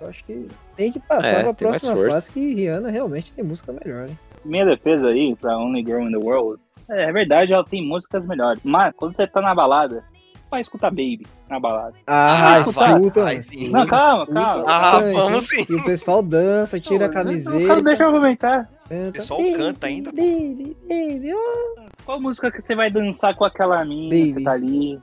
[0.00, 3.72] Eu acho que tem que passar É, pra próxima fase que Rihanna realmente tem música
[3.72, 4.16] melhor, né?
[4.44, 6.60] Minha defesa aí pra Only Girl in the World.
[6.88, 8.60] É, é verdade, ela tem músicas melhores.
[8.62, 10.04] Mas quando você tá na balada,
[10.50, 11.94] vai escutar Baby na balada.
[12.06, 13.22] Ah, vai, escuta.
[13.24, 13.70] vai sim.
[13.70, 14.64] Não, calma, escuta calma.
[14.68, 15.66] Ah, vamos sim.
[15.68, 17.66] E o pessoal dança, tira a Não, camiseta.
[17.66, 18.68] Cara, deixa eu comentar.
[18.88, 21.80] canta, O pessoal "Baby, canta ainda, pô." Baby, baby, oh.
[22.04, 24.34] Qual música que você vai dançar com aquela mina Baby.
[24.34, 25.00] que tá ali?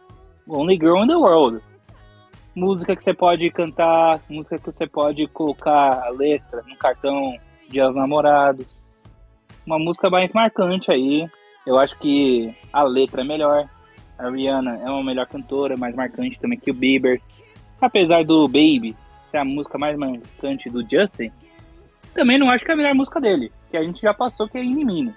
[0.48, 1.60] Only Girl in the World.
[2.56, 7.36] Música que você pode cantar, música que você pode colocar a letra no cartão
[7.70, 8.78] de aos namorados.
[9.66, 11.28] Uma música mais marcante aí.
[11.66, 13.68] Eu acho que a letra é melhor.
[14.20, 17.20] A Rihanna é uma melhor cantora, mais marcante também que o Bieber.
[17.82, 18.96] Apesar do Baby
[19.32, 21.32] ser a música mais marcante do Justin,
[22.14, 24.58] também não acho que é a melhor música dele, que a gente já passou que
[24.58, 25.14] é Inimini.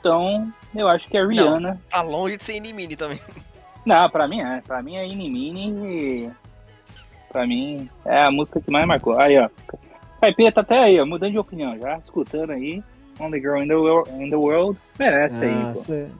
[0.00, 3.20] Então, eu acho que a Rihanna Tá longe de ser Inimini também.
[3.84, 4.62] não, pra mim é.
[4.62, 5.70] Pra mim é Inimini
[6.26, 6.30] e.
[7.34, 9.18] Pra mim é a música que mais marcou.
[9.18, 9.48] Aí, ó.
[10.20, 12.80] Caipira tá até aí, ó, mudando de opinião já, escutando aí.
[13.18, 15.66] Only Girl in the, World, in the World merece aí, pô.
[15.80, 16.10] Nossa,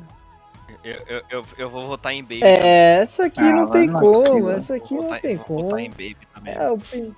[0.82, 2.42] Eu, eu, eu, eu vou votar em Baby.
[2.42, 4.50] É, essa aqui Ah, não tem não é como, possível.
[4.50, 5.60] essa aqui Vou não votar- tem vou como.
[5.62, 6.54] votar em Baby também.
[6.54, 7.14] É, o Pin-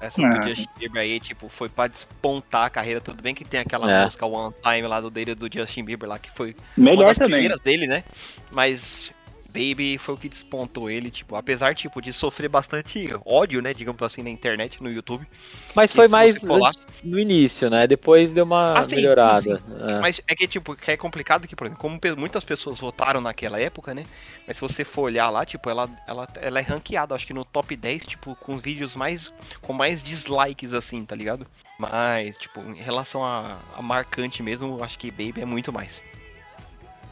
[0.00, 0.28] Essa Ah.
[0.30, 3.00] do Justin Bieber aí, tipo, foi pra despontar a carreira.
[3.00, 4.04] Tudo bem que tem aquela É.
[4.04, 7.18] música One Time lá do dele do Justin Bieber lá, que foi Melhor uma das
[7.18, 7.32] também.
[7.32, 8.02] primeiras dele, né?
[8.50, 9.12] Mas
[9.50, 14.00] Baby foi o que despontou ele, tipo, apesar, tipo, de sofrer bastante ódio, né, digamos
[14.02, 15.26] assim, na internet, no YouTube.
[15.74, 17.86] Mas foi mais antes- no início, né?
[17.86, 19.42] Depois deu uma Ah, sim, melhorada.
[19.56, 19.98] sim, É.
[20.00, 23.60] Mas é que, tipo, que é complicado que, por exemplo, como muitas pessoas votaram naquela
[23.60, 24.04] época, né?
[24.46, 27.44] Mas se você for olhar lá, tipo, ela, ela, ela é ranqueada, acho que no
[27.44, 29.32] top 10, tipo, com vídeos mais.
[29.60, 31.46] com mais dislikes, assim, tá ligado?
[31.78, 36.02] Mas, tipo, em relação a, a marcante mesmo, eu acho que Baby é muito mais.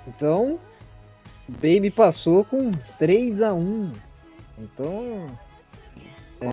[0.06, 0.58] Então,
[1.48, 3.92] Baby passou com 3 a 1
[4.58, 5.26] Então.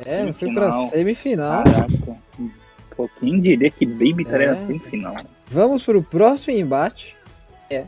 [0.06, 1.64] É, foi pra Semifinal.
[1.64, 2.18] Caraca.
[2.96, 4.52] Pô, quem diria que Baby estaria É.
[4.52, 5.16] na semifinal?
[5.48, 7.16] Vamos pro próximo embate.
[7.70, 7.84] É.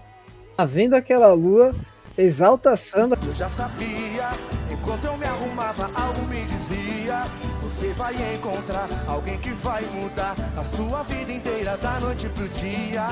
[0.56, 1.74] Tá vendo aquela lua?
[2.18, 3.18] Exalta samba.
[3.26, 4.30] Eu já sabia,
[4.72, 7.22] enquanto eu me arrumava, algo me dizia:
[7.62, 13.06] Você vai encontrar alguém que vai mudar a sua vida inteira, da noite pro dia.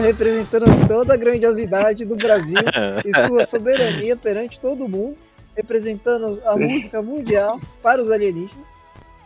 [0.00, 2.58] Representando toda a grandiosidade do Brasil
[3.04, 5.16] e sua soberania perante todo mundo,
[5.56, 8.66] representando a música mundial para os alienígenas.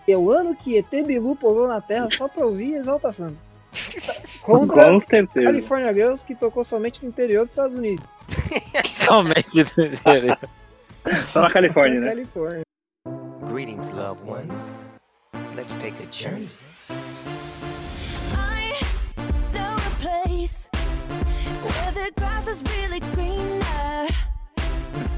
[0.07, 3.39] E é o ano que ET Bilu pousou na Terra só para ouvir Exalta Samba.
[4.43, 5.47] Contra Com certeza.
[5.47, 8.17] California Girls, que tocou somente no interior dos Estados Unidos.
[8.93, 10.39] Somente do interior.
[11.33, 12.09] Só na Califórnia, né?
[12.11, 12.63] Califórnia.
[13.51, 14.91] Greetings, loved ones.
[15.57, 16.49] Let's take a journey.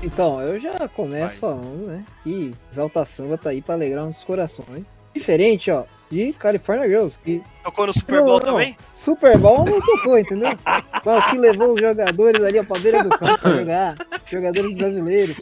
[0.03, 4.85] Então, eu já começo falando, né, que Exalta Samba tá aí para alegrar nossos corações.
[5.15, 8.41] Diferente, ó, de California Girls, que Tocou no Super Bowl Não, não.
[8.41, 8.77] também?
[8.95, 10.51] Super Bowl não tocou, entendeu?
[11.05, 14.75] Mas o que levou os jogadores ali ó, pra beira do campo pra jogar, jogadores
[14.75, 15.37] brasileiros,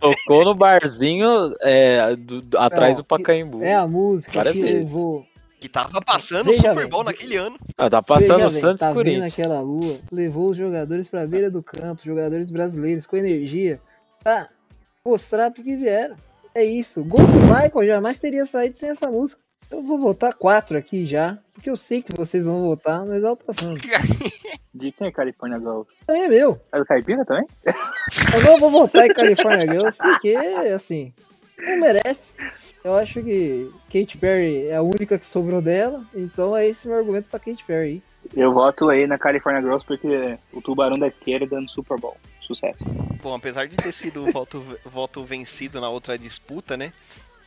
[0.00, 3.62] Tocou no barzinho é, do- do- atrás Não, do Pacaembu.
[3.62, 4.76] é a música Várias que vezes.
[4.78, 5.26] levou.
[5.58, 6.86] Que tava passando o Super bem.
[6.88, 7.58] Bowl naquele ano.
[7.78, 9.32] Ah, tá passando Veja o bem, Santos tá e vendo Corinthians.
[9.32, 13.80] aquela lua, levou os jogadores pra beira do campo, jogadores brasileiros com energia,
[14.22, 14.48] pra
[15.04, 16.16] mostrar pro que vieram.
[16.54, 17.02] É isso.
[17.04, 19.40] Gol do Michael jamais teria saído sem essa música.
[19.70, 23.52] Eu vou votar quatro aqui já, porque eu sei que vocês vão votar no Exalta
[23.52, 23.80] Samba.
[24.72, 25.88] De quem é California Girls?
[26.06, 26.60] Também é meu.
[26.70, 27.46] É do Caipira também?
[28.34, 31.12] Eu não vou votar em California Girls porque, assim,
[31.58, 32.34] não merece.
[32.86, 36.96] Eu acho que Katy Perry é a única que sobrou dela, então é esse meu
[36.96, 38.00] argumento pra Katy Perry.
[38.32, 42.16] Eu voto aí na California Girls porque o tubarão da esquerda no Super Bowl.
[42.42, 42.84] Sucesso.
[43.20, 46.92] Bom, apesar de ter sido o voto, voto vencido na outra disputa, né?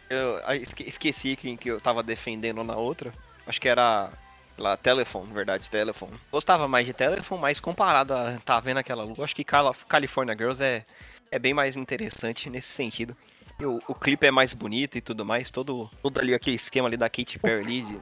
[0.09, 3.13] Eu ah, esque- esqueci quem que eu tava defendendo na outra.
[3.47, 4.11] Acho que era
[4.57, 6.17] lá, Telephone, na verdade, Telephone.
[6.29, 10.61] Gostava mais de Telephone, mas comparado a tá vendo aquela lua, acho que California Girls
[10.61, 10.83] é,
[11.31, 13.15] é bem mais interessante nesse sentido.
[13.59, 16.87] E o, o clipe é mais bonito e tudo mais, todo, todo ali aquele esquema
[16.87, 17.93] ali da Katy Perry ali, de-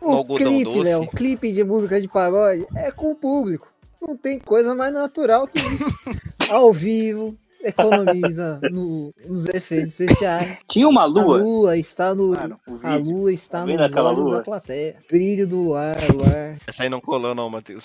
[0.00, 0.82] no O algodão clipe, doce.
[0.90, 3.68] Léo, o clipe de música de pagode é com o público.
[4.00, 5.84] Não tem coisa mais natural que isso.
[6.50, 10.60] Ao vivo, economiza no- nos efeitos especiais.
[10.70, 11.36] Tinha uma A lua.
[11.38, 12.32] lua está no.
[12.82, 14.36] A lua está Tá aquela olhos lua?
[14.38, 14.96] da plateia.
[15.10, 16.56] Brilho do luar, luar.
[16.66, 17.84] Essa aí não colou não, Matheus.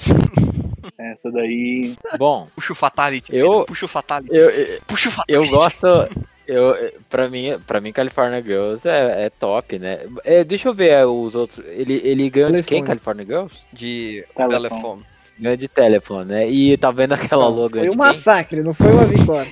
[0.97, 1.95] Essa daí.
[2.17, 3.35] Bom, Puxa o Fatality.
[3.35, 4.33] Eu- Puxa o Fatality.
[4.33, 5.51] eu, eu, Puxa o Fatality.
[5.51, 5.87] eu gosto.
[6.47, 10.05] Eu, pra mim, pra mim, California Girls é, é top, né?
[10.23, 11.65] É, deixa eu ver é, os outros.
[11.67, 12.83] Ele, ele ganhou de quem.
[12.83, 13.55] California Girls?
[13.73, 15.03] De Telefone.
[15.37, 16.49] Ganhou de telefone, né?
[16.49, 19.51] E tá vendo aquela Não, logo foi um massacre, não foi uma vitória.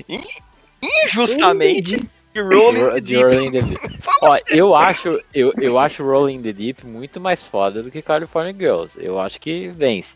[1.05, 2.41] Injustamente, de?
[2.41, 3.23] Rolling Ro- the de Deep.
[3.23, 3.99] Rolling the Deep.
[4.21, 8.53] Ó, eu acho, eu, eu acho Rolling the Deep muito mais foda do que California
[8.57, 8.97] Girls.
[8.99, 10.15] Eu acho que vence.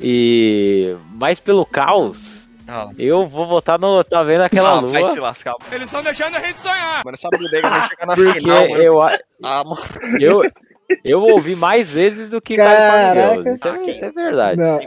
[0.00, 5.10] E mas pelo caos, Ah, eu vou votar no tá vendo aquela ah, vai se
[5.10, 5.54] lua, lascar.
[5.70, 7.04] Eles estão deixando a gente sonhar.
[7.04, 8.82] Mano, essa bodega vai chegar na porque final, mano.
[8.82, 9.78] eu Ah, mano.
[10.20, 10.42] eu
[11.04, 13.42] eu ouvi mais vezes do que Caraca.
[13.42, 13.54] Girls.
[13.54, 14.60] Isso é, isso é verdade.
[14.60, 14.80] Não.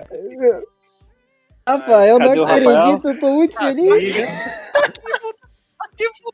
[1.68, 4.16] Rafael, eu Cadê não acredito, eu tô muito feliz.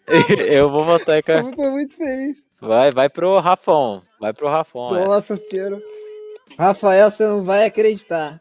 [0.49, 2.38] eu vou votar com Eu tô muito feliz.
[2.61, 4.95] vai vai pro Rafão, vai pro Rafão.
[4.95, 5.05] essa.
[5.07, 5.81] Nossa senhora.
[6.57, 8.39] Rafael, você não vai acreditar.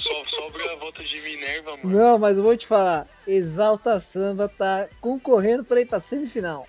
[0.00, 1.90] Só sobra a volta de Minerva, mano.
[1.98, 3.06] Não, mas eu vou te falar.
[3.26, 6.66] Exalta Samba tá concorrendo pra ir pra semifinal.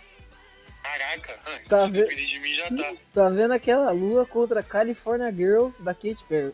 [0.83, 2.93] Caraca, ah, Tá se ve- de mim já tá.
[3.13, 6.53] Tá vendo aquela lua contra California Girls da Katy Perry.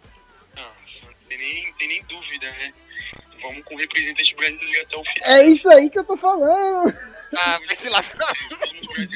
[0.56, 2.74] Não, não tem nem, tem nem dúvida, né?
[3.42, 5.30] Vamos com o representante brasileiro até o final.
[5.30, 6.94] É isso aí que eu tô falando.
[7.36, 8.34] Ah, vai se lascar.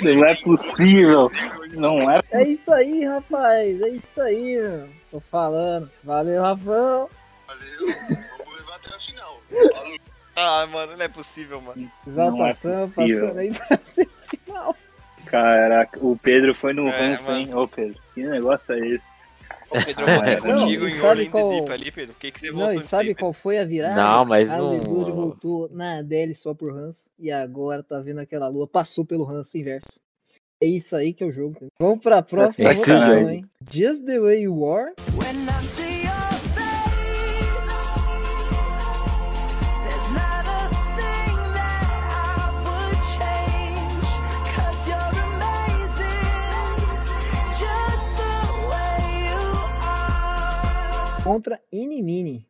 [0.01, 1.31] Não é possível.
[1.71, 3.81] Não é É isso aí, rapaz.
[3.81, 4.89] É isso aí, meu.
[5.11, 5.91] Tô falando.
[6.03, 7.09] Valeu, Rafão.
[7.47, 7.95] Valeu,
[8.39, 9.41] vamos levar até a final.
[10.35, 11.91] Ah, mano, não é possível, mano.
[12.07, 12.89] Exalta Não é possível.
[12.95, 14.75] passando aí pra semifinal.
[15.25, 17.53] Caraca, o Pedro foi no É, ranço, hein?
[17.53, 19.07] Ô, Pedro, que negócio é esse?
[19.69, 20.37] Ô, Pedro, Ah, eu votei é.
[20.37, 22.13] contigo Não, e em sabe Rolling qual- ali, Pedro.
[22.13, 23.95] Por que, que você Não, votou e sabe aí, qual foi a virada?
[23.95, 27.03] Não, mas a não- Leduri voltou na ADL só por ranço.
[27.19, 29.99] E agora tá vendo aquela lua, passou pelo ranço inverso.
[30.61, 31.51] É isso aí que é o jogo.
[31.51, 31.69] entendeu?
[31.79, 33.29] Vamos pra próxima Esse votação, jogo.
[33.29, 33.45] hein?
[33.69, 34.93] Just the way you are.
[35.17, 36.04] When I see
[51.25, 52.45] whiny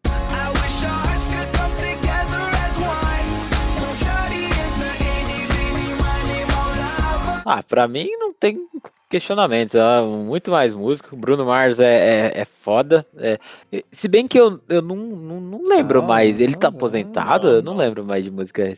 [6.51, 7.43] mola.
[7.45, 8.67] Ah, pra mim não tem
[9.09, 9.75] questionamentos.
[9.75, 11.15] É muito mais músico.
[11.15, 13.05] Bruno Mars é, é, é foda.
[13.17, 13.39] é.
[13.91, 16.39] Se bem que eu, eu não, não, não lembro Não, mais.
[16.39, 17.47] Ele tá não, aposentado?
[17.47, 18.75] não, eu não lembro mais de música.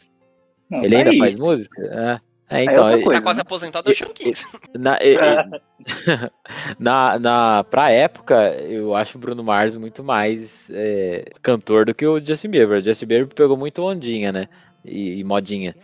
[0.70, 1.18] Não, Ele tá ainda aí.
[1.18, 1.82] faz música?
[1.82, 2.20] É,
[2.50, 2.98] é É então.
[2.98, 3.20] e- coisa.
[3.20, 3.42] Tá quase né?
[3.42, 4.46] aposentado, eu chamo 15.
[4.78, 5.62] na, e- e-
[6.80, 8.36] na, na, pra época,
[8.68, 12.80] eu acho o Bruno Mars muito mais é, cantor do que o Justin Bieber.
[12.80, 14.48] O Justin Bieber pegou muito ondinha, né?
[14.84, 15.76] E, e modinha.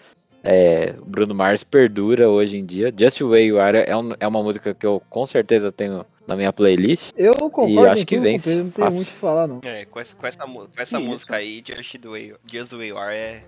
[0.46, 2.94] É, o Bruno Mars perdura hoje em dia.
[2.98, 6.06] Just the Way You Are é, um- é uma música que eu com certeza tenho
[6.28, 7.12] na minha playlist.
[7.16, 9.62] Eu concordo acho em que vence Pedro, não tem muito o que falar, não.
[9.64, 11.08] É, com essa, com essa, com essa Isso.
[11.08, 13.44] música aí, Just the Way, Just the Way You Are é...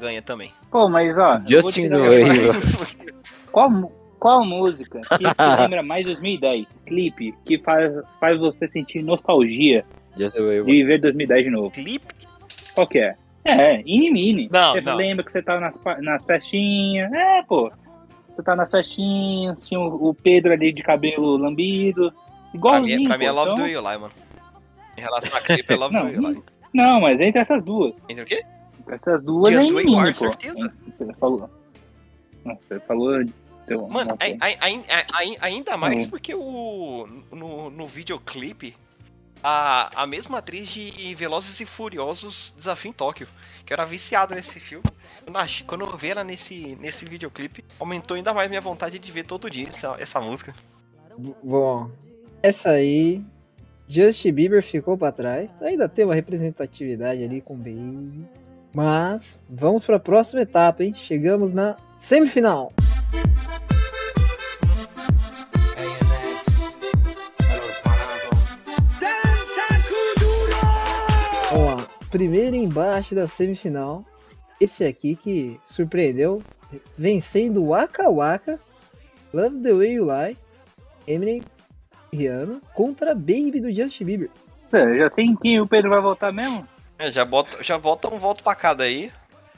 [0.00, 0.50] ganha também.
[0.70, 1.40] Pô, mas ó.
[1.46, 3.22] Justin Are.
[3.50, 5.24] Qual, qual música que te
[5.60, 6.66] lembra mais 2010?
[6.86, 9.84] Clipe que faz, faz você sentir nostalgia
[10.16, 11.70] Just de viver 2010 de novo?
[11.70, 12.06] Clipe?
[12.74, 13.14] Qual que é?
[13.44, 14.48] É, Inimini.
[14.52, 14.94] Não, Você não.
[14.96, 17.12] lembra que você tava nas, pa- nas festinhas?
[17.12, 17.70] É, pô.
[18.28, 22.10] Você tá nas festinhas, tinha o o Pedro ali de cabelo lambido.
[22.12, 22.20] Pra
[22.54, 23.00] Igualzinho.
[23.00, 24.12] mim, pra mim é Love então- Do You Lie, mano.
[24.96, 26.42] Em relação a clipe, é Love Não, Do You Lie.
[26.72, 27.94] Não, mas entre essas duas.
[28.08, 28.42] Entre o quê?
[28.88, 30.28] Essas duas Just é pô.
[30.30, 30.72] certeza.
[30.98, 31.50] Você falou.
[32.60, 33.20] Você falou.
[33.64, 36.10] Então, Mano, ai- ai- ai- ainda mais Hum.
[36.10, 38.74] porque o no, no videoclipe
[39.42, 43.26] a, a mesma atriz de Velozes e Furiosos Desafio em Tóquio,
[43.64, 44.84] que eu era viciado nesse filme.
[45.24, 49.12] Quando eu, quando eu vi ela nesse, nesse videoclipe, aumentou ainda mais minha vontade de
[49.12, 50.54] ver todo dia essa, essa música.
[51.42, 51.90] Bom,
[52.42, 53.22] essa aí,
[53.88, 55.50] Justin Bieber ficou pra trás.
[55.62, 58.24] Ainda tem uma representatividade ali com Baby.
[58.74, 60.94] Mas vamos pra próxima etapa, hein?
[60.96, 62.72] Chegamos na semifinal.
[72.12, 74.04] Primeiro embate da semifinal.
[74.60, 76.42] Esse aqui que surpreendeu,
[76.96, 78.60] vencendo Waka Waka,
[79.32, 80.36] Love the Way You Lie,
[81.08, 81.42] Eminem
[82.12, 84.30] Rihanna contra Baby do Justin Bieber.
[84.70, 86.68] Eu já sei em quem o Pedro vai votar mesmo?
[86.98, 89.10] É, já bota, já bota um voto pra cada aí.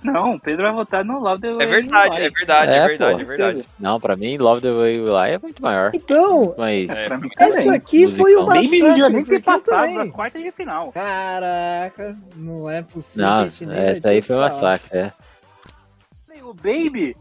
[0.03, 2.77] Não, o Pedro vai votar no Love the É Way verdade, You é verdade, é,
[2.77, 3.21] É, verdade, pô.
[3.23, 3.69] é verdade.
[3.79, 5.93] Não, pra mim, Love the Way Lie é muito maior.
[5.95, 8.35] Então, Mas É, Pra mim essa aqui foi.
[8.45, 10.93] Baby não devia nem ter passado das quartas de final.
[10.93, 13.27] Caraca, não é possível.
[13.27, 14.51] não, nem essa ter aí o foi um falar.
[14.51, 14.99] massacre.
[14.99, 15.13] É.
[16.43, 17.17] O Baby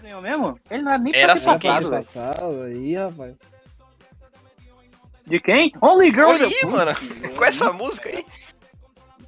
[0.00, 0.60] ganhou mesmo?
[0.70, 3.34] Ele não era nem Era pra ter passado, passado, aí, rapaz.
[5.26, 5.72] De quem?
[5.82, 6.92] Only Girl Olha the aí, mano,
[7.36, 8.24] com essa música aí.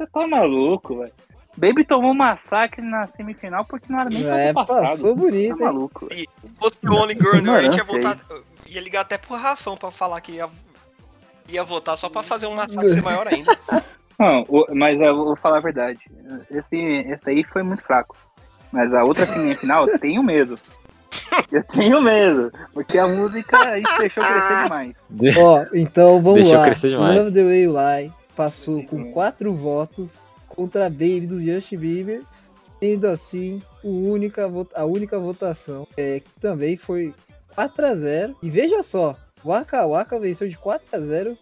[0.01, 1.13] Você tá maluco, velho.
[1.59, 4.81] Baby tomou um massacre na semifinal porque não era nem É, passado.
[4.83, 6.09] passou bonito, Tá maluco.
[6.11, 6.27] Se
[6.59, 8.17] fosse o Only Girl, né, a gente ia votar.
[8.67, 10.49] Ia ligar até pro Rafão pra falar que ia,
[11.49, 13.59] ia votar só pra fazer um massacre maior ainda.
[14.19, 15.99] Não, mas eu vou falar a verdade.
[16.51, 18.17] Esse, esse aí foi muito fraco.
[18.73, 20.59] Mas a outra semifinal, eu tenho medo.
[21.53, 22.51] Eu tenho medo.
[22.73, 25.09] Porque a música a gente deixou crescer demais.
[25.37, 26.65] Ó, então vamos Deixou lá.
[26.65, 27.17] crescer demais.
[27.19, 30.19] Love the Way You Lie passou com quatro votos
[30.49, 32.23] contra Baby do Justin Bieber,
[32.79, 37.15] sendo assim única, a única votação é, que também foi
[37.55, 39.15] 4 a 0 E veja só,
[39.45, 41.37] Waka Waka venceu de 4 a 0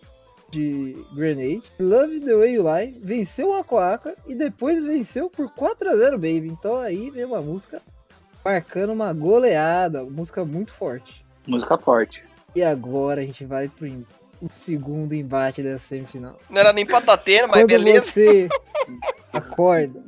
[0.50, 1.70] de Grenade.
[1.78, 6.16] Love the Way You Lie venceu Waka Waka e depois venceu por 4 a 0
[6.16, 6.48] Baby.
[6.48, 7.80] Então aí veio uma música
[8.44, 11.24] marcando uma goleada, música muito forte.
[11.46, 12.24] Música forte.
[12.56, 13.86] E agora a gente vai pro
[14.40, 16.38] o segundo embate dessa semifinal.
[16.48, 18.04] Não era nem patateira, mas Quando beleza.
[18.06, 18.48] você
[19.32, 20.02] acorda,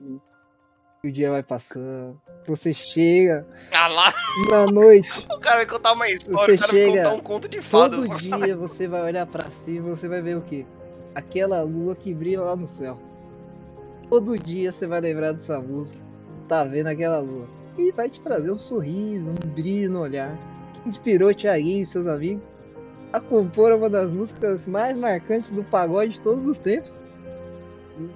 [1.03, 4.15] e o dia vai passando, você chega Ah lá,
[4.51, 7.21] na noite, o cara vai contar uma história, você o cara vai chega contar um
[7.21, 8.01] conto de fadas.
[8.07, 10.67] todo dia você vai olhar pra cima e você vai ver o quê?
[11.15, 12.99] Aquela lua que brilha lá no céu.
[14.09, 15.99] Todo dia você vai lembrar dessa música,
[16.49, 17.49] tá vendo aquela lua.
[17.79, 20.37] E vai te trazer um sorriso, um brilho no olhar.
[20.75, 22.43] Que inspirou Thiaguinho e seus amigos
[23.13, 27.03] a compor uma das músicas mais marcantes do pagode de todos os tempos.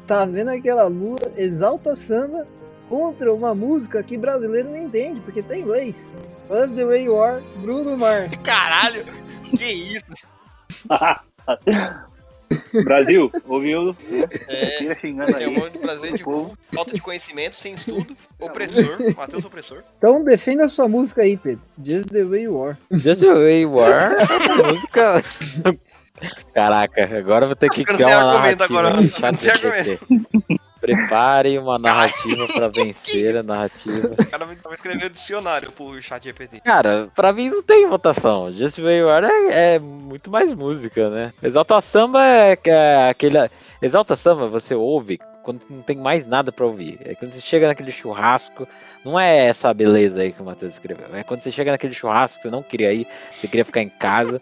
[0.07, 2.47] Tá vendo aquela lua, exalta samba
[2.89, 5.97] contra uma música que brasileiro não entende, porque tá em inglês.
[6.49, 8.31] Love the Way You Are, Bruno Mars.
[8.43, 9.05] Caralho,
[9.57, 10.05] que isso?
[12.83, 13.97] Brasil, ouviu?
[14.49, 16.25] É, xingando Tinha um monte de brasileiro de
[16.75, 19.83] falta de conhecimento, sem estudo, opressor, Matheus opressor.
[19.99, 21.63] Então defenda a sua música aí, Pedro.
[21.83, 22.77] Just the Way You Are.
[22.91, 25.23] Just the Way You Are é música.
[26.55, 28.89] Caraca, agora eu vou ter que criar sem uma argumento narrativa.
[28.89, 29.99] agora, chat sem GPT.
[30.85, 34.09] Prepare uma narrativa pra vencer a narrativa.
[34.09, 36.61] O cara vai escrever o dicionário pro chat GPT.
[36.61, 38.53] Cara, pra mim não tem votação.
[38.53, 41.33] Just Way You Are é, é muito mais música, né?
[41.43, 43.39] Exalta Samba é, é aquele.
[43.81, 46.99] Exalta Samba você ouve quando não tem mais nada pra ouvir.
[47.03, 48.69] É quando você chega naquele churrasco.
[49.05, 51.15] Não é essa beleza aí que o Matheus escreveu.
[51.15, 53.89] É quando você chega naquele churrasco que você não queria ir, você queria ficar em
[53.89, 54.41] casa.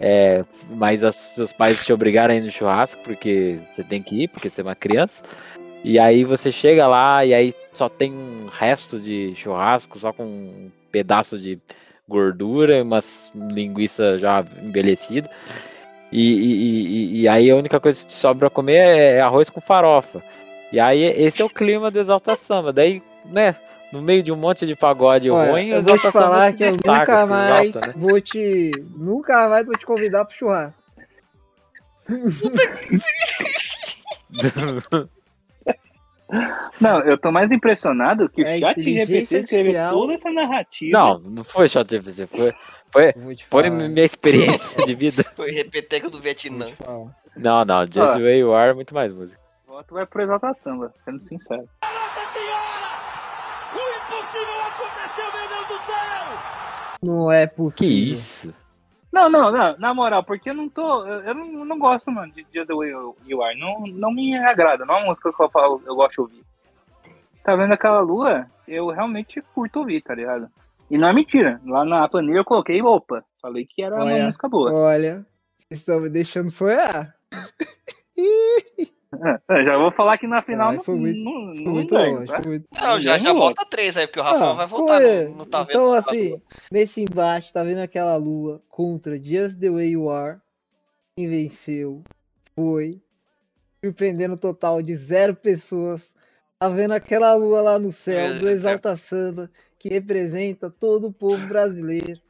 [0.00, 4.22] É, mas os seus pais te obrigaram a ir no churrasco porque você tem que
[4.22, 5.22] ir, porque você é uma criança.
[5.88, 10.22] E aí você chega lá e aí só tem um resto de churrasco, só com
[10.26, 11.58] um pedaço de
[12.06, 15.30] gordura, umas linguiça já envelhecida.
[16.12, 19.48] E, e- e- e aí a única coisa que te sobra pra comer é arroz
[19.48, 20.22] com farofa.
[20.70, 22.70] E aí esse é o clima do Exalta Samba.
[22.70, 23.56] Daí, né,
[23.90, 26.72] no meio de um monte de pagode Olha, ruim, eu vou te falar que eu
[26.72, 27.94] nunca mais exalta, né?
[27.96, 28.70] vou te.
[28.94, 30.82] Nunca mais vou te convidar pro churrasco.
[36.80, 40.98] Não, eu tô mais impressionado que o É chat GPT escreveu toda essa narrativa.
[40.98, 42.52] Não, não foi shot GPT, foi,
[42.92, 43.12] foi,
[43.48, 45.24] foi minha experiência de vida.
[45.34, 46.66] Foi repeteco do Vietnã.
[47.36, 48.18] Não, não, Just Ah.
[48.18, 49.40] Way You Are é muito mais música.
[49.66, 51.68] O voto vai pro Exalta Samba, sendo sincero.
[53.72, 57.04] O impossível aconteceu, meu Deus do céu!
[57.06, 58.12] Não é Que possível.
[58.12, 58.54] isso?
[59.12, 61.04] Não, não, não, na moral, porque eu não tô.
[61.06, 62.90] Eu, não, não gosto, mano, de Just the Way
[63.26, 63.58] You Are.
[63.58, 66.44] Não, não me agrada, não é uma música que eu, falo, eu gosto de ouvir.
[67.42, 68.46] Tá vendo aquela lua?
[68.66, 70.50] Eu realmente curto ouvir, tá ligado?
[70.90, 71.60] E não é mentira.
[71.64, 74.72] Lá na planilha eu coloquei, opa, falei que era uma Olha, música boa.
[74.72, 75.26] Olha,
[75.56, 77.14] vocês estão me deixando sonhar.
[79.64, 82.32] Já vou falar que na final não, foi muito- não, Foi não muito ganho, longe.
[82.32, 82.40] tá?
[82.40, 85.24] muito- Não, já, já Não, bota três aí, porque o Rafael Ah, vai votar, foi.
[85.28, 85.70] não, não tá vendo.
[85.70, 90.38] Então, assim, nesse embate, tá vendo aquela lua contra Just the Way You Are?
[91.16, 92.02] Quem venceu
[92.54, 92.92] foi,
[93.84, 96.12] surpreendendo um total de zero pessoas.
[96.60, 101.46] Tá vendo aquela lua lá no céu do Exalta Samba, que representa todo o povo
[101.46, 102.20] brasileiro,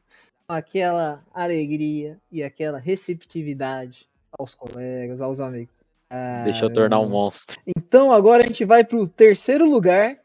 [0.47, 4.07] com aquela alegria e aquela receptividade
[4.39, 5.83] aos colegas, aos amigos.
[6.11, 7.23] Ah, Deixa eu tornar um irmão.
[7.25, 7.61] monstro.
[7.77, 10.19] Então agora a gente vai pro terceiro lugar.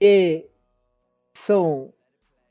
[0.00, 0.44] E
[1.34, 1.92] são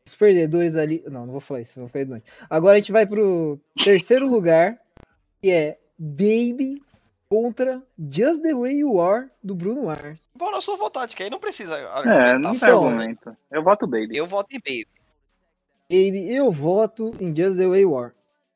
[0.05, 1.03] os perdedores ali.
[1.07, 2.25] Não, não vou falar isso, vou ficar doente.
[2.49, 4.79] Agora a gente vai pro terceiro lugar,
[5.41, 6.81] que é Baby
[7.29, 7.81] contra
[8.11, 10.29] Just the Way You Are do Bruno Mars.
[10.35, 13.37] Bom, na sua vontade, que aí não precisa É, não tem Então, argumento.
[13.51, 14.17] Eu voto Baby.
[14.17, 14.87] Eu voto em meio.
[15.89, 18.13] Baby, eu voto em Just the Way You Are.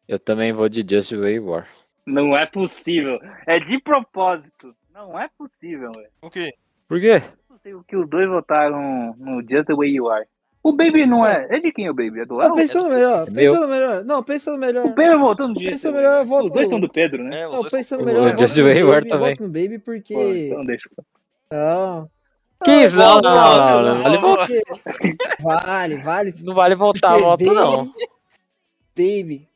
[0.07, 1.67] Eu também vou de Just Way You Are.
[2.05, 3.19] Não é possível.
[3.45, 4.75] É de propósito.
[4.93, 6.09] Não é possível, velho.
[6.21, 6.53] O quê?
[6.87, 7.21] Por quê?
[7.49, 10.25] Não sei o que os dois votaram no Just the Way You Are.
[10.61, 11.47] O Baby não é.
[11.49, 12.19] É de quem o Baby?
[12.19, 12.55] É do Não, Léo?
[12.55, 14.03] pensando melhor, É pensando melhor.
[14.03, 14.85] Não, pensando melhor.
[14.85, 15.69] O Pedro votou no Just.
[15.71, 17.41] Pensa melhor, eu voto- Os dois são do Pedro, né?
[17.41, 18.23] É, Não, dois- pensando O melhor.
[18.31, 19.29] eu Just voto the Way You Are Baby, também.
[19.29, 20.13] voto no Baby porque.
[20.13, 20.89] Pô, então deixa.
[21.51, 22.09] Não.
[22.65, 22.97] Que isso?
[22.97, 24.61] Não, não, não, não, não, vale.
[25.41, 26.33] Vale, vale.
[26.43, 27.85] Não vale voltar a volta, não.
[28.97, 29.47] Baby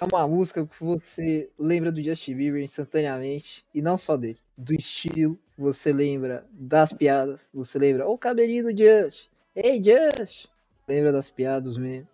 [0.00, 3.64] é uma música que você lembra do Justin Bieber instantaneamente.
[3.74, 4.38] E não só dele.
[4.56, 7.50] Do estilo, você lembra das piadas.
[7.54, 9.26] Você lembra o cabelinho do Just.
[9.54, 10.46] Ei, Just!
[10.86, 12.06] Lembra das piadas mesmo.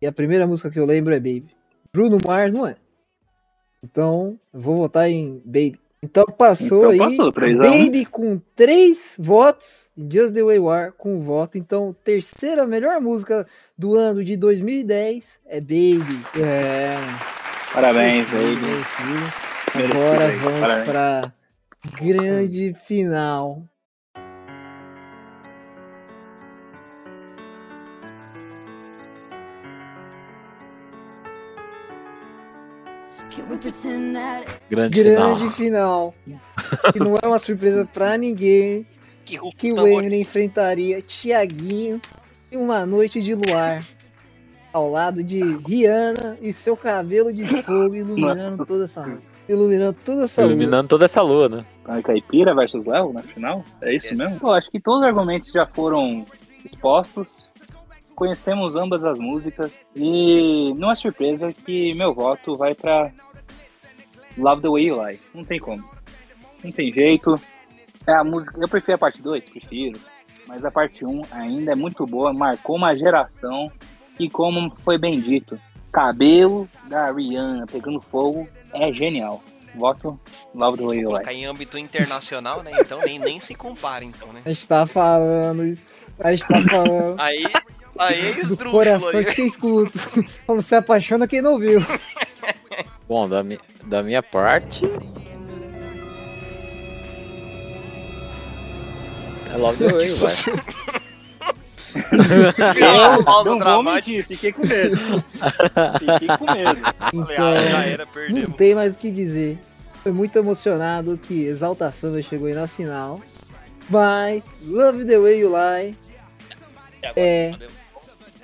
[0.00, 1.54] E a primeira música que eu lembro é Baby.
[1.92, 2.76] Bruno Mars não é.
[3.82, 5.81] Então, vou votar em Baby.
[6.02, 7.16] Então passou Então aí.
[7.16, 7.32] passou.
[7.32, 9.86] Baby com três votos.
[9.96, 11.56] Just the Way You Are com um voto.
[11.58, 13.46] Então, terceira melhor música
[13.78, 16.20] do ano de 2010 é Baby.
[16.40, 16.94] É.
[17.72, 18.60] Parabéns, Baby.
[18.60, 19.32] merecido.
[19.74, 21.32] Agora vamos para
[22.00, 23.62] grande final.
[34.70, 36.12] Grande, Grande final.
[36.12, 36.14] final.
[36.92, 38.86] Que não é uma surpresa pra ninguém.
[39.24, 42.00] Que o Que o tambor- Eminem enfrentaria Tiaguinho
[42.50, 43.84] em uma noite de luar.
[44.72, 49.22] Ao lado de Rihanna e seu cabelo de fogo iluminando toda essa noite.
[49.48, 50.42] Iluminando toda essa.
[50.42, 51.64] Iluminando toda essa lua, né?
[51.84, 53.62] A Caipira versus Léo na final?
[53.82, 54.40] É isso mesmo?
[54.40, 56.24] Pô, acho que todos os argumentos já foram
[56.64, 57.50] expostos.
[58.14, 59.70] Conhecemos ambas as músicas.
[59.94, 63.10] E não é surpresa que meu voto vai pra
[64.36, 65.20] Love the Way You Lie.
[65.34, 65.84] Não tem como.
[66.62, 67.40] Não tem jeito.
[68.06, 68.58] É a música.
[68.60, 70.00] Eu prefiro a parte 2, prefiro.
[70.46, 73.70] Mas a parte 1 ainda é muito boa, marcou uma geração.
[74.18, 75.58] E como foi bem dito,
[75.90, 79.42] cabelo da Rihanna pegando fogo é genial.
[79.74, 80.20] Voto
[80.54, 81.34] Love the Way You Lie.
[81.34, 82.72] Em âmbito internacional, né?
[82.80, 84.42] Então nem, nem se compara, então, né?
[84.44, 85.78] A gente tá falando.
[86.18, 87.18] A gente tá falando.
[87.18, 87.44] Aí,
[87.98, 89.24] aí é do coração aí.
[89.24, 89.98] de quem escuta.
[90.46, 91.80] Como se apaixona quem não viu.
[93.12, 94.86] Bom, da, mi da minha parte.
[99.52, 100.30] É Love the Way, vai.
[102.72, 104.16] Final, pausa não vou dramática.
[104.16, 104.96] mentir, fiquei com medo.
[105.98, 106.80] Fiquei com medo.
[107.12, 109.58] Então, ah, já era, não tem mais o que dizer.
[110.02, 113.20] Foi muito emocionado que Exalta Samba chegou aí na final.
[113.90, 115.98] Mas Love the Way You Lie
[117.14, 117.52] é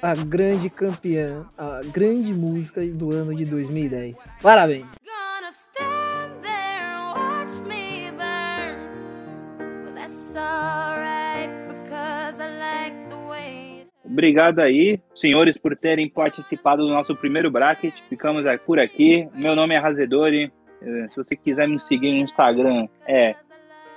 [0.02, 4.16] a grande campeã, a grande música do ano de 2010.
[4.42, 4.86] Parabéns!
[5.04, 9.84] gonna stand there and watch me burn?
[9.84, 13.86] Well, that's alright because I like the way.
[14.04, 17.94] Obrigado aí, senhores, por terem participado do nosso primeiro bracket.
[18.08, 19.28] Ficamos por aqui.
[19.42, 20.52] Meu nome é Razedori.
[20.80, 23.34] Eh, Se você quiser me seguir no Instagram, é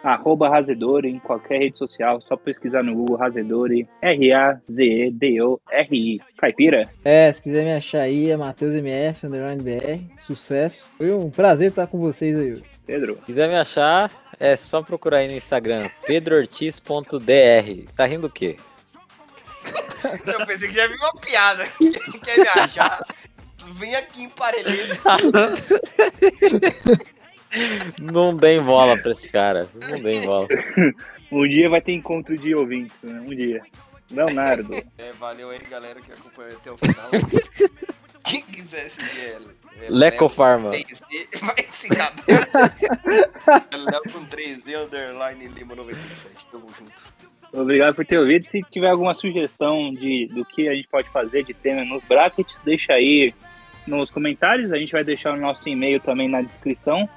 [0.03, 2.22] arroba Razedori em qualquer rede social.
[2.22, 3.88] Só pesquisar no Google Razedori.
[4.02, 6.19] R-A-Z-E-D-O-R-I.
[6.38, 6.90] Caipira?
[7.03, 9.99] É, se quiser me achar aí, é Matheus MF, underline BR.
[10.22, 10.91] Sucesso.
[10.98, 12.64] Foi um prazer estar com vocês aí hoje.
[12.86, 13.15] Pedro?
[13.26, 17.94] quiser me achar, é só procurar aí no Instagram, pedroortiz.dr.
[17.95, 18.57] Tá rindo o quê?
[20.26, 21.65] Eu pensei que já vi uma piada.
[21.78, 23.06] Quem quer me achar?
[23.73, 24.95] Vem aqui em Parelheiro.
[27.99, 29.68] Não deem bola pra esse cara.
[29.73, 30.48] Não deem bola.
[31.32, 33.22] Um dia vai ter encontro de ouvintes, né?
[33.22, 33.61] Um dia.
[34.10, 34.76] Leonardo.
[34.98, 37.10] É, valeu aí, galera, que acompanhou até o final.
[38.26, 39.52] Quem quiser seguir ela.
[39.82, 40.72] é Leco Farma.
[40.72, 41.88] 3D, vai se.
[43.78, 46.48] Léo com 3D, underline Lima 97.
[46.52, 47.03] Tamo junto.
[47.53, 48.49] Obrigado por ter ouvido.
[48.49, 52.56] Se tiver alguma sugestão de, do que a gente pode fazer de tema nos brackets,
[52.64, 53.34] deixa aí
[53.88, 54.72] nos comentários.
[54.72, 57.10] A gente vai deixar o nosso e-mail também na descrição.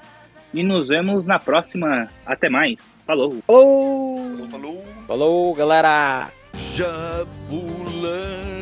[0.55, 2.09] E nos vemos na próxima.
[2.24, 2.78] Até mais.
[3.05, 3.43] Falou!
[3.44, 4.48] Falou!
[4.48, 4.85] Falou!
[5.06, 6.28] Falou, galera!
[6.74, 8.53] Jabulani